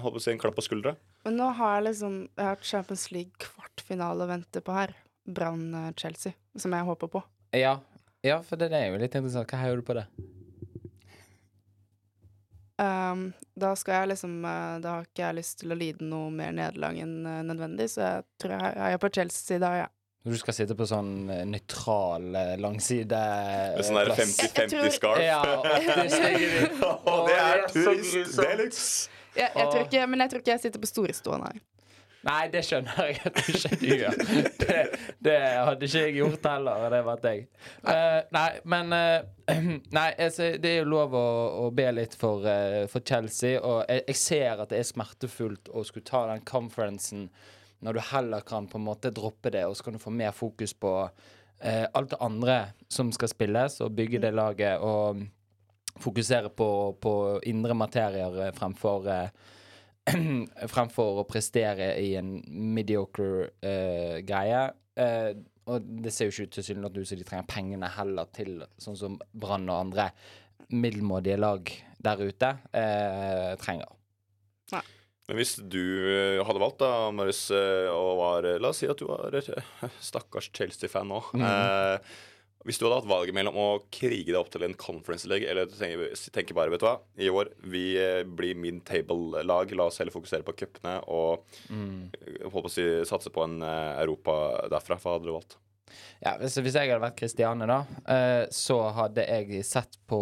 holdt 0.00 0.16
på 0.16 0.20
å 0.20 0.24
si, 0.24 0.32
en 0.32 0.40
klapp 0.40 0.56
på 0.56 0.64
skuldra? 0.64 0.94
Men 1.24 1.36
nå 1.36 1.50
har 1.58 1.74
jeg 1.76 1.84
liksom 1.90 2.14
Jeg 2.36 2.44
har 2.46 2.56
Champions 2.64 3.10
League 3.12 3.32
kvartfinale 3.38 4.24
å 4.24 4.30
vente 4.30 4.60
på 4.64 4.72
her. 4.72 4.94
Brann-Chelsea, 5.30 6.32
som 6.58 6.72
jeg 6.72 6.84
håper 6.88 7.08
på. 7.12 7.22
Ja, 7.54 7.78
Ja, 8.24 8.40
for 8.44 8.56
det 8.60 8.70
er 8.72 8.88
jo 8.90 8.98
litt 9.00 9.14
interessant. 9.14 9.48
Hva 9.48 9.58
heier 9.62 9.76
du 9.80 9.82
på 9.86 9.94
det? 9.96 10.06
Um, 12.80 13.26
da 13.60 13.74
skal 13.76 13.98
jeg 13.98 14.08
liksom 14.14 14.38
eh, 14.48 14.76
Da 14.80 14.94
har 14.96 15.04
ikke 15.04 15.20
jeg 15.26 15.36
lyst 15.36 15.58
til 15.60 15.74
å 15.74 15.76
lide 15.76 16.06
noe 16.08 16.30
mer 16.32 16.54
nederlag 16.56 16.96
enn 17.02 17.26
eh, 17.28 17.42
nødvendig, 17.44 17.90
så 17.92 18.00
jeg 18.06 18.22
tror 18.40 18.54
jeg 18.56 18.62
heier 18.80 18.94
er 18.96 19.02
på 19.02 19.10
Chelsea 19.12 19.58
da, 19.60 19.72
ja. 19.82 19.88
Når 20.24 20.32
du 20.36 20.38
skal 20.40 20.56
sitte 20.56 20.76
på 20.76 20.86
sånn 20.88 21.10
eh, 21.32 21.42
nøytral 21.48 22.30
langside 22.60 23.20
Med 23.76 23.84
sånn 23.84 23.98
der 24.00 24.10
plass. 24.14 24.32
Jeg- 24.40 24.48
jeg 24.56 24.72
tror- 24.72 24.88
50-50-scarf. 24.88 25.20
Ja, 25.28 25.42
det 25.60 25.80
det 27.28 27.36
er 27.36 27.66
så 27.68 27.84
turist 27.84 28.40
deluxe. 28.40 29.19
Jeg, 29.36 29.50
jeg 29.56 29.66
tror 29.66 29.84
ikke, 29.84 30.06
men 30.10 30.24
jeg 30.24 30.32
tror 30.32 30.42
ikke 30.42 30.56
jeg 30.56 30.64
sitter 30.64 30.82
på 30.82 30.90
storestå, 30.90 31.36
nei. 31.42 31.58
Nei, 32.20 32.40
det 32.52 32.60
skjønner 32.68 32.98
jeg 33.08 33.20
at 33.30 33.38
ikke 33.48 33.76
du 33.80 33.86
gjør. 33.86 34.16
Det, 34.60 34.80
det 35.24 35.36
hadde 35.40 35.86
ikke 35.86 36.02
jeg 36.02 36.16
gjort 36.18 36.48
heller, 36.50 36.82
det 36.92 36.98
var 37.06 37.22
jeg. 37.24 37.46
Uh, 37.80 38.18
nei, 38.36 38.50
men 38.68 38.92
uh, 38.92 39.54
Nei, 39.98 40.10
altså, 40.20 40.50
det 40.60 40.74
er 40.74 40.76
jo 40.82 40.90
lov 40.92 41.16
å, 41.16 41.24
å 41.64 41.70
be 41.74 41.86
litt 41.96 42.14
for, 42.20 42.44
uh, 42.44 42.84
for 42.92 43.04
Chelsea, 43.08 43.56
og 43.56 43.86
jeg, 43.88 44.04
jeg 44.12 44.20
ser 44.20 44.60
at 44.60 44.74
det 44.74 44.82
er 44.82 44.90
smertefullt 44.90 45.72
å 45.72 45.84
skulle 45.88 46.06
ta 46.10 46.26
den 46.28 46.44
conferencen 46.48 47.30
når 47.80 47.96
du 47.96 48.00
heller 48.10 48.44
kan 48.44 48.68
på 48.68 48.78
en 48.78 48.84
måte 48.84 49.12
droppe 49.16 49.52
det, 49.54 49.64
og 49.66 49.76
så 49.76 49.86
kan 49.86 49.96
du 49.96 50.02
få 50.02 50.12
mer 50.12 50.34
fokus 50.36 50.74
på 50.76 50.92
eh, 51.60 51.86
alt 51.94 52.10
det 52.10 52.20
andre 52.20 52.56
som 52.92 53.12
skal 53.12 53.30
spilles, 53.32 53.78
og 53.80 53.94
bygge 53.96 54.20
det 54.20 54.34
laget, 54.36 54.84
og 54.84 55.22
fokusere 56.00 56.50
på, 56.56 56.68
på 57.00 57.14
indre 57.48 57.76
materier 57.76 58.36
eh, 58.46 58.52
fremfor 58.56 59.08
eh, 59.10 59.30
fremfor 60.74 61.20
å 61.20 61.28
prestere 61.28 61.92
i 62.00 62.14
en 62.18 62.38
mediocre 62.74 63.50
eh, 63.60 64.18
greie. 64.26 64.64
Eh, 64.96 65.30
og 65.70 65.86
det 66.02 66.12
ser 66.14 66.28
jo 66.28 66.34
ikke 66.34 66.48
ut 66.48 66.56
til 66.56 66.66
syvende 66.66 66.90
at 66.90 66.98
de 66.98 67.24
trenger 67.26 67.48
pengene 67.50 67.90
heller 67.94 68.30
til 68.34 68.62
sånn 68.80 68.98
som 68.98 69.18
Brann 69.30 69.68
og 69.68 69.84
andre 69.84 70.10
middelmådige 70.70 71.38
lag 71.38 71.70
der 72.00 72.24
ute 72.24 72.54
eh, 72.76 73.52
trenger. 73.60 73.96
Men 75.30 75.38
hvis 75.38 75.60
du 75.62 75.78
hadde 76.42 76.58
valgt, 76.58 76.80
da, 76.82 77.10
Marius, 77.14 77.44
og 77.54 78.08
var 78.18 78.48
La 78.58 78.72
oss 78.72 78.80
si 78.82 78.88
at 78.90 78.98
du 78.98 79.04
var 79.06 79.36
stakkars 80.02 80.48
Chelsea-fan 80.50 81.06
nå. 81.06 81.20
Mhm. 81.38 81.44
Eh, 81.46 82.16
hvis 82.68 82.76
du 82.76 82.84
hadde 82.84 82.98
hatt 83.00 83.08
valget 83.08 83.34
mellom 83.36 83.56
å 83.56 83.68
krige 83.94 84.28
deg 84.34 84.36
opp 84.40 84.50
til 84.52 84.66
en 84.66 84.74
conference 84.76 85.24
league, 85.30 85.48
eller 85.48 85.70
tenke, 85.70 86.52
bare, 86.56 86.68
vet 86.74 86.82
du 86.82 86.86
hva, 86.86 86.98
i 87.16 87.30
år 87.32 87.48
vi 87.72 87.84
eh, 87.96 88.20
blir 88.28 88.58
mid-table-lag, 88.60 89.72
la 89.72 89.86
oss 89.88 90.00
heller 90.02 90.12
fokusere 90.12 90.44
på 90.46 90.56
cupene 90.60 90.98
og 91.08 91.46
Mm. 91.70 92.10
eh, 92.12 92.46
på 92.52 92.68
si, 92.68 92.84
satse 93.08 93.32
på 93.32 93.44
en 93.46 93.62
eh, 93.64 94.00
Europa 94.02 94.68
derfra, 94.68 94.98
hva 95.00 95.16
hadde 95.16 95.28
du 95.30 95.32
valgt? 95.32 95.56
Ja, 96.20 96.36
hvis, 96.38 96.54
hvis 96.60 96.76
jeg 96.76 96.90
hadde 96.90 97.02
vært 97.02 97.16
Kristiane, 97.18 97.66
da, 97.66 97.80
eh, 98.12 98.44
så 98.54 98.76
hadde 98.94 99.24
jeg 99.26 99.64
sett 99.66 99.96
på 100.06 100.20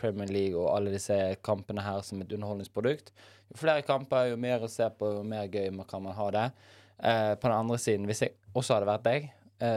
Premier 0.00 0.30
League 0.30 0.56
og 0.56 0.70
alle 0.76 0.94
disse 0.94 1.16
kampene 1.44 1.82
her 1.84 2.00
som 2.06 2.22
et 2.22 2.32
underholdningsprodukt. 2.32 3.10
Jo 3.50 3.58
flere 3.60 3.82
kamper, 3.84 4.30
jo 4.30 4.38
mer 4.40 4.64
å 4.64 4.70
se 4.70 4.86
på, 4.96 5.10
jo 5.18 5.26
mer 5.26 5.50
gøy 5.52 5.68
man 5.74 5.88
kan 5.90 6.02
man 6.06 6.16
ha 6.16 6.30
det. 6.38 6.46
Eh, 7.02 7.34
på 7.34 7.50
den 7.50 7.58
andre 7.58 7.78
siden, 7.82 8.06
hvis 8.08 8.22
jeg 8.24 8.36
også 8.54 8.78
hadde 8.78 8.88
vært 8.88 9.08
deg, 9.10 9.26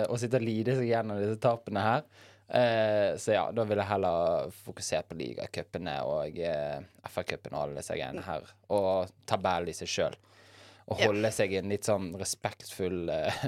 og 0.07 0.19
sitte 0.21 0.39
og 0.39 0.45
lide 0.45 0.77
seg 0.77 0.89
gjennom 0.89 1.19
disse 1.21 1.39
tapene 1.43 1.83
her, 1.85 2.05
eh, 2.47 3.11
så 3.19 3.35
ja, 3.35 3.43
da 3.55 3.65
vil 3.67 3.81
jeg 3.81 3.91
heller 3.91 4.53
fokusere 4.63 5.07
på 5.09 5.17
ligacupene 5.19 5.97
og 6.07 6.39
eh, 6.39 6.79
FA-cupen 7.09 7.55
og 7.55 7.65
alle 7.65 7.81
disse 7.81 7.97
greiene 7.97 8.23
her, 8.25 8.47
og 8.73 9.11
tabellen 9.29 9.73
i 9.73 9.77
seg 9.77 9.91
sjøl. 9.93 10.17
Og 10.87 11.01
holde 11.03 11.29
seg 11.35 11.51
i 11.51 11.57
en 11.59 11.67
litt 11.67 11.83
sånn 11.83 12.13
respektfull 12.15 13.09
eh, 13.11 13.41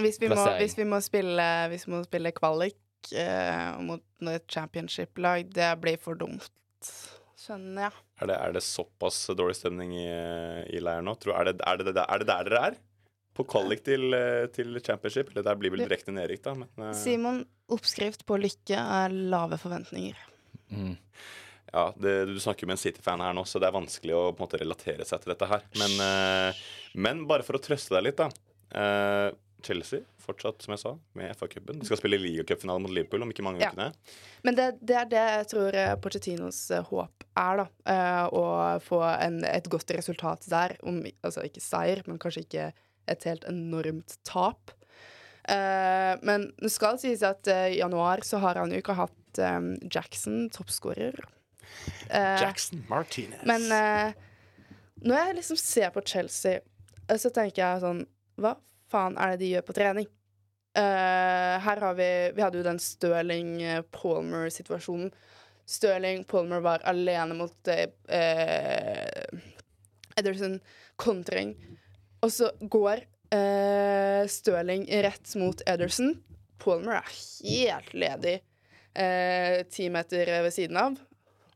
Hvis 0.00 0.16
vi, 0.22 0.30
må, 0.30 0.38
Plassering. 0.38 0.60
hvis 0.62 0.76
vi 0.78 0.86
må 0.88 1.00
spille, 1.04 1.48
hvis 1.68 1.84
vi 1.84 1.92
må 1.92 1.98
spille 2.06 2.32
kvalik 2.32 3.10
eh, 3.12 3.74
mot 3.84 4.30
et 4.32 4.46
championship-lag, 4.48 5.50
det 5.52 5.68
blir 5.82 6.00
for 6.00 6.16
dumt. 6.16 6.48
Skjønner 7.42 7.88
jeg. 7.88 8.00
Er 8.22 8.30
det, 8.30 8.38
er 8.38 8.54
det 8.56 8.62
såpass 8.64 9.18
dårlig 9.36 9.58
stemning 9.58 9.92
i, 9.98 10.08
i 10.72 10.80
leiren 10.80 11.04
nå? 11.10 11.16
Tror, 11.20 11.34
er, 11.40 11.50
det, 11.50 11.58
er, 11.66 11.84
det, 11.84 11.92
er 12.06 12.22
det 12.22 12.28
der 12.30 12.48
dere 12.48 12.64
er? 12.70 12.80
På 13.32 13.46
kvalik 13.48 13.84
til, 13.86 14.12
eh, 14.14 14.46
til 14.52 14.76
championship? 14.84 15.30
Eller 15.32 15.46
der 15.46 15.56
blir 15.60 15.72
vel 15.72 15.84
direkte 15.86 16.12
nedrykk, 16.12 16.42
da. 16.44 16.54
Men, 16.64 16.72
uh... 16.78 16.92
Simon, 16.96 17.44
oppskrift 17.72 18.26
på 18.28 18.36
lykke 18.40 18.76
er 18.76 19.14
lave 19.32 19.58
forventninger. 19.60 20.18
mm. 20.70 20.96
Ja, 21.72 21.86
det, 21.96 22.26
Du 22.28 22.40
snakker 22.40 22.68
med 22.68 22.76
en 22.76 22.82
City-fan 22.82 23.22
her 23.24 23.32
nå, 23.32 23.46
så 23.48 23.56
det 23.56 23.70
er 23.70 23.72
vanskelig 23.72 24.12
å 24.12 24.26
på 24.32 24.42
en 24.42 24.44
måte 24.44 24.60
relatere 24.60 25.06
seg 25.08 25.22
til 25.22 25.32
dette 25.32 25.48
her. 25.48 25.62
Men, 25.80 25.94
uh, 26.04 26.66
men 27.00 27.22
bare 27.30 27.46
for 27.46 27.56
å 27.56 27.62
trøste 27.64 27.96
deg 27.96 28.10
litt, 28.10 28.20
da. 28.20 28.28
Uh, 28.76 29.32
Chelsea 29.64 30.02
fortsatt, 30.22 30.60
som 30.62 30.74
jeg 30.74 30.82
sa, 30.82 30.92
med 31.18 31.32
FA-cupen. 31.38 31.80
De 31.80 31.86
skal 31.88 31.98
spille 31.98 32.18
ligacupfinale 32.20 32.82
mot 32.82 32.92
Liverpool 32.92 33.24
om 33.24 33.32
ikke 33.32 33.44
mange 33.46 33.62
Ja. 33.62 33.70
ukene. 33.72 33.88
Men 34.44 34.58
det, 34.58 34.68
det 34.84 34.96
er 35.00 35.08
det 35.10 35.22
jeg 35.22 35.48
tror 35.54 35.78
Porcettinos 36.02 36.60
håp 36.90 37.24
er, 37.40 37.62
da. 37.62 37.66
Uh, 37.88 38.24
å 38.36 38.44
få 38.84 39.00
en, 39.16 39.40
et 39.48 39.68
godt 39.72 39.96
resultat 39.96 40.44
der. 40.52 40.76
Om, 40.84 41.00
altså 41.24 41.46
ikke 41.48 41.64
seier, 41.64 42.04
men 42.06 42.20
kanskje 42.22 42.44
ikke 42.44 42.72
et 43.10 43.26
helt 43.28 43.44
enormt 43.50 44.10
tap. 44.28 44.62
Uh, 45.42 46.14
men 46.22 46.54
det 46.62 46.70
skal 46.70 47.00
sies 47.02 47.18
at 47.26 47.42
eh, 47.50 47.74
i 47.74 47.80
januar 47.80 48.22
så 48.22 48.38
har 48.44 48.54
han 48.60 48.70
jo 48.70 48.78
ikke 48.78 48.94
hatt 48.94 49.38
um, 49.42 49.74
Jackson 49.90 50.46
toppskårer. 50.54 51.18
Uh, 52.06 52.38
Jackson 52.38 52.86
Martinez. 52.86 53.42
Men 53.48 53.62
når 55.02 55.16
jeg 55.18 55.34
liksom 55.40 55.58
ser 55.58 55.90
på 55.90 55.98
Chelsea, 56.06 56.60
så 57.18 57.30
tenker 57.34 57.62
jeg 57.62 57.80
sånn 57.82 58.06
Hva 58.38 58.54
faen 58.92 59.16
er 59.18 59.30
det 59.32 59.38
de 59.40 59.48
gjør 59.56 59.64
på 59.66 59.76
trening? 59.76 60.06
Her 60.72 61.76
har 61.82 61.94
vi 61.98 62.32
Vi 62.36 62.42
hadde 62.44 62.58
jo 62.60 62.64
den 62.64 62.78
Stirling-Palmer-situasjonen. 62.80 65.10
Stirling 65.68 66.24
Palmer 66.28 66.60
var 66.64 66.78
alene 66.88 67.34
mot 67.36 67.68
Ederson 70.16 70.60
kontring. 70.96 71.56
Og 72.22 72.30
så 72.32 72.50
går 72.60 73.02
eh, 73.34 74.22
Stirling 74.30 74.86
rett 75.02 75.34
mot 75.40 75.62
Ederson. 75.66 76.14
Palmer 76.62 77.00
er 77.00 77.16
helt 77.42 77.94
ledig 77.98 78.36
eh, 78.94 79.62
ti 79.70 79.88
meter 79.90 80.30
ved 80.44 80.54
siden 80.54 80.78
av. 80.78 81.00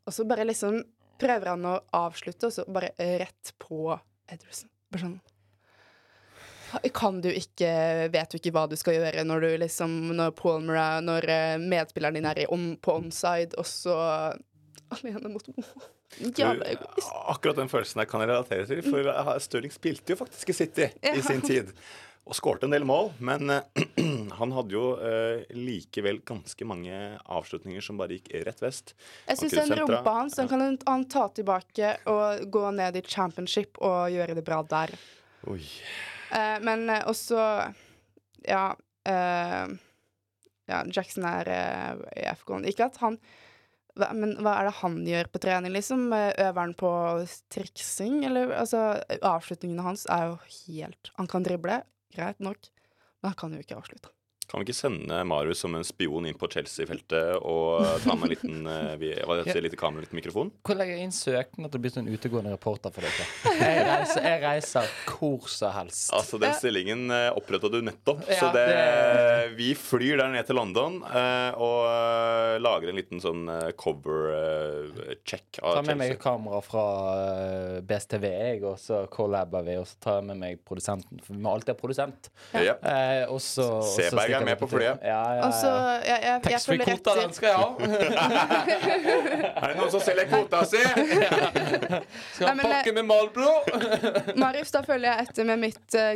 Og 0.06 0.14
så 0.14 0.26
bare 0.26 0.46
liksom 0.46 0.80
prøver 1.20 1.52
han 1.52 1.64
å 1.70 1.78
avslutte, 1.96 2.48
og 2.48 2.54
så 2.54 2.66
bare 2.68 2.92
rett 2.98 3.54
på 3.62 3.94
Ederson. 4.26 4.70
Bare 4.90 5.06
sånn 5.06 5.16
Kan 6.94 7.20
du 7.22 7.28
ikke 7.30 7.70
Vet 8.14 8.30
du 8.30 8.36
ikke 8.38 8.52
hva 8.54 8.66
du 8.70 8.76
skal 8.78 8.94
gjøre 9.00 9.24
når 9.26 9.42
du 9.42 9.48
liksom 9.64 9.94
Når 10.14 10.30
Palmer 10.38 10.78
er 10.78 11.00
Når 11.02 11.26
eh, 11.32 11.54
medspilleren 11.58 12.18
din 12.18 12.28
er 12.30 12.42
on, 12.54 12.68
på 12.78 12.94
onside, 13.00 13.56
og 13.58 13.66
så 13.66 13.96
alene 14.94 15.32
mot 15.32 15.48
Egoist. 16.20 17.12
Akkurat 17.28 17.56
den 17.60 17.68
følelsen 17.72 18.00
der 18.02 18.08
kan 18.10 18.22
jeg 18.24 18.30
relatere 18.32 18.66
til. 18.70 18.82
For 18.86 19.08
eh, 19.12 19.30
Stirling 19.44 19.72
spilte 19.74 20.14
jo 20.14 20.20
faktisk 20.24 20.48
i 20.52 20.56
City 20.62 20.88
Ja. 21.02 21.14
i 21.14 21.22
sin 21.22 21.42
tid. 21.44 21.72
Og 22.26 22.34
skårte 22.34 22.66
en 22.66 22.72
del 22.74 22.82
mål, 22.82 23.12
men 23.22 23.46
han 24.40 24.52
hadde 24.56 24.74
jo 24.74 24.86
eh, 24.98 25.44
likevel 25.54 26.18
ganske 26.26 26.66
mange 26.66 26.96
avslutninger 27.30 27.84
som 27.86 28.00
bare 28.00 28.16
gikk 28.16 28.32
rett 28.48 28.64
vest. 28.64 28.96
Jeg 29.28 29.38
syns 29.44 29.54
den 29.60 29.76
rumpa 29.78 30.16
hans 30.16 30.34
den 30.34 30.48
kan 30.50 30.64
han, 30.66 31.04
ta 31.12 31.28
tilbake 31.36 31.92
og 32.10 32.48
gå 32.50 32.64
ned 32.74 32.98
i 32.98 33.04
championship 33.06 33.78
og 33.78 34.10
gjøre 34.10 34.34
det 34.34 34.42
bra 34.48 34.58
der. 34.66 34.96
Oi. 35.46 35.60
Eh, 36.34 36.56
men 36.66 36.88
også 37.06 37.38
Ja. 38.48 38.74
eh, 39.06 39.66
ja, 40.66 40.82
Jackson 40.90 41.24
er 41.30 41.46
i 42.10 42.26
FK-en. 42.34 42.66
Ikke 42.66 42.88
at 42.90 42.96
han 43.04 43.20
hva, 43.96 44.10
Men 44.16 44.36
hva 44.44 44.56
er 44.60 44.68
det 44.68 44.76
han 44.80 44.98
gjør 45.08 45.30
på 45.32 45.42
trening, 45.42 45.72
liksom? 45.74 46.08
Øver 46.12 46.60
han 46.60 46.74
på 46.78 46.90
triksing, 47.52 48.22
eller 48.28 48.54
altså 48.62 48.82
Avslutningene 49.20 49.86
hans 49.86 50.06
er 50.12 50.30
jo 50.30 50.36
helt 50.66 51.12
Han 51.20 51.30
kan 51.30 51.46
drible, 51.46 51.80
greit 52.16 52.42
nok, 52.44 52.70
men 53.20 53.32
han 53.32 53.40
kan 53.40 53.56
jo 53.56 53.64
ikke 53.64 53.80
avslutte. 53.80 54.15
Kan 54.56 54.62
vi 54.64 54.70
ikke 54.70 54.78
sende 54.78 55.16
Marius 55.28 55.58
som 55.60 55.74
en 55.76 55.82
spion 55.84 56.24
inn 56.24 56.36
på 56.40 56.48
Chelsea-feltet 56.48 57.34
og 57.44 57.82
ta 58.00 58.14
med 58.16 58.22
en 58.24 58.30
liten, 58.32 58.62
eh, 58.72 58.94
vi, 58.96 59.10
heter 59.12 59.60
lite 59.60 59.76
kamera, 59.76 60.00
liten 60.06 60.16
mikrofon? 60.16 60.48
Hvor 60.64 60.78
legger 60.78 60.96
jeg 60.96 61.04
inn 61.04 61.12
søknad 61.12 61.68
til 61.74 61.76
å 61.76 61.82
bli 61.84 61.90
en 62.00 62.08
utegående 62.08 62.54
reporter 62.54 62.94
for 62.94 63.04
dere? 63.04 63.26
Jeg 63.60 63.82
reiser, 63.84 64.24
jeg 64.24 64.40
reiser 64.46 64.88
hvor 65.10 65.44
som 65.52 65.74
helst. 65.76 66.06
Altså, 66.16 66.40
Den 66.40 66.56
stillingen 66.56 67.04
uh, 67.12 67.36
oppretta 67.36 67.68
du 67.68 67.82
nettopp, 67.84 68.22
Ja, 68.30 68.38
så 68.40 68.48
det, 68.56 68.62
det- 68.72 69.50
vi 69.60 69.74
flyr 69.76 70.22
der 70.22 70.32
ned 70.32 70.48
til 70.48 70.56
London 70.56 70.96
eh, 71.04 71.52
og 71.60 71.84
eh, 71.90 72.56
lager 72.64 72.90
en 72.90 72.96
liten 72.96 73.20
sånn 73.20 73.44
cover-check 73.78 75.60
Ta 75.60 75.82
med 75.84 76.00
meg 76.00 76.14
Chelsea. 76.14 76.16
et 76.16 76.22
kamera 76.24 76.62
fra 76.64 76.86
BSTV, 77.84 78.26
jeg, 78.32 78.64
og 78.64 78.80
så 78.80 79.02
collaber 79.12 79.68
vi, 79.68 79.76
og 79.80 79.86
så 79.92 80.00
tar 80.08 80.18
jeg 80.22 80.28
med 80.32 80.40
meg 80.40 80.64
produsenten. 80.66 81.20
For 81.24 81.36
vi 81.36 81.44
må 81.44 81.52
alltid 81.52 81.74
ha 81.74 81.78
produsent. 81.80 82.32
Ja. 82.56 82.78
Eh, 82.80 83.22
og 83.28 83.40
så 83.44 83.68
og 83.82 83.88
Seberg 83.92 84.32
er 84.40 84.45
med 84.46 84.58
på 84.60 84.68
flyet. 84.70 85.02
Ja, 85.02 85.22
ja, 85.36 85.50
ja. 85.50 85.50
jeg, 86.06 86.20
jeg, 86.22 86.40
jeg 86.54 86.60
følger 86.62 86.86
Taxfree-kvota, 86.90 87.10
den 87.20 87.32
skal 87.36 87.48
jeg 87.50 87.58
ha. 87.60 87.66
Er 89.62 89.72
det 89.72 89.76
noen 89.78 89.92
som 89.92 90.02
selger 90.04 90.26
kvota 90.30 90.62
si? 90.68 90.82
Skal 92.36 92.48
ha 92.48 92.52
Nei, 92.52 92.54
men, 92.58 92.64
pakke 92.70 92.92
med 92.96 93.04
Malbro. 93.08 93.52
Marius, 94.42 94.70
da 94.74 94.82
følger 94.86 95.08
jeg 95.10 95.18
etter 95.26 95.44
med 95.48 95.58
mitt 95.62 95.96
uh, 95.98 96.12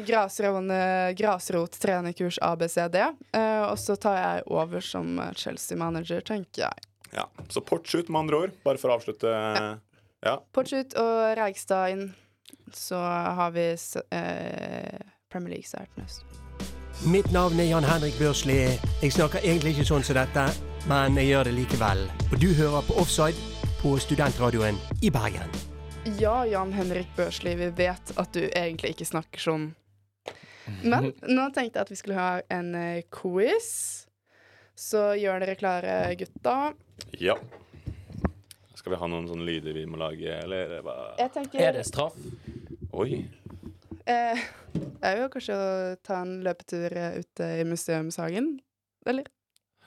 grasrot-trenerkurs 1.19 2.41
ABCD. 2.45 2.99
Uh, 3.35 3.65
og 3.71 3.79
så 3.81 3.97
tar 4.01 4.17
jeg 4.21 4.47
over 4.51 4.81
som 4.85 5.19
eh, 5.23 5.33
Chelsea-manager, 5.39 6.21
tenker 6.27 6.67
jeg. 6.67 6.77
Ja. 7.15 7.27
Så 7.49 7.61
Portshoot, 7.61 8.09
med 8.09 8.19
andre 8.25 8.37
ord. 8.45 8.51
Bare 8.67 8.79
for 8.81 8.93
å 8.93 8.99
avslutte. 8.99 9.29
Ja. 10.21 10.37
Portshoot 10.55 10.95
og 11.01 11.39
Reigstad 11.41 11.95
inn. 11.95 12.11
Så 12.77 12.99
har 13.01 13.51
vi 13.57 13.73
eh, 13.73 15.01
Premier 15.33 15.57
League-seier 15.57 15.91
til 15.95 16.07
neste. 16.07 16.40
Mitt 17.07 17.33
navn 17.33 17.61
er 17.61 17.65
Jan 17.71 17.85
Henrik 17.85 18.19
Børsli. 18.19 18.59
Jeg 19.03 19.13
snakker 19.15 19.41
egentlig 19.41 19.73
ikke 19.75 19.87
sånn 19.89 20.05
som 20.05 20.19
dette, 20.19 20.43
men 20.91 21.17
jeg 21.17 21.31
gjør 21.31 21.49
det 21.49 21.55
likevel. 21.57 22.03
Og 22.29 22.37
du 22.43 22.51
hører 22.59 22.85
på 22.85 22.97
Offside 23.01 23.37
på 23.81 23.95
studentradioen 24.03 24.77
i 25.01 25.11
Bergen. 25.13 25.49
Ja, 26.21 26.43
Jan 26.49 26.73
Henrik 26.77 27.09
Børsli, 27.17 27.55
vi 27.57 27.71
vet 27.77 28.13
at 28.21 28.37
du 28.37 28.43
egentlig 28.49 28.93
ikke 28.95 29.09
snakker 29.09 29.41
sånn. 29.43 29.67
Men 30.85 31.11
nå 31.27 31.49
tenkte 31.57 31.81
jeg 31.81 31.87
at 31.87 31.91
vi 31.91 31.99
skulle 31.99 32.21
ha 32.21 32.31
en 32.53 32.75
eh, 32.79 33.03
quiz. 33.13 33.71
Så 34.81 35.11
gjør 35.21 35.43
dere 35.43 35.57
klare, 35.61 35.97
gutta. 36.21 36.73
ja. 37.21 37.39
Skal 38.81 38.95
vi 38.95 38.99
ha 39.03 39.09
noen 39.13 39.27
sånne 39.29 39.45
lyder 39.45 39.75
vi 39.77 39.83
må 39.85 39.99
lage, 40.01 40.39
eller 40.41 40.79
hva? 40.81 40.95
Jeg 41.19 41.33
tenker 41.35 41.61
Er 41.61 41.75
det 41.77 41.83
straff? 41.85 42.15
Oi. 42.97 43.27
Eh, 44.11 44.41
Jeg 45.01 45.19
vil 45.21 45.29
kanskje 45.33 45.57
å 45.57 45.69
ta 46.07 46.21
en 46.25 46.37
løpetur 46.47 46.97
eh, 46.97 47.19
ute 47.23 47.49
i 47.61 47.67
museumshagen. 47.69 48.53
Eller? 49.09 49.29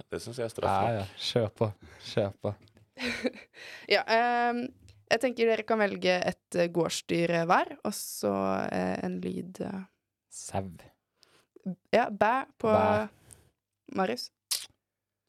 Det 0.09 0.19
syns 0.23 0.39
jeg 0.41 0.47
er 0.47 0.49
Ja, 0.49 0.53
straff. 0.55 0.87
ja. 0.97 1.03
Kjør 1.29 1.49
på. 1.59 1.71
Kjør 2.13 2.31
på. 2.43 2.53
Ja. 3.93 4.03
ehm, 4.07 4.63
jeg 5.11 5.21
tenker 5.21 5.49
dere 5.49 5.63
kan 5.69 5.81
velge 5.81 6.15
et 6.25 6.55
eh, 6.57 6.67
gårdsdyr 6.73 7.33
hver, 7.49 7.75
og 7.85 7.93
så 7.97 8.31
eh, 8.71 8.95
en 9.05 9.19
lyd 9.21 9.61
eh, 9.65 9.81
Sau. 10.33 10.65
Ja, 11.93 12.07
bæ 12.09 12.31
på 12.59 12.71
Bæ. 12.73 13.07
Marius. 13.95 14.31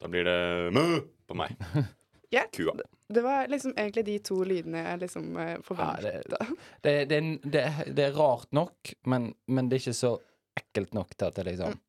Da 0.01 0.09
blir 0.11 0.25
det 0.27 0.73
mø 0.75 0.85
på 1.29 1.37
meg. 1.37 1.53
Ja. 2.33 2.45
Kua. 2.53 2.73
Det 3.07 3.21
var 3.21 3.47
liksom 3.47 3.73
egentlig 3.77 4.05
de 4.07 4.15
to 4.25 4.39
lydene 4.43 4.81
jeg 4.81 5.01
liksom 5.03 5.27
forventa. 5.63 6.39
Ja, 6.39 6.47
det, 6.81 6.93
det, 7.11 7.19
det, 7.43 7.65
det, 7.87 8.07
er 8.07 8.15
rart 8.17 8.49
nok, 8.55 8.93
men, 9.05 9.33
men 9.45 9.69
det 9.69 9.77
er 9.77 9.83
ikke 9.85 9.99
så 9.99 10.15
ekkelt 10.57 10.95
nok 10.97 11.13
til 11.15 11.29
at 11.29 11.37
det 11.37 11.45
liksom 11.51 11.81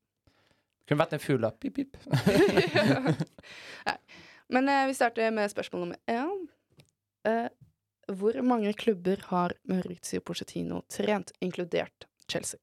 Kunne 0.87 1.01
vært 1.01 1.17
en 1.17 1.19
fugl, 1.19 1.41
da. 1.43 1.49
Pip, 1.51 1.75
pip. 1.75 1.97
Men 4.47 4.69
eh, 4.71 4.85
vi 4.87 4.93
starter 4.95 5.31
med 5.35 5.51
spørsmål 5.51 5.81
nummer 5.81 5.97
én. 6.07 6.45
Eh, 7.27 7.49
hvor 8.07 8.41
mange 8.41 8.73
klubber 8.73 9.19
har 9.27 9.53
Maurizio 9.67 10.21
Pochettino 10.21 10.81
trent, 10.89 11.31
inkludert 11.41 12.07
Chelsea? 12.31 12.59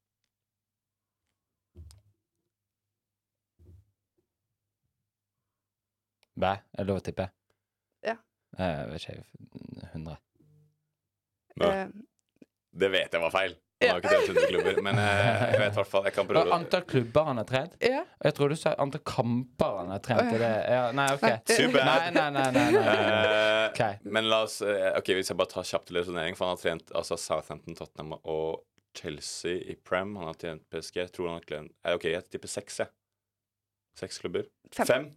Bæ. 6.34 6.56
Er 6.72 6.80
det 6.80 6.88
lov 6.88 7.02
å 7.02 7.04
tippe? 7.04 7.28
Eh, 8.58 8.80
vet 8.92 9.04
ikke, 9.08 9.24
100. 9.92 10.16
Nå. 11.60 11.68
Eh, 11.70 11.86
Det 12.74 12.88
vet 12.90 13.12
jeg 13.14 13.22
var 13.22 13.30
feil. 13.30 13.54
Han 13.84 13.90
har 13.90 13.98
ikke 14.00 14.10
trent 14.14 14.28
100 14.30 14.46
klubber, 14.48 14.78
men 14.86 14.98
eh, 14.98 15.40
jeg 15.52 15.58
vet 15.60 15.72
i 15.74 15.76
hvert 15.76 15.88
fall 15.90 16.04
Jeg 16.06 16.14
kan 16.16 16.26
prøve. 16.28 16.52
antall 16.56 16.84
klubber 16.88 17.26
han 17.28 17.36
har 17.42 17.44
trent? 17.48 17.74
ja. 17.82 18.00
Jeg 18.24 18.34
tror 18.38 18.48
du 18.48 18.56
sa 18.56 18.72
antall 18.80 19.02
kamper 19.04 19.78
han 19.80 19.90
har 19.92 19.98
trent. 20.02 20.30
Det, 20.40 20.50
ja, 20.72 20.84
nei, 20.96 21.06
OK. 21.12 21.26
Super. 21.50 21.84
Nei, 21.84 22.10
nei, 22.14 22.28
nei. 22.32 22.46
nei, 22.54 22.64
nei. 22.72 22.84
Uh, 22.84 23.66
okay. 23.70 23.98
Men 24.04 24.28
la 24.30 24.38
oss 24.46 24.60
Ok, 24.62 25.10
Hvis 25.18 25.28
jeg 25.30 25.36
bare 25.36 25.52
tar 25.52 25.66
kjapt 25.68 25.90
til 25.90 25.98
resonnering, 26.00 26.38
for 26.38 26.48
han 26.48 26.56
har 26.56 26.62
trent 26.62 26.94
altså 26.96 27.18
Southampton, 27.20 27.76
Tottenham 27.76 28.16
og 28.22 28.64
Chelsea 28.96 29.58
i 29.74 29.76
Prem. 29.76 30.14
Han 30.16 30.30
har 30.30 30.38
trent 30.40 30.64
PSG. 30.70 30.96
Jeg 31.02 31.12
tror 31.12 31.28
han 31.32 31.40
har 31.42 31.46
trent 31.50 31.74
OK, 31.94 32.04
jeg 32.14 32.24
tipper 32.30 32.48
seks, 32.54 32.78
jeg. 32.84 32.88
Seks 34.00 34.18
klubber. 34.22 34.48
Fem. 34.72 34.86
Fem. 34.86 35.10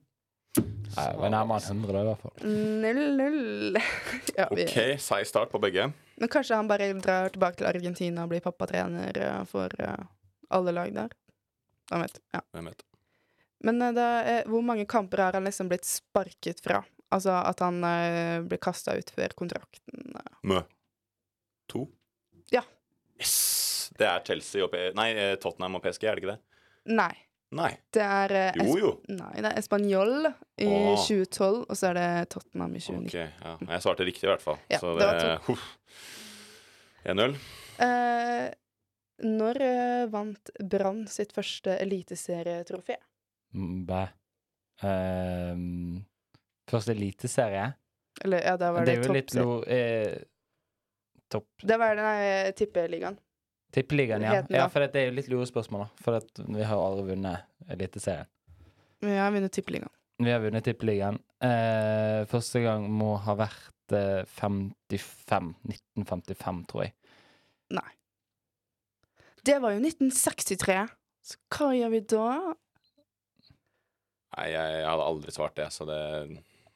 Nei, 0.97 1.07
var 1.21 1.29
nærmere 1.29 1.61
enn 1.69 1.83
100, 1.83 1.93
da, 1.93 2.01
i 2.01 2.07
hvert 2.07 2.23
fall. 2.25 2.51
Null, 2.81 3.01
null. 3.19 3.79
ja, 4.39 4.47
vi, 4.51 4.65
OK, 4.65 4.77
seig 5.03 5.27
start 5.29 5.51
på 5.53 5.61
begge. 5.61 5.89
Men 6.17 6.31
kanskje 6.33 6.57
han 6.57 6.69
bare 6.69 6.87
drar 6.97 7.29
tilbake 7.33 7.59
til 7.59 7.69
Argentina 7.69 8.23
og 8.25 8.31
blir 8.33 8.41
pappatrener 8.41 9.19
eh, 9.21 9.41
for 9.49 9.73
eh, 9.83 10.05
alle 10.57 10.73
lag 10.73 10.93
der. 10.95 11.13
Hvem 11.91 12.05
vet. 12.07 12.17
Ja. 12.33 12.41
Hvem 12.57 12.71
vet. 12.71 12.81
Men 13.67 13.81
eh, 13.85 13.99
er- 14.01 14.49
hvor 14.49 14.65
mange 14.65 14.87
kamper 14.89 15.21
har 15.27 15.37
han 15.37 15.45
liksom 15.45 15.69
blitt 15.69 15.85
sparket 15.85 16.63
fra? 16.65 16.81
Altså 17.13 17.31
at 17.39 17.61
han 17.63 17.77
uh, 17.87 18.41
blir 18.43 18.59
kasta 18.59 18.97
ut 18.97 19.11
før 19.15 19.31
kontrakten 19.39 20.17
eh. 20.19 20.33
Mø. 20.43 20.57
To? 21.71 21.85
Ja. 22.51 22.65
Yes! 23.15 23.37
Det 23.97 24.03
er 24.09 24.25
Chelsea 24.27 24.65
og 24.65 24.73
P 24.73 24.81
Nei, 24.97 25.05
eh, 25.15 25.35
Tottenham 25.39 25.77
og 25.79 25.85
PSG, 25.85 26.03
er 26.03 26.17
det 26.17 26.25
ikke 26.25 26.33
det? 26.33 26.41
Nei. 26.97 27.13
Nei. 27.55 27.69
Det 27.95 28.03
er 28.03 28.31
eh, 28.35 28.57
Jo, 28.59 28.73
jo. 28.81 28.89
Nei, 29.07 29.33
det 29.39 29.51
er 29.53 29.61
Español 29.61 30.25
i 30.59 30.67
Åh. 30.67 30.97
2012, 31.07 31.61
og 31.69 31.77
så 31.79 31.89
er 31.93 31.95
det 31.95 32.07
Tottenham 32.33 32.73
i 32.75 32.81
2019. 32.83 33.07
OK. 33.07 33.15
Ja. 33.45 33.53
Jeg 33.71 33.83
svarte 33.85 34.07
riktig, 34.09 34.25
i 34.27 34.31
hvert 34.33 34.43
fall. 34.43 34.57
Ja, 34.73 34.79
Så 34.81 34.93
det 34.97 35.07
det, 35.07 35.27
var 35.31 35.45
huff. 35.47 35.67
1-0. 37.07 37.37
Eh, 37.87 38.47
når 39.31 39.61
eh, 39.63 40.03
vant 40.11 40.51
Brann 40.73 41.05
sitt 41.07 41.31
første 41.35 41.77
eliteserietrofé? 41.85 42.97
Mm, 43.55 43.85
Bæ. 43.87 44.01
Ehm, 44.83 46.01
første 46.69 46.91
eliteserie. 46.93 47.69
Eller 48.25 48.43
ja, 48.43 48.57
da 48.57 48.71
var 48.75 48.85
Det 48.85 48.91
det, 48.91 48.97
er 48.97 49.07
jo 49.07 49.13
litt 49.15 49.31
toppserie. 49.31 49.45
lo... 49.45 49.63
Eh, 49.63 50.17
topp 51.31 51.63
Det 51.63 51.77
var 51.79 51.95
den 51.95 52.05
nei, 52.05 52.51
tippeligaen. 52.59 53.17
Tippeligaen, 53.77 54.25
ja. 54.25 54.41
Ja. 54.49 54.65
For 54.73 54.83
det 54.83 55.01
er 55.01 55.11
jo 55.11 55.15
litt 55.19 55.29
lurespørsmål, 55.31 55.85
da. 55.85 56.03
For 56.03 56.17
at 56.17 56.41
vi 56.41 56.65
har 56.65 56.73
jo 56.73 56.83
aldri 56.83 57.11
vunnet 57.13 57.71
Eliteserien. 57.73 58.29
Men 59.01 59.13
Vi 59.13 59.17
har 59.21 59.33
vunnet 59.35 59.53
tippeligaen. 59.53 59.93
Vi 60.17 60.31
har 60.33 60.39
vunnet 60.41 60.65
Tippeligaen. 60.65 61.19
Eh, 61.45 62.23
første 62.31 62.63
gang 62.63 62.87
må 62.89 63.11
ha 63.21 63.35
vært 63.37 63.93
eh, 63.93 64.23
55. 64.25 65.51
1955, 65.69 66.63
tror 66.71 66.87
jeg. 66.87 66.95
Nei. 67.77 67.91
Det 69.45 69.59
var 69.61 69.75
jo 69.75 69.83
1963. 69.83 70.79
Så 71.27 71.37
hva 71.53 71.69
gjør 71.77 71.93
vi 71.93 72.01
da? 72.09 72.25
Nei, 74.37 74.47
jeg, 74.53 74.73
jeg 74.79 74.89
hadde 74.89 75.07
aldri 75.11 75.35
svart 75.35 75.57
det, 75.59 75.69
så 75.75 75.85
det 75.89 75.99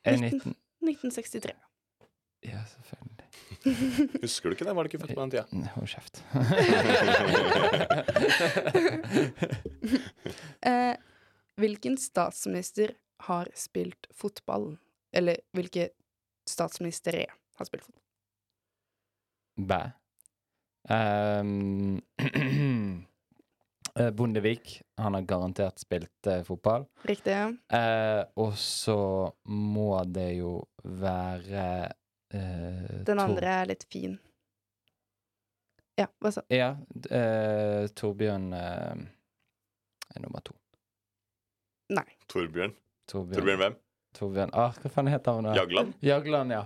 Er 0.06 0.18
19 0.18 0.38
19... 0.38 0.56
1963. 0.82 1.58
Ja, 2.46 2.62
selvfølgelig. 2.66 3.11
Husker 4.24 4.50
du 4.50 4.56
ikke 4.56 4.68
det? 4.68 4.76
Var 4.76 4.84
du 4.84 4.90
ikke 4.92 5.02
født 5.04 5.16
på 5.16 5.24
den 5.26 5.34
tida? 5.34 5.46
Hold 5.76 5.90
kjeft. 5.92 6.16
Eh, 10.62 10.94
hvilken 11.58 11.96
statsminister 11.98 12.92
har 13.26 13.50
spilt 13.58 14.06
fotball? 14.14 14.76
Eller 15.10 15.42
hvilke 15.58 15.88
statsministre 16.48 17.26
har 17.58 17.66
spilt 17.66 17.88
fotball? 17.88 18.04
Bæ. 19.58 19.82
Ehm, 20.90 22.02
eh, 23.96 24.12
Bondevik, 24.12 24.82
han 24.98 25.14
har 25.14 25.22
garantert 25.22 25.80
spilt 25.80 26.28
uh, 26.28 26.42
fotball. 26.44 26.86
Riktig. 27.06 27.36
Uh, 27.74 28.24
og 28.42 28.56
så 28.58 29.32
må 29.46 30.04
det 30.10 30.32
jo 30.40 30.62
være 30.84 31.92
eh, 32.34 33.04
Den 33.06 33.18
Tor- 33.18 33.24
andre 33.26 33.56
er 33.62 33.70
litt 33.74 33.84
fin. 33.92 34.18
Ja, 36.00 36.08
hva 36.24 36.32
så? 36.34 36.42
Ja. 36.50 36.72
Eh, 37.12 37.88
Torbjørn 38.00 38.52
eh, 38.58 39.02
er 40.16 40.24
nummer 40.24 40.44
to. 40.46 40.56
Nei. 41.92 42.06
Torbjørn. 42.32 42.74
Torbjørn. 43.12 43.36
Torbjørn 43.42 43.60
hvem? 43.62 43.76
Torbjørn. 44.18 44.54
Ah, 44.58 44.72
hva 44.82 44.92
faen 44.92 45.10
heter 45.12 45.38
han? 45.38 45.50
da? 45.50 45.56
Jagland? 45.60 45.94
Jagland, 46.04 46.56
ja. 46.56 46.64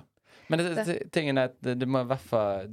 Men 0.47 0.61
det, 0.61 0.75
det, 0.85 0.97
tingen 1.15 1.39
er 1.41 1.49
at 1.49 1.57
det, 1.65 1.73
det 1.81 1.87
må 1.89 2.03
i 2.03 2.09
hvert 2.11 2.21
fall 2.21 2.67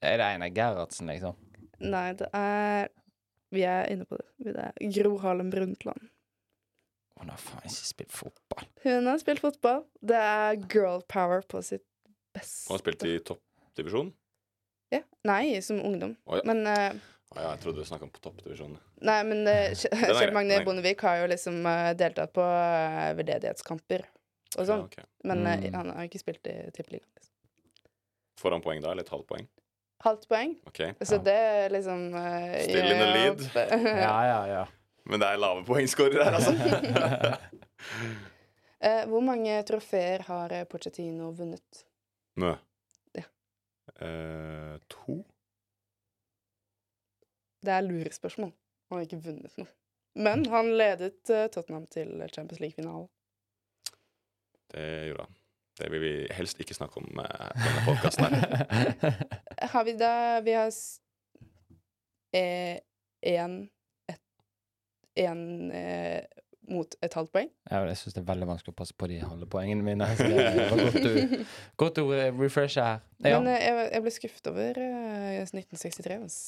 Er 0.00 0.14
det 0.16 0.24
Einar 0.24 0.48
Gerhardsen, 0.56 1.10
liksom? 1.12 1.36
Nei, 1.84 2.06
det 2.16 2.30
er 2.36 2.88
Vi 3.52 3.64
er 3.68 3.90
inne 3.92 4.06
på 4.08 4.16
det. 4.16 4.26
Det 4.56 4.64
er 4.70 4.90
Gro 4.96 5.18
Harlem 5.20 5.50
Brundtland. 5.52 6.08
Hun 7.20 7.28
har 7.28 7.36
faen 7.42 7.66
ikke 7.68 7.84
spilt 7.90 8.14
fotball. 8.16 8.64
Hun 8.86 9.08
har 9.10 9.18
spilt 9.20 9.42
fotball. 9.44 9.82
Det 10.00 10.16
er 10.16 10.56
girl 10.72 11.02
power 11.12 11.42
på 11.44 11.60
sitt 11.66 11.84
beste. 12.40 12.66
Han 12.68 12.74
har 12.78 12.82
spilt 12.84 13.04
i 13.06 13.14
toppdivisjon? 13.30 14.10
Ja. 14.90 15.00
Nei, 15.28 15.60
som 15.62 15.78
ungdom. 15.86 16.16
Oh, 16.26 16.38
ja. 16.40 16.42
Men 16.48 16.64
uh, 16.66 17.00
Å 17.30 17.38
ja, 17.38 17.50
jeg 17.52 17.60
trodde 17.62 17.84
du 17.84 17.86
snakka 17.86 18.08
om 18.08 18.10
toppdivisjon 18.10 18.24
toppdivisjonen. 18.24 18.78
Nei, 19.06 19.18
men 19.28 19.44
uh, 19.50 20.16
Kjell 20.18 20.32
Magne. 20.34 20.56
Bondevik 20.66 21.04
har 21.06 21.20
jo 21.22 21.28
liksom 21.30 21.60
uh, 21.68 21.92
deltatt 21.94 22.32
på 22.34 22.42
uh, 22.42 23.12
veldedighetskamper 23.20 24.02
og 24.58 24.66
sånn. 24.66 24.82
Ja, 24.82 24.88
okay. 24.90 25.06
Men 25.30 25.44
uh, 25.46 25.54
Mm. 25.60 25.74
han 25.78 25.92
har 25.94 26.08
ikke 26.08 26.18
spilt 26.24 26.48
i 26.50 26.56
Tippeligaen. 26.74 27.06
Liksom. 27.14 27.30
Får 28.40 28.56
han 28.56 28.64
poeng 28.64 28.80
da, 28.82 28.90
eller 28.96 29.04
et 29.06 29.12
halvt 29.14 29.28
poeng? 29.30 29.46
Halvt 30.02 30.26
poeng. 30.32 30.56
Ok. 30.66 30.80
Så 31.04 31.18
Ja. 31.20 31.22
det 31.28 31.36
er 31.54 31.72
liksom 31.76 32.06
uh, 32.16 32.58
Still 32.64 32.90
in 32.90 32.98
the 33.04 33.08
lead. 33.14 33.46
Ja, 34.08 34.16
ja, 34.26 34.40
ja. 34.56 34.62
Men 35.04 35.20
det 35.22 35.28
er 35.30 35.40
lave 35.40 35.62
poengscorer 35.68 36.24
her, 36.24 36.40
altså. 36.40 36.52
Eh, 38.80 39.02
hvor 39.12 39.20
mange 39.20 39.58
trofeer 39.68 40.22
har 40.24 40.52
Pochettino 40.72 41.30
vunnet? 41.36 41.82
Mø. 42.36 42.52
Ja. 43.16 43.24
Eh, 44.06 44.76
to? 44.92 45.16
Det 47.64 47.72
er 47.74 47.80
lurespørsmål. 47.84 48.52
Han 48.90 48.98
har 48.98 49.06
ikke 49.06 49.22
vunnet 49.24 49.56
noe. 49.60 49.68
Men 50.20 50.46
han 50.50 50.70
ledet 50.78 51.30
eh, 51.30 51.46
Tottenham 51.52 51.86
til 51.92 52.16
Champions 52.34 52.60
League-finalen. 52.62 53.08
Det 54.70 54.86
gjorde 55.10 55.26
han. 55.26 55.36
Det 55.80 55.88
vil 55.92 56.02
vi 56.02 56.12
helst 56.36 56.60
ikke 56.60 56.74
snakke 56.76 57.00
om 57.00 57.20
eh, 57.22 57.50
på 57.56 57.66
denne 57.66 57.84
podkasten 57.86 58.24
her. 58.24 58.40
Har 59.74 59.84
vi 59.86 59.94
da 60.00 60.12
Vi 60.44 60.52
har 60.56 60.70
s- 60.72 61.00
eh, 62.36 62.78
en 65.20 65.70
eh, 65.70 66.24
mot 66.70 66.94
et 67.04 67.14
halvt 67.18 67.32
poeng. 67.34 67.50
Ja, 67.70 67.82
jeg 67.88 67.98
syns 68.00 68.16
det 68.16 68.22
er 68.22 68.28
veldig 68.30 68.48
vanskelig 68.48 68.74
å 68.74 68.78
passe 68.78 68.96
på 68.96 69.08
de 69.10 69.18
halve 69.22 69.48
poengene 69.50 69.84
mine. 69.84 70.08
Så 70.16 70.26
det 70.30 70.46
var 70.70 70.80
godt 70.80 70.98
du, 71.04 71.44
godt 71.82 72.00
du 72.00 72.12
eh, 72.16 72.30
refresher 72.38 72.86
her. 72.86 73.04
Ja. 73.24 73.40
Men 73.40 73.50
eh, 73.52 73.64
jeg, 73.66 73.86
jeg 73.90 74.04
ble 74.06 74.14
skuffet 74.14 74.50
over 74.52 74.80
uh, 74.80 75.42
1963. 75.42 76.18
ass. 76.24 76.38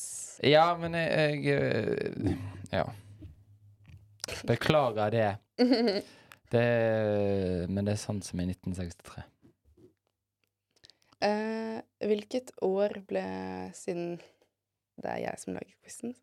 ja, 0.47 0.67
men 0.81 0.99
jeg, 0.99 1.43
jeg 1.45 1.59
eh, 1.59 2.35
Ja. 2.73 2.87
Beklager 4.49 5.13
det. 5.13 5.29
det. 6.55 6.67
Men 7.69 7.87
det 7.87 7.97
er 7.97 8.03
sant 8.03 8.25
som 8.27 8.41
i 8.41 8.47
1963. 8.49 9.27
Uh, 11.23 11.79
hvilket 12.03 12.51
år 12.67 12.97
ble 13.07 13.23
Siden 13.79 14.17
det 14.99 15.11
er 15.13 15.21
jeg 15.23 15.39
som 15.39 15.55
lager 15.55 15.77
quizen 15.85 16.17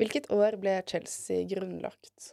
Hvilket 0.00 0.30
år 0.32 0.56
ble 0.60 0.78
Chelsea 0.88 1.44
grunnlagt? 1.48 2.32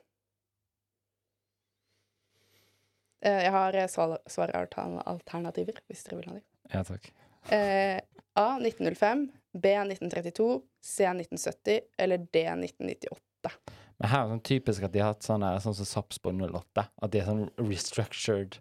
Eh, 3.12 3.12
jeg 3.23 3.51
har 3.51 3.75
eh, 3.75 3.87
svar- 3.87 4.19
svaralternativer, 4.29 5.79
hvis 5.89 6.03
dere 6.07 6.19
vil 6.19 6.29
ha 6.29 6.33
dem. 6.37 6.43
Ja, 6.73 6.83
takk. 6.87 7.09
Eh, 7.51 7.99
A 8.39 8.45
1905, 8.59 9.27
B 9.53 9.73
1932, 9.77 10.61
C 10.83 11.05
1970 11.05 11.81
eller 11.97 12.17
D 12.33 12.43
1998. 12.49 13.51
Men 13.99 14.09
her 14.09 14.19
er 14.23 14.27
det 14.27 14.33
sånn 14.33 14.43
typisk 14.49 14.83
at 14.87 14.91
de 14.95 14.99
har 15.03 15.13
hatt 15.13 15.23
sånn 15.23 15.43
som 15.61 15.75
sånn 15.77 15.85
Sapsborg 15.91 16.39
08. 16.49 16.87
At 17.03 17.11
de 17.13 17.19
er 17.21 17.27
sånn 17.29 17.45
restructured. 17.61 18.57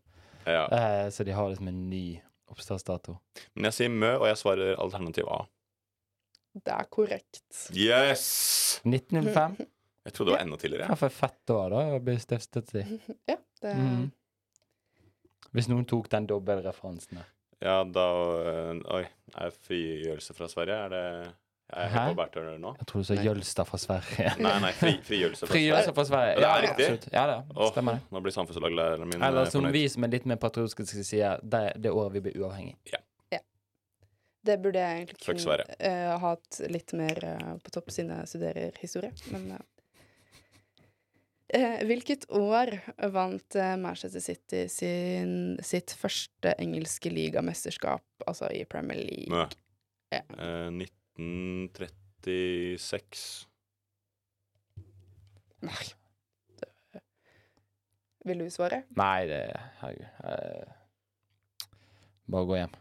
Ja. 0.46 0.66
Eh, 0.68 1.08
så 1.14 1.24
de 1.24 1.32
har 1.32 1.48
liksom 1.50 1.68
en 1.70 1.88
ny 1.90 2.20
oppstartsdato. 2.52 3.16
Men 3.54 3.70
jeg 3.70 3.78
sier 3.78 3.88
Mø, 3.94 4.10
og 4.18 4.26
jeg 4.28 4.36
svarer 4.42 4.74
alternativ 4.82 5.28
A. 5.32 5.44
Det 6.52 6.72
er 6.74 6.84
korrekt. 6.92 7.40
Yes! 7.72 8.80
1905. 8.84 9.56
Jeg 10.04 10.12
trodde 10.16 10.32
det 10.32 10.36
var 10.36 10.42
enda 10.44 10.56
tidligere. 10.58 10.88
Ja, 10.90 10.96
for 10.98 11.06
et 11.08 11.14
fett 11.16 11.52
år, 11.54 11.70
da. 11.72 11.82
å 11.96 12.00
bli 12.02 12.16
stiftet 12.20 12.74
i. 12.76 12.82
Ja, 13.30 13.38
det 13.62 13.76
Mhm. 13.78 14.10
Hvis 15.52 15.68
noen 15.68 15.84
tok 15.88 16.08
den 16.12 16.26
dobbeltreferansen 16.30 17.18
der. 17.20 17.30
Ja, 17.62 17.82
da 17.84 18.04
øh, 18.42 18.80
Oi. 18.96 19.04
Er 19.38 19.50
frigjørelse 19.68 20.34
fra 20.34 20.48
Sverige? 20.50 20.74
Er 20.74 20.88
det 20.88 21.02
Jeg 21.72 21.84
er 21.84 21.88
Hæ? 21.92 22.08
på 22.10 22.14
bærtur 22.18 22.48
nå. 22.58 22.72
Jeg 22.78 22.86
tror 22.86 23.00
du 23.00 23.04
sa. 23.08 23.14
Jølstad 23.14 23.64
fra 23.68 23.78
Sverige. 23.78 24.32
Nei, 24.42 24.56
nei, 24.60 24.72
fri, 24.76 24.90
frigjørelse 25.06 25.46
fra 25.46 25.54
Frigjørelse 25.54 25.84
Sverige. 25.84 25.94
fra 25.94 26.04
Sverige. 26.04 26.34
Det 26.36 26.48
er 26.48 26.62
riktig. 26.66 26.88
absolutt. 26.88 27.06
Ja, 27.12 27.22
det 27.62 27.70
stemmer 27.72 27.92
det. 27.92 28.00
nå 28.12 28.20
blir 28.20 28.32
samfunnslaglæreren 28.32 29.08
min 29.12 29.22
Eller 29.22 29.40
øh, 29.46 29.46
som 29.52 29.62
fornøyd. 29.62 29.72
vi 29.78 29.84
som 29.88 30.04
er 30.04 30.12
litt 30.16 30.26
mer 30.26 30.36
patriotiske 30.42 30.86
skal 30.90 31.04
si, 31.04 31.22
det, 31.54 31.62
det 31.84 31.90
året 31.92 32.12
vi 32.18 32.20
blir 32.28 32.42
uavhengig. 32.42 32.76
Det 34.42 34.56
burde 34.58 34.78
jeg 34.80 34.96
egentlig 34.96 35.16
kunne 35.22 35.38
Sverige. 35.38 35.74
eh, 35.78 36.18
hatt 36.18 36.56
litt 36.66 36.92
mer 36.98 37.18
uh, 37.24 37.52
på 37.62 37.70
topp 37.70 37.92
siden 37.94 38.08
jeg 38.10 38.28
studerer 38.32 38.72
historie, 38.82 39.12
men 39.30 39.52
eh. 39.54 39.60
Eh, 41.52 41.82
Hvilket 41.84 42.22
år 42.32 42.70
vant 43.12 43.56
eh, 43.60 43.74
Manchester 43.76 44.22
City 44.24 44.62
sin, 44.72 45.58
sitt 45.60 45.92
første 46.00 46.54
engelske 46.62 47.10
ligamesterskap, 47.12 48.00
altså 48.26 48.48
i 48.56 48.62
Premier 48.64 48.96
League? 49.04 49.48
Ja. 50.12 50.22
Eh, 50.38 50.70
1936. 50.72 53.46
Nei. 55.62 55.84
Det- 56.58 57.02
Vil 58.24 58.38
du 58.38 58.48
svare? 58.50 58.82
Nei, 58.96 59.26
det 59.26 59.42
Herregud. 59.82 60.06
Eh, 60.24 60.64
bare 62.32 62.46
gå 62.48 62.56
hjem. 62.62 62.72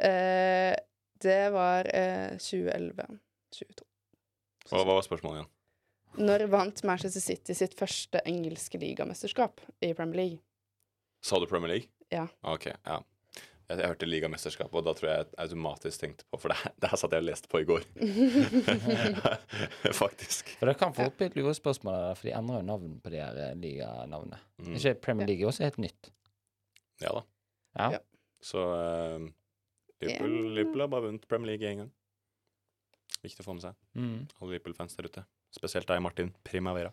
Eh, 0.00 0.72
det 1.20 1.50
var 1.52 1.84
eh, 1.92 2.30
2011. 2.40 3.04
22. 3.52 3.84
Hva, 4.70 4.78
hva 4.80 4.94
var 4.96 5.04
spørsmålet 5.04 5.36
igjen? 5.42 5.50
Når 6.18 6.46
vant 6.50 6.82
Manchester 6.84 7.22
City 7.22 7.54
sitt 7.54 7.76
første 7.78 8.22
engelske 8.26 8.80
ligamesterskap 8.82 9.62
i 9.84 9.92
Premier 9.94 10.20
League? 10.22 10.42
Sa 11.22 11.38
du 11.38 11.46
Premier 11.46 11.74
League? 11.76 11.90
Ja. 12.10 12.26
Ok, 12.42 12.66
ja. 12.72 13.00
Jeg, 13.70 13.78
jeg 13.78 13.86
hørte 13.92 14.06
ligamesterskap, 14.08 14.72
og 14.74 14.82
da 14.82 14.94
tror 14.98 15.08
jeg 15.10 15.20
jeg 15.22 15.36
automatisk 15.44 16.02
tenkte 16.02 16.26
på 16.26 16.40
For 16.42 16.50
det, 16.50 16.58
det 16.82 16.90
her 16.90 16.98
satt 16.98 17.14
jeg 17.14 17.22
og 17.22 17.28
leste 17.28 17.50
på 17.52 17.60
i 17.62 17.68
går. 17.68 17.84
Faktisk. 20.02 20.50
For 20.58 20.70
det 20.70 20.76
kan 20.80 20.96
få 20.96 21.06
bli 21.14 21.28
et 21.30 21.36
lurespørsmål, 21.38 22.16
for 22.18 22.26
de 22.26 22.34
endrer 22.34 22.62
jo 22.64 22.68
navn 22.72 22.96
på 23.04 23.12
de 23.14 23.22
her 23.22 23.38
eh, 23.44 23.54
liganavnene. 23.60 24.40
Mm. 24.64 24.74
Ikke 24.80 24.96
Premier 25.06 25.30
League 25.30 25.46
er 25.46 25.52
også 25.52 25.68
helt 25.68 25.78
nytt. 25.86 26.10
Ja 27.00 27.14
da. 27.20 27.22
Ja. 27.78 27.90
Ja. 27.94 28.02
Så 28.42 28.64
eh, 28.74 29.30
Liverpool. 30.00 30.36
Liverpool 30.56 30.82
har 30.82 30.90
bare 30.96 31.06
vunnet 31.06 31.28
Premier 31.30 31.52
League 31.54 31.70
én 31.70 31.84
gang. 31.84 31.92
Viktig 33.20 33.44
å 33.44 33.46
få 33.46 33.54
med 33.54 33.68
seg. 33.68 33.76
Mm. 33.94 34.24
Alle 34.40 34.56
Liverpool-fans 34.56 34.96
der 34.96 35.10
ute. 35.12 35.24
Spesielt 35.50 35.88
deg, 35.90 36.00
Martin 36.02 36.30
Primavera. 36.46 36.92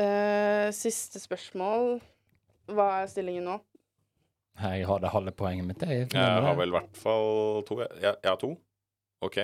Eh, 0.00 0.70
siste 0.72 1.20
spørsmål. 1.20 1.98
Hva 2.72 2.88
er 3.02 3.10
stillingen 3.12 3.44
nå? 3.50 3.58
Jeg 4.62 4.86
har 4.88 5.00
det 5.00 5.10
halve 5.12 5.32
poenget 5.36 5.66
mitt. 5.66 5.82
Jeg, 5.82 6.08
Jeg 6.12 6.42
har 6.46 6.56
vel 6.56 6.72
i 6.72 6.76
hvert 6.76 6.96
fall 6.96 7.62
to. 7.68 7.80
Ja, 8.00 8.14
har 8.24 8.36
to. 8.40 8.54
OK. 9.24 9.38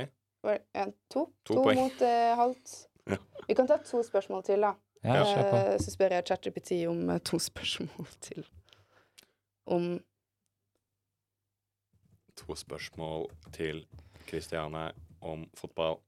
En, 0.74 0.92
to? 1.10 1.26
To 1.44 1.54
To, 1.54 1.64
mot 1.74 2.02
eh, 2.04 2.34
halvt. 2.36 2.74
Ja. 3.08 3.16
Vi 3.48 3.54
kan 3.56 3.66
ta 3.68 3.76
to 3.84 4.02
spørsmål 4.04 4.44
til, 4.44 4.64
da. 4.64 4.74
Ja. 5.04 5.22
Eh, 5.22 5.76
så 5.80 5.92
spør 5.92 6.16
jeg 6.16 6.26
ChatGPT 6.28 6.72
om 6.88 7.10
eh, 7.10 7.20
to 7.24 7.38
spørsmål 7.50 8.08
til. 8.20 8.46
Om 9.66 9.98
To 12.38 12.54
spørsmål 12.54 13.26
til 13.52 13.82
Kristiane 14.28 14.92
om 15.20 15.48
fotball. 15.58 15.98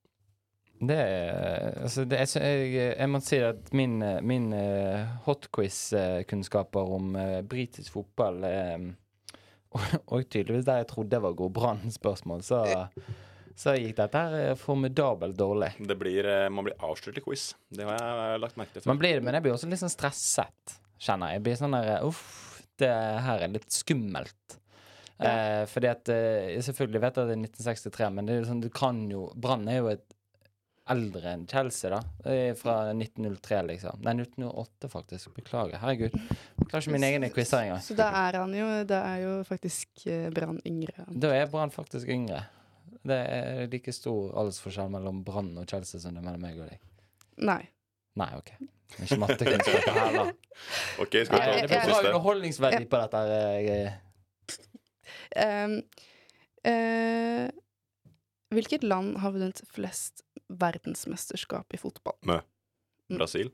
Det 0.81 0.97
er 0.97 1.75
Altså, 1.81 2.05
det 2.09 2.19
er, 2.21 2.45
jeg, 2.45 2.93
jeg 2.97 3.11
må 3.11 3.21
si 3.25 3.39
at 3.45 3.73
min, 3.77 3.99
eh, 4.05 4.21
min 4.25 4.51
uh, 4.55 5.19
hotquiz-kunnskaper 5.27 6.93
om 6.97 7.15
eh, 7.21 7.41
britisk 7.47 7.99
fotball 7.99 8.45
eh, 8.49 8.87
og, 9.77 9.83
og 10.11 10.29
tydeligvis 10.29 10.67
der 10.67 10.83
jeg 10.83 10.91
trodde 10.91 11.15
det 11.15 11.23
var 11.23 11.37
god 11.39 11.53
Brann-spørsmål, 11.55 12.43
så, 12.43 12.63
så 13.55 13.75
gikk 13.79 13.97
dette 14.01 14.23
her 14.25 14.37
eh, 14.41 14.57
formidabelt 14.59 15.37
dårlig. 15.39 15.73
Det 15.79 15.97
blir, 16.01 16.27
eh, 16.27 16.49
man 16.53 16.67
blir 16.67 16.79
avslørt 16.87 17.21
i 17.21 17.25
quiz. 17.25 17.51
Det 17.71 17.87
har 17.87 17.99
jeg 18.35 18.43
lagt 18.43 18.59
merke 18.61 18.79
til. 18.79 18.89
Man 18.91 19.01
blir 19.01 19.19
det, 19.19 19.27
men 19.27 19.39
jeg 19.39 19.47
blir 19.47 19.55
også 19.55 19.71
litt 19.71 19.83
sånn 19.83 19.93
stresset, 19.93 20.79
kjenner 21.01 21.31
jeg. 21.31 21.41
Jeg 21.41 21.47
blir 21.47 21.61
sånn 21.61 21.77
der 21.77 22.07
Uff, 22.09 22.25
det 22.81 22.91
her 23.27 23.45
er 23.45 23.53
litt 23.53 23.71
skummelt. 23.75 24.57
Eh, 25.21 25.67
fordi 25.69 25.89
at 25.91 26.09
eh, 26.09 26.55
Jeg 26.55 26.65
selvfølgelig 26.71 27.01
vet 27.03 27.19
at 27.21 27.27
det 27.29 27.35
er 27.35 27.43
1963, 27.45 28.07
men 28.17 28.27
det 28.27 28.35
er 28.35 28.39
jo 28.41 28.49
sånn, 28.49 28.63
du 28.65 28.71
kan 28.73 29.03
jo 29.13 29.27
Brann 29.37 29.69
er 29.69 29.83
jo 29.83 29.91
et 29.93 30.07
eldre 30.93 31.33
enn 31.35 31.47
Chelsea, 31.51 31.91
da. 31.93 32.01
Er 32.31 32.55
fra 32.59 32.77
1903, 32.93 33.61
liksom. 33.71 34.01
Nei, 34.07 34.15
1908, 34.23 34.91
faktisk. 34.93 35.31
Beklager. 35.37 35.79
Herregud. 35.83 36.15
Beklager 36.15 36.71
klarer 36.71 36.87
ikke 36.87 36.95
min 36.97 37.07
egen 37.09 37.27
quiz 37.35 37.53
her 37.55 37.67
engang. 37.67 37.85
Så 37.87 37.97
da 37.99 38.09
er 38.23 38.41
han 38.41 38.57
jo 38.57 38.69
Da 38.89 39.03
er 39.13 39.23
jo 39.25 39.33
faktisk 39.49 40.07
eh, 40.11 40.29
Brann 40.35 40.61
yngre. 40.69 41.07
Da 41.11 41.33
er 41.37 41.49
Brann 41.53 41.73
faktisk 41.75 42.11
yngre. 42.11 42.43
Det 43.07 43.17
er 43.17 43.71
like 43.73 43.95
stor 43.97 44.35
aldersforskjell 44.43 44.91
mellom 44.93 45.23
Brann 45.25 45.55
og 45.61 45.69
Chelsea 45.71 46.03
som 46.03 46.15
det 46.17 46.21
er 46.23 46.29
mellom 46.29 46.45
meg 46.45 46.61
og 46.61 46.69
deg. 46.69 46.85
Nei. 47.49 47.63
Nei, 48.21 48.31
OK. 48.37 48.53
Er 48.99 49.07
Ikke 49.07 49.21
mattekunnskaper 49.23 49.97
her, 49.97 50.15
da. 50.19 50.25
OK, 51.03 51.15
skal 51.25 51.31
vi 51.31 51.41
ta 51.41 51.51
det 51.55 51.61
det 51.63 51.69
blir 51.71 51.89
bra 51.89 51.99
underholdningsverdi 52.11 52.87
på 52.91 53.05
dette. 53.07 53.27
her, 53.31 53.99
Um, 55.31 55.77
Ehm, 56.65 57.45
eh, 57.45 57.51
hvilket 58.51 58.83
land 58.83 59.19
har 59.23 59.33
vunnet 59.33 59.63
flest 59.71 60.25
verdensmesterskap 60.59 61.75
i 61.75 61.81
fotball? 61.81 62.19
Mø. 62.27 62.41
Brasil? 63.11 63.51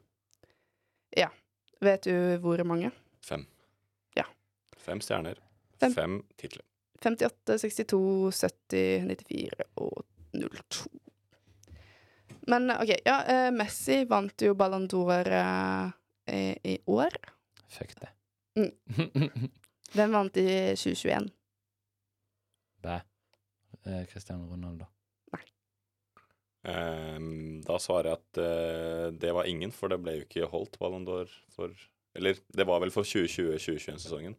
ja, 1.17 1.31
Vet 1.81 2.07
du 2.09 2.39
hvor 2.41 2.61
mange? 2.65 2.91
Fem. 3.25 3.45
Ja. 4.17 4.25
Fem 4.81 5.01
stjerner. 5.05 5.41
Fem. 5.81 5.93
Fem 5.93 6.15
titler. 6.41 6.65
58, 7.03 7.59
62, 7.61 8.33
70, 8.33 9.05
94 9.05 9.67
og 9.77 10.05
02. 10.33 10.89
Men 12.49 12.71
OK. 12.73 12.95
Ja, 13.05 13.19
eh, 13.29 13.51
Messi 13.53 14.05
vant 14.09 14.43
jo 14.43 14.55
Ballon 14.57 14.87
d'Or 14.89 15.29
eh, 15.29 15.93
i, 16.33 16.41
i 16.73 16.79
år. 16.89 17.19
Fuck 17.69 17.93
det. 18.01 18.09
Mm. 18.57 18.73
Hvem 19.97 20.17
vant 20.17 20.41
i 20.41 20.49
2021? 20.79 21.29
Bæ. 22.83 23.01
Eh, 23.85 24.05
Cristiano 24.09 24.49
Ronaldo. 24.49 24.89
Ehm, 26.67 27.61
da 27.67 27.77
svarer 27.79 28.11
jeg 28.11 28.19
at 28.19 28.39
eh, 28.43 29.11
det 29.23 29.33
var 29.37 29.47
ingen, 29.47 29.71
for 29.75 29.93
det 29.93 30.01
ble 30.03 30.17
jo 30.19 30.25
ikke 30.27 30.49
holdt 30.51 30.79
Ballon 30.83 31.05
d'Or 31.07 31.31
for 31.55 31.71
Eller 32.17 32.39
det 32.57 32.65
var 32.67 32.81
vel 32.81 32.91
for 32.91 33.05
2020-2021-sesongen. 33.07 34.35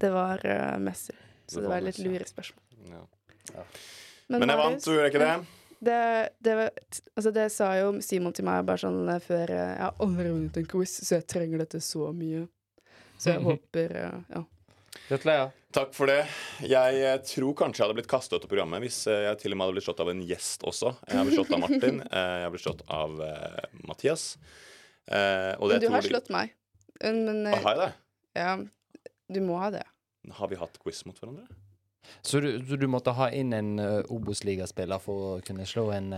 Det 0.00 0.10
var 0.10 0.40
eh, 0.48 0.78
Messi. 0.80 1.12
Så 1.46 1.60
Det 1.60 1.66
det 1.66 1.68
var 1.74 1.84
litt 1.84 1.98
lure 2.00 2.24
spørsmål. 2.26 2.64
Ja. 2.88 3.02
Men, 4.28 4.40
Men 4.40 4.48
jeg 4.54 4.58
vant, 4.58 4.80
så 4.82 4.94
gjorde 4.94 5.04
jeg 5.04 5.12
ikke 5.14 5.26
det. 5.26 5.34
Det, 5.84 5.98
det, 6.40 6.54
var- 6.56 6.78
altså 7.14 7.30
det 7.36 7.44
sa 7.52 7.66
jo 7.76 7.90
Simon 8.00 8.32
til 8.32 8.46
meg 8.48 8.64
bare 8.64 8.80
sånn 8.80 9.02
eh, 9.12 9.20
før 9.20 9.52
Jeg 9.52 9.76
har 9.82 9.98
aldri 10.00 10.30
vunnet 10.32 10.56
en 10.62 10.66
quiz, 10.72 10.94
så 11.04 11.18
jeg 11.18 11.26
trenger 11.28 11.60
dette 11.60 11.80
så 11.84 12.08
mye. 12.16 12.46
Så 13.20 13.34
jeg 13.36 13.44
håper 13.50 13.94
Ja. 14.32 14.42
Gratulerer. 15.10 15.52
Takk 15.74 15.90
for 15.90 16.06
det. 16.06 16.20
Jeg 16.62 16.98
eh, 17.02 17.16
tror 17.26 17.54
kanskje 17.58 17.80
jeg 17.80 17.88
hadde 17.88 17.96
blitt 17.98 18.10
kastet 18.10 18.36
ut 18.38 18.44
av 18.46 18.50
programmet 18.52 18.78
hvis 18.84 19.00
eh, 19.10 19.24
jeg 19.24 19.40
til 19.40 19.54
og 19.54 19.58
med 19.58 19.66
hadde 19.66 19.74
blitt 19.74 19.86
slått 19.88 20.02
av 20.04 20.10
en 20.12 20.20
gjest 20.22 20.62
også. 20.70 20.92
Jeg 21.08 21.18
har 21.18 21.26
blitt 21.26 21.38
slått 21.40 21.50
av 21.56 21.62
Martin. 21.64 21.98
eh, 22.20 22.34
Jeg 22.38 22.44
har 22.44 22.52
blitt 22.54 22.62
slått 22.62 22.84
av 22.94 23.16
Mathias. 23.88 24.26
Eh, 25.10 25.50
og 25.58 25.72
det 25.72 25.80
Men 25.80 25.82
du 25.82 25.86
tror 25.88 25.96
har 25.96 26.06
slått 26.06 26.30
meg. 26.30 26.54
Men, 27.02 27.40
Ah, 27.50 27.58
Har 27.64 27.74
jeg 27.74 27.80
det? 27.80 27.90
ja, 28.38 28.52
du 29.34 29.40
må 29.42 29.58
ha 29.58 29.72
det. 29.74 29.82
Har 30.38 30.52
vi 30.52 30.60
hatt 30.62 30.78
quiz 30.78 31.02
mot 31.08 31.18
hverandre? 31.18 31.48
Så 32.22 32.38
du, 32.44 32.52
så 32.68 32.78
du 32.78 32.86
måtte 32.86 33.10
ha 33.16 33.26
inn 33.34 33.50
en 33.56 33.72
uh, 33.80 34.12
Obos-ligaspiller 34.14 35.02
for 35.02 35.26
å 35.26 35.32
kunne 35.44 35.66
slå 35.66 35.88
en 35.96 36.12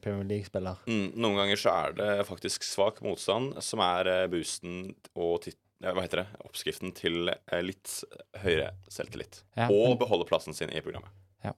Premier 0.00 0.24
League-spiller? 0.30 0.80
Mm, 0.88 1.18
noen 1.20 1.42
ganger 1.42 1.60
så 1.60 1.74
er 1.74 1.96
det 1.98 2.10
faktisk 2.30 2.64
svak 2.64 3.02
motstand 3.04 3.58
som 3.60 3.82
er 3.84 4.08
boosten 4.32 4.94
og 5.12 5.42
tit 5.44 5.58
ja, 5.58 5.61
hva 5.90 6.04
heter 6.04 6.22
det? 6.22 6.26
oppskriften 6.46 6.92
til 6.94 7.32
eh, 7.32 7.62
litt 7.64 7.90
høyere 8.44 8.70
selvtillit. 8.92 9.42
Ja. 9.58 9.66
Og 9.72 9.98
beholde 10.00 10.28
plassen 10.28 10.54
sin 10.54 10.70
i 10.70 10.82
programmet. 10.84 11.10
Ja. 11.42 11.56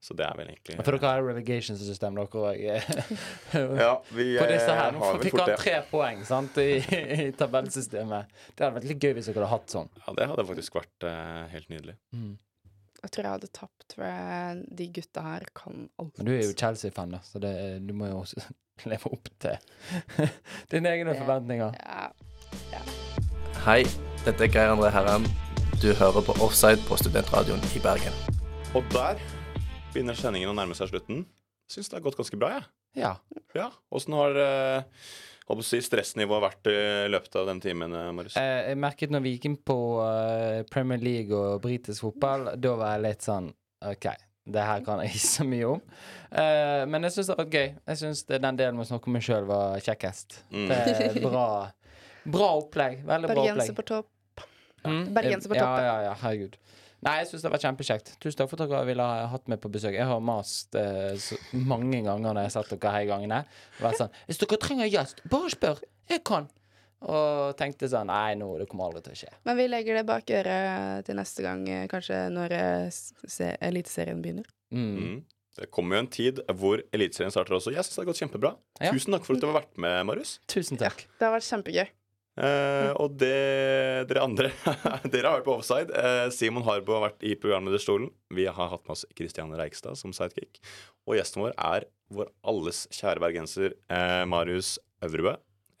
Så 0.00 0.14
det 0.16 0.24
er 0.24 0.36
vel 0.38 0.48
egentlig 0.48 0.78
For 0.78 0.96
dere 0.96 1.10
har 1.10 1.22
relegation-system, 1.26 2.16
dere 2.16 2.40
òg. 2.40 2.62
Ja, 3.82 3.92
vi 4.14 4.26
På 4.40 4.48
disse 4.48 4.70
fort 4.70 4.80
her. 4.80 4.96
Nå 4.96 5.12
fikk 5.20 5.38
han 5.42 5.52
tre 5.60 5.76
poeng 5.90 6.24
sant, 6.28 6.58
i, 6.62 6.80
i 7.26 7.28
tabellsystemet. 7.36 8.34
Det 8.54 8.64
hadde 8.64 8.78
vært 8.78 8.90
litt 8.92 9.04
gøy 9.04 9.16
hvis 9.18 9.30
dere 9.30 9.42
hadde 9.42 9.52
hatt 9.52 9.76
sånn. 9.76 9.92
Ja, 10.04 10.16
det 10.20 10.28
hadde 10.32 10.46
faktisk 10.52 10.78
vært 10.78 11.08
uh, 11.08 11.46
helt 11.52 11.72
nydelig. 11.72 11.96
Jeg 13.02 13.12
tror 13.12 13.28
jeg 13.28 13.36
hadde 13.36 13.50
tapt, 13.54 13.88
for 13.92 14.62
de 14.78 14.86
gutta 14.96 15.24
her 15.26 15.48
kan 15.58 15.88
alt. 16.00 16.14
Men 16.16 16.30
du 16.30 16.32
er 16.34 16.46
jo 16.46 16.54
Chelsea-fan, 16.56 17.12
da, 17.18 17.20
så 17.26 17.42
det, 17.42 17.52
du 17.86 17.92
må 17.98 18.08
jo 18.08 18.22
også 18.22 18.46
leve 18.88 19.12
opp 19.12 19.28
til 19.42 20.30
dine 20.72 20.96
egne 20.96 21.18
forventninger. 21.18 21.76
Ja. 21.82 22.08
Ja. 22.72 22.86
Hei, 23.66 23.80
dette 24.22 24.44
er 24.46 24.50
Geir 24.54 24.70
André 24.70 24.92
Herrem. 24.94 25.24
Du 25.82 25.88
hører 25.98 26.22
på 26.22 26.36
Offside 26.38 26.78
på 26.86 26.94
Studentradioen 27.00 27.58
i 27.74 27.80
Bergen. 27.82 28.14
Og 28.78 28.84
der 28.92 29.18
begynner 29.90 30.14
sendingen 30.14 30.52
å 30.52 30.54
nærme 30.54 30.76
seg 30.78 30.92
slutten. 30.92 31.24
Syns 31.66 31.90
det 31.90 31.96
har 31.96 32.04
gått 32.04 32.14
ganske 32.14 32.38
bra, 32.38 32.52
jeg. 32.54 32.62
Ja. 33.02 33.10
Ja. 33.58 33.64
Åssen 33.90 34.14
har 34.14 34.38
eh, 34.38 35.08
holdt 35.48 35.64
å 35.64 35.66
si, 35.66 35.80
stressnivået 35.82 36.44
vært 36.44 36.70
i 36.70 36.76
løpet 37.10 37.40
av 37.40 37.50
den 37.50 37.64
timen, 37.64 37.90
eh, 37.90 38.12
Marius? 38.14 38.36
Eh, 38.38 38.68
jeg 38.68 38.78
merket 38.84 39.10
når 39.16 39.24
vi 39.24 39.32
gikk 39.34 39.48
inn 39.50 39.56
på 39.58 39.78
eh, 40.04 40.60
Premier 40.70 41.02
League 41.02 41.34
og 41.34 41.58
britisk 41.66 42.06
fotball, 42.06 42.52
da 42.54 42.76
var 42.78 42.94
jeg 42.94 43.04
litt 43.08 43.26
sånn 43.26 43.50
OK, 43.82 44.06
det 44.46 44.68
her 44.68 44.84
kan 44.86 45.02
jeg 45.02 45.16
ikke 45.16 45.24
så 45.32 45.48
mye 45.48 45.72
om. 45.72 45.82
Uh, 46.30 46.86
men 46.86 47.08
jeg 47.08 47.16
syns 47.16 47.32
det 47.32 47.34
har 47.34 47.42
vært 47.42 47.58
gøy. 47.58 47.66
Jeg 47.90 48.00
syns 48.04 48.22
den 48.30 48.62
delen 48.62 48.78
med 48.78 48.86
å 48.86 48.92
snakke 48.92 49.10
om 49.10 49.18
meg 49.18 49.26
sjøl 49.26 49.50
var 49.50 49.82
kjekkest. 49.82 50.44
Mm. 50.54 50.70
Det 50.70 50.78
er 51.08 51.18
bra, 51.24 51.48
bra 52.32 52.50
opplegg. 52.58 53.00
Veldig 53.06 53.30
bra 53.32 53.42
Bergenser 53.42 53.76
på 53.76 53.86
topp. 53.86 54.44
Mm. 54.86 55.14
Bergenser 55.14 55.50
på 55.52 55.58
ja, 55.58 55.66
toppen. 55.66 55.86
Ja, 55.86 55.96
ja, 56.08 56.16
herregud. 56.22 56.56
Nei, 57.04 57.18
jeg 57.20 57.28
syns 57.30 57.44
det 57.44 57.52
var 57.52 57.62
kjempekjekt. 57.62 58.12
Tusen 58.22 58.38
takk 58.40 58.50
for 58.50 58.58
at 58.62 58.70
dere 58.70 58.86
ville 58.88 59.04
ha 59.04 59.26
hatt 59.30 59.50
meg 59.52 59.60
på 59.62 59.70
besøk. 59.70 59.94
Jeg 59.94 60.08
har 60.08 60.22
mast 60.24 60.74
eh, 60.78 61.12
så 61.20 61.36
mange 61.54 62.00
ganger 62.00 62.32
når 62.32 62.40
jeg 62.40 62.48
har 62.48 62.54
sett 62.56 62.72
dere 62.72 62.94
her 62.94 63.04
i 63.04 63.10
gangene. 63.10 63.42
Vært 63.82 64.00
sånn 64.00 64.16
Hvis 64.26 64.40
dere 64.42 64.58
trenger 64.62 64.90
gjest, 64.90 65.20
bare 65.30 65.52
spør. 65.52 65.82
Jeg 66.10 66.24
kan. 66.26 66.48
Og 67.06 67.52
tenkte 67.60 67.90
sånn 67.92 68.08
Nei, 68.08 68.34
nå, 68.40 68.48
det 68.58 68.66
kommer 68.70 68.88
aldri 68.88 69.04
til 69.04 69.14
å 69.14 69.20
skje. 69.20 69.30
Men 69.46 69.58
vi 69.60 69.68
legger 69.68 70.00
det 70.00 70.06
bak 70.08 70.32
øret 70.40 71.06
til 71.06 71.18
neste 71.20 71.44
gang, 71.46 71.62
eh, 71.68 71.86
kanskje 71.92 72.20
når 72.32 72.56
eh, 72.56 73.50
Eliteserien 73.68 74.24
begynner. 74.24 74.48
Mm. 74.74 75.20
Det 75.56 75.70
kommer 75.72 75.96
jo 75.96 76.04
en 76.04 76.10
tid 76.12 76.40
hvor 76.58 76.82
Eliteserien 76.96 77.32
starter 77.32 77.58
også. 77.60 77.76
Jeg 77.76 77.86
syns 77.86 78.00
det 78.00 78.02
har 78.02 78.10
gått 78.10 78.24
kjempebra. 78.24 78.56
Ja. 78.80 78.90
Tusen 78.96 79.14
takk 79.14 79.28
for 79.28 79.36
at 79.36 79.44
du 79.44 79.48
har 79.50 79.60
vært 79.60 79.78
med, 79.80 80.00
Marius. 80.08 80.38
Tusen 80.50 80.80
takk. 80.80 81.06
Det 81.20 81.28
har 81.28 81.36
vært 81.36 81.48
kjempegøy. 81.48 81.86
Eh, 82.36 82.90
og 83.00 83.14
det 83.16 84.04
dere 84.10 84.24
andre 84.26 84.50
Dere 85.12 85.30
har 85.30 85.38
vært 85.38 85.46
på 85.46 85.54
offside. 85.56 85.88
Uh, 85.92 86.26
Simon 86.34 86.66
Harbo 86.66 86.98
har 86.98 87.06
vært 87.08 87.24
i 87.24 87.32
programlederstolen. 87.40 88.10
Vi 88.36 88.44
har 88.44 88.72
hatt 88.72 88.84
med 88.84 88.96
oss 88.96 89.06
Kristiane 89.16 89.56
Reikstad 89.56 89.96
som 90.00 90.12
sidekick. 90.16 90.60
Og 91.08 91.16
gjesten 91.16 91.46
vår 91.46 91.56
er 91.56 91.88
vår 92.12 92.30
alles 92.46 92.84
kjære 92.94 93.22
bergenser 93.24 93.74
uh, 93.90 94.22
Marius 94.28 94.76
Øvrebø. 95.04 95.36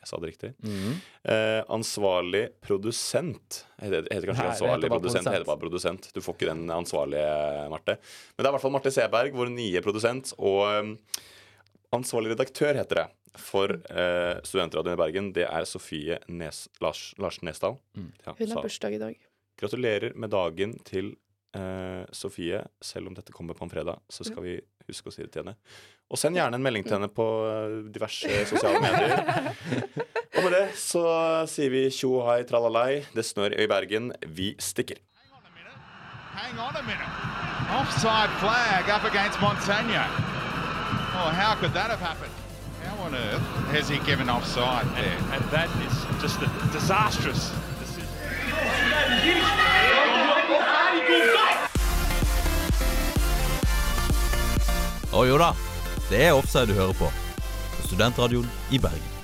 Jeg 0.06 0.12
sa 0.12 0.18
det 0.22 0.28
riktig. 0.30 0.48
Mhm. 0.62 0.90
Eh, 1.26 1.60
ansvarlig 1.74 2.44
produsent. 2.62 3.64
Heter, 3.82 4.04
heter 4.06 4.28
kanskje 4.28 4.44
Nei, 4.44 4.52
ansvarlig 4.52 4.86
heter 4.86 4.92
produsent, 4.92 5.30
heter 5.32 5.46
bare 5.48 5.62
produsent. 5.64 6.06
Du 6.14 6.20
får 6.22 6.36
ikke 6.36 6.50
den 6.52 6.70
ansvarlige, 6.70 7.32
Marte. 7.72 7.96
Men 7.98 8.38
det 8.38 8.46
er 8.46 8.52
i 8.52 8.54
hvert 8.54 8.62
fall 8.62 8.74
Marte 8.76 8.92
Seberg, 8.94 9.34
vår 9.34 9.50
nye 9.50 9.82
produsent. 9.82 10.30
Og 10.38 10.62
um, 10.62 10.92
ansvarlig 11.98 12.36
redaktør, 12.36 12.78
heter 12.78 13.02
det, 13.02 13.06
for 13.40 13.72
eh, 13.90 14.38
Studentradioen 14.46 14.96
i 14.96 15.00
Bergen. 15.00 15.30
Det 15.36 15.46
er 15.48 15.66
Sofie 15.68 16.18
Nes, 16.28 16.66
Lars, 16.84 17.10
Lars 17.22 17.40
Nesdal. 17.46 17.78
Ja, 18.24 18.34
Hun 18.38 18.52
har 18.54 18.62
bursdag 18.64 18.96
i 18.96 19.00
dag. 19.02 19.18
Gratulerer 19.60 20.12
med 20.14 20.30
dagen 20.34 20.76
til 20.84 21.14
eh, 21.56 22.04
Sofie. 22.12 22.62
Selv 22.84 23.08
om 23.10 23.16
dette 23.16 23.32
kommer 23.32 23.56
på 23.56 23.64
en 23.64 23.72
fredag, 23.72 24.02
så 24.12 24.26
skal 24.28 24.44
vi 24.44 24.56
huske 24.86 25.10
å 25.10 25.14
si 25.14 25.24
det 25.24 25.32
til 25.34 25.44
henne. 25.44 25.56
Og 26.12 26.20
send 26.20 26.38
gjerne 26.38 26.58
en 26.60 26.62
melding 26.62 26.84
til 26.86 26.98
henne 26.98 27.10
på 27.10 27.26
eh, 27.50 27.78
diverse 27.94 28.44
sosiale 28.52 28.82
medier. 28.84 29.52
Og 30.36 30.44
med 30.44 30.52
det 30.52 30.66
så 30.76 31.02
sier 31.48 31.72
vi 31.72 31.86
tjo 31.94 32.18
hei 32.26 32.42
tralalei. 32.46 33.02
Det 33.16 33.24
snør 33.24 33.56
i 33.56 33.66
Bergen. 33.70 34.12
Vi 34.36 34.52
stikker. 34.60 35.00
Hang 36.36 36.58
on 36.60 36.76
a 36.76 36.82
minute. 36.84 37.08
Offside 37.80 38.30
flag 38.38 38.90
up 38.92 39.04
against 39.04 39.40
Montagna. 39.40 40.04
Oh, 41.16 41.30
how 41.32 41.56
could 41.58 41.72
that 41.72 41.88
have 41.90 41.98
happened? 41.98 42.45
How 43.06 43.12
on 43.12 43.18
earth 43.22 43.42
has 43.70 43.88
he 43.88 43.98
given 44.00 44.28
offside 44.28 44.84
there? 44.96 45.16
And 45.32 45.44
that 45.52 45.70
is 45.86 46.20
just 46.20 46.42
a 46.42 46.50
disastrous 46.72 47.52
Å 55.12 55.24
jo 55.24 55.38
da, 55.38 55.52
det 56.10 56.24
er 56.26 56.34
offside 56.34 56.66
du 56.66 56.74
hører 56.74 56.98
på. 56.98 57.12
På 57.76 57.86
Studentradioen 57.86 58.50
i 58.74 58.82
Bergen. 58.82 59.15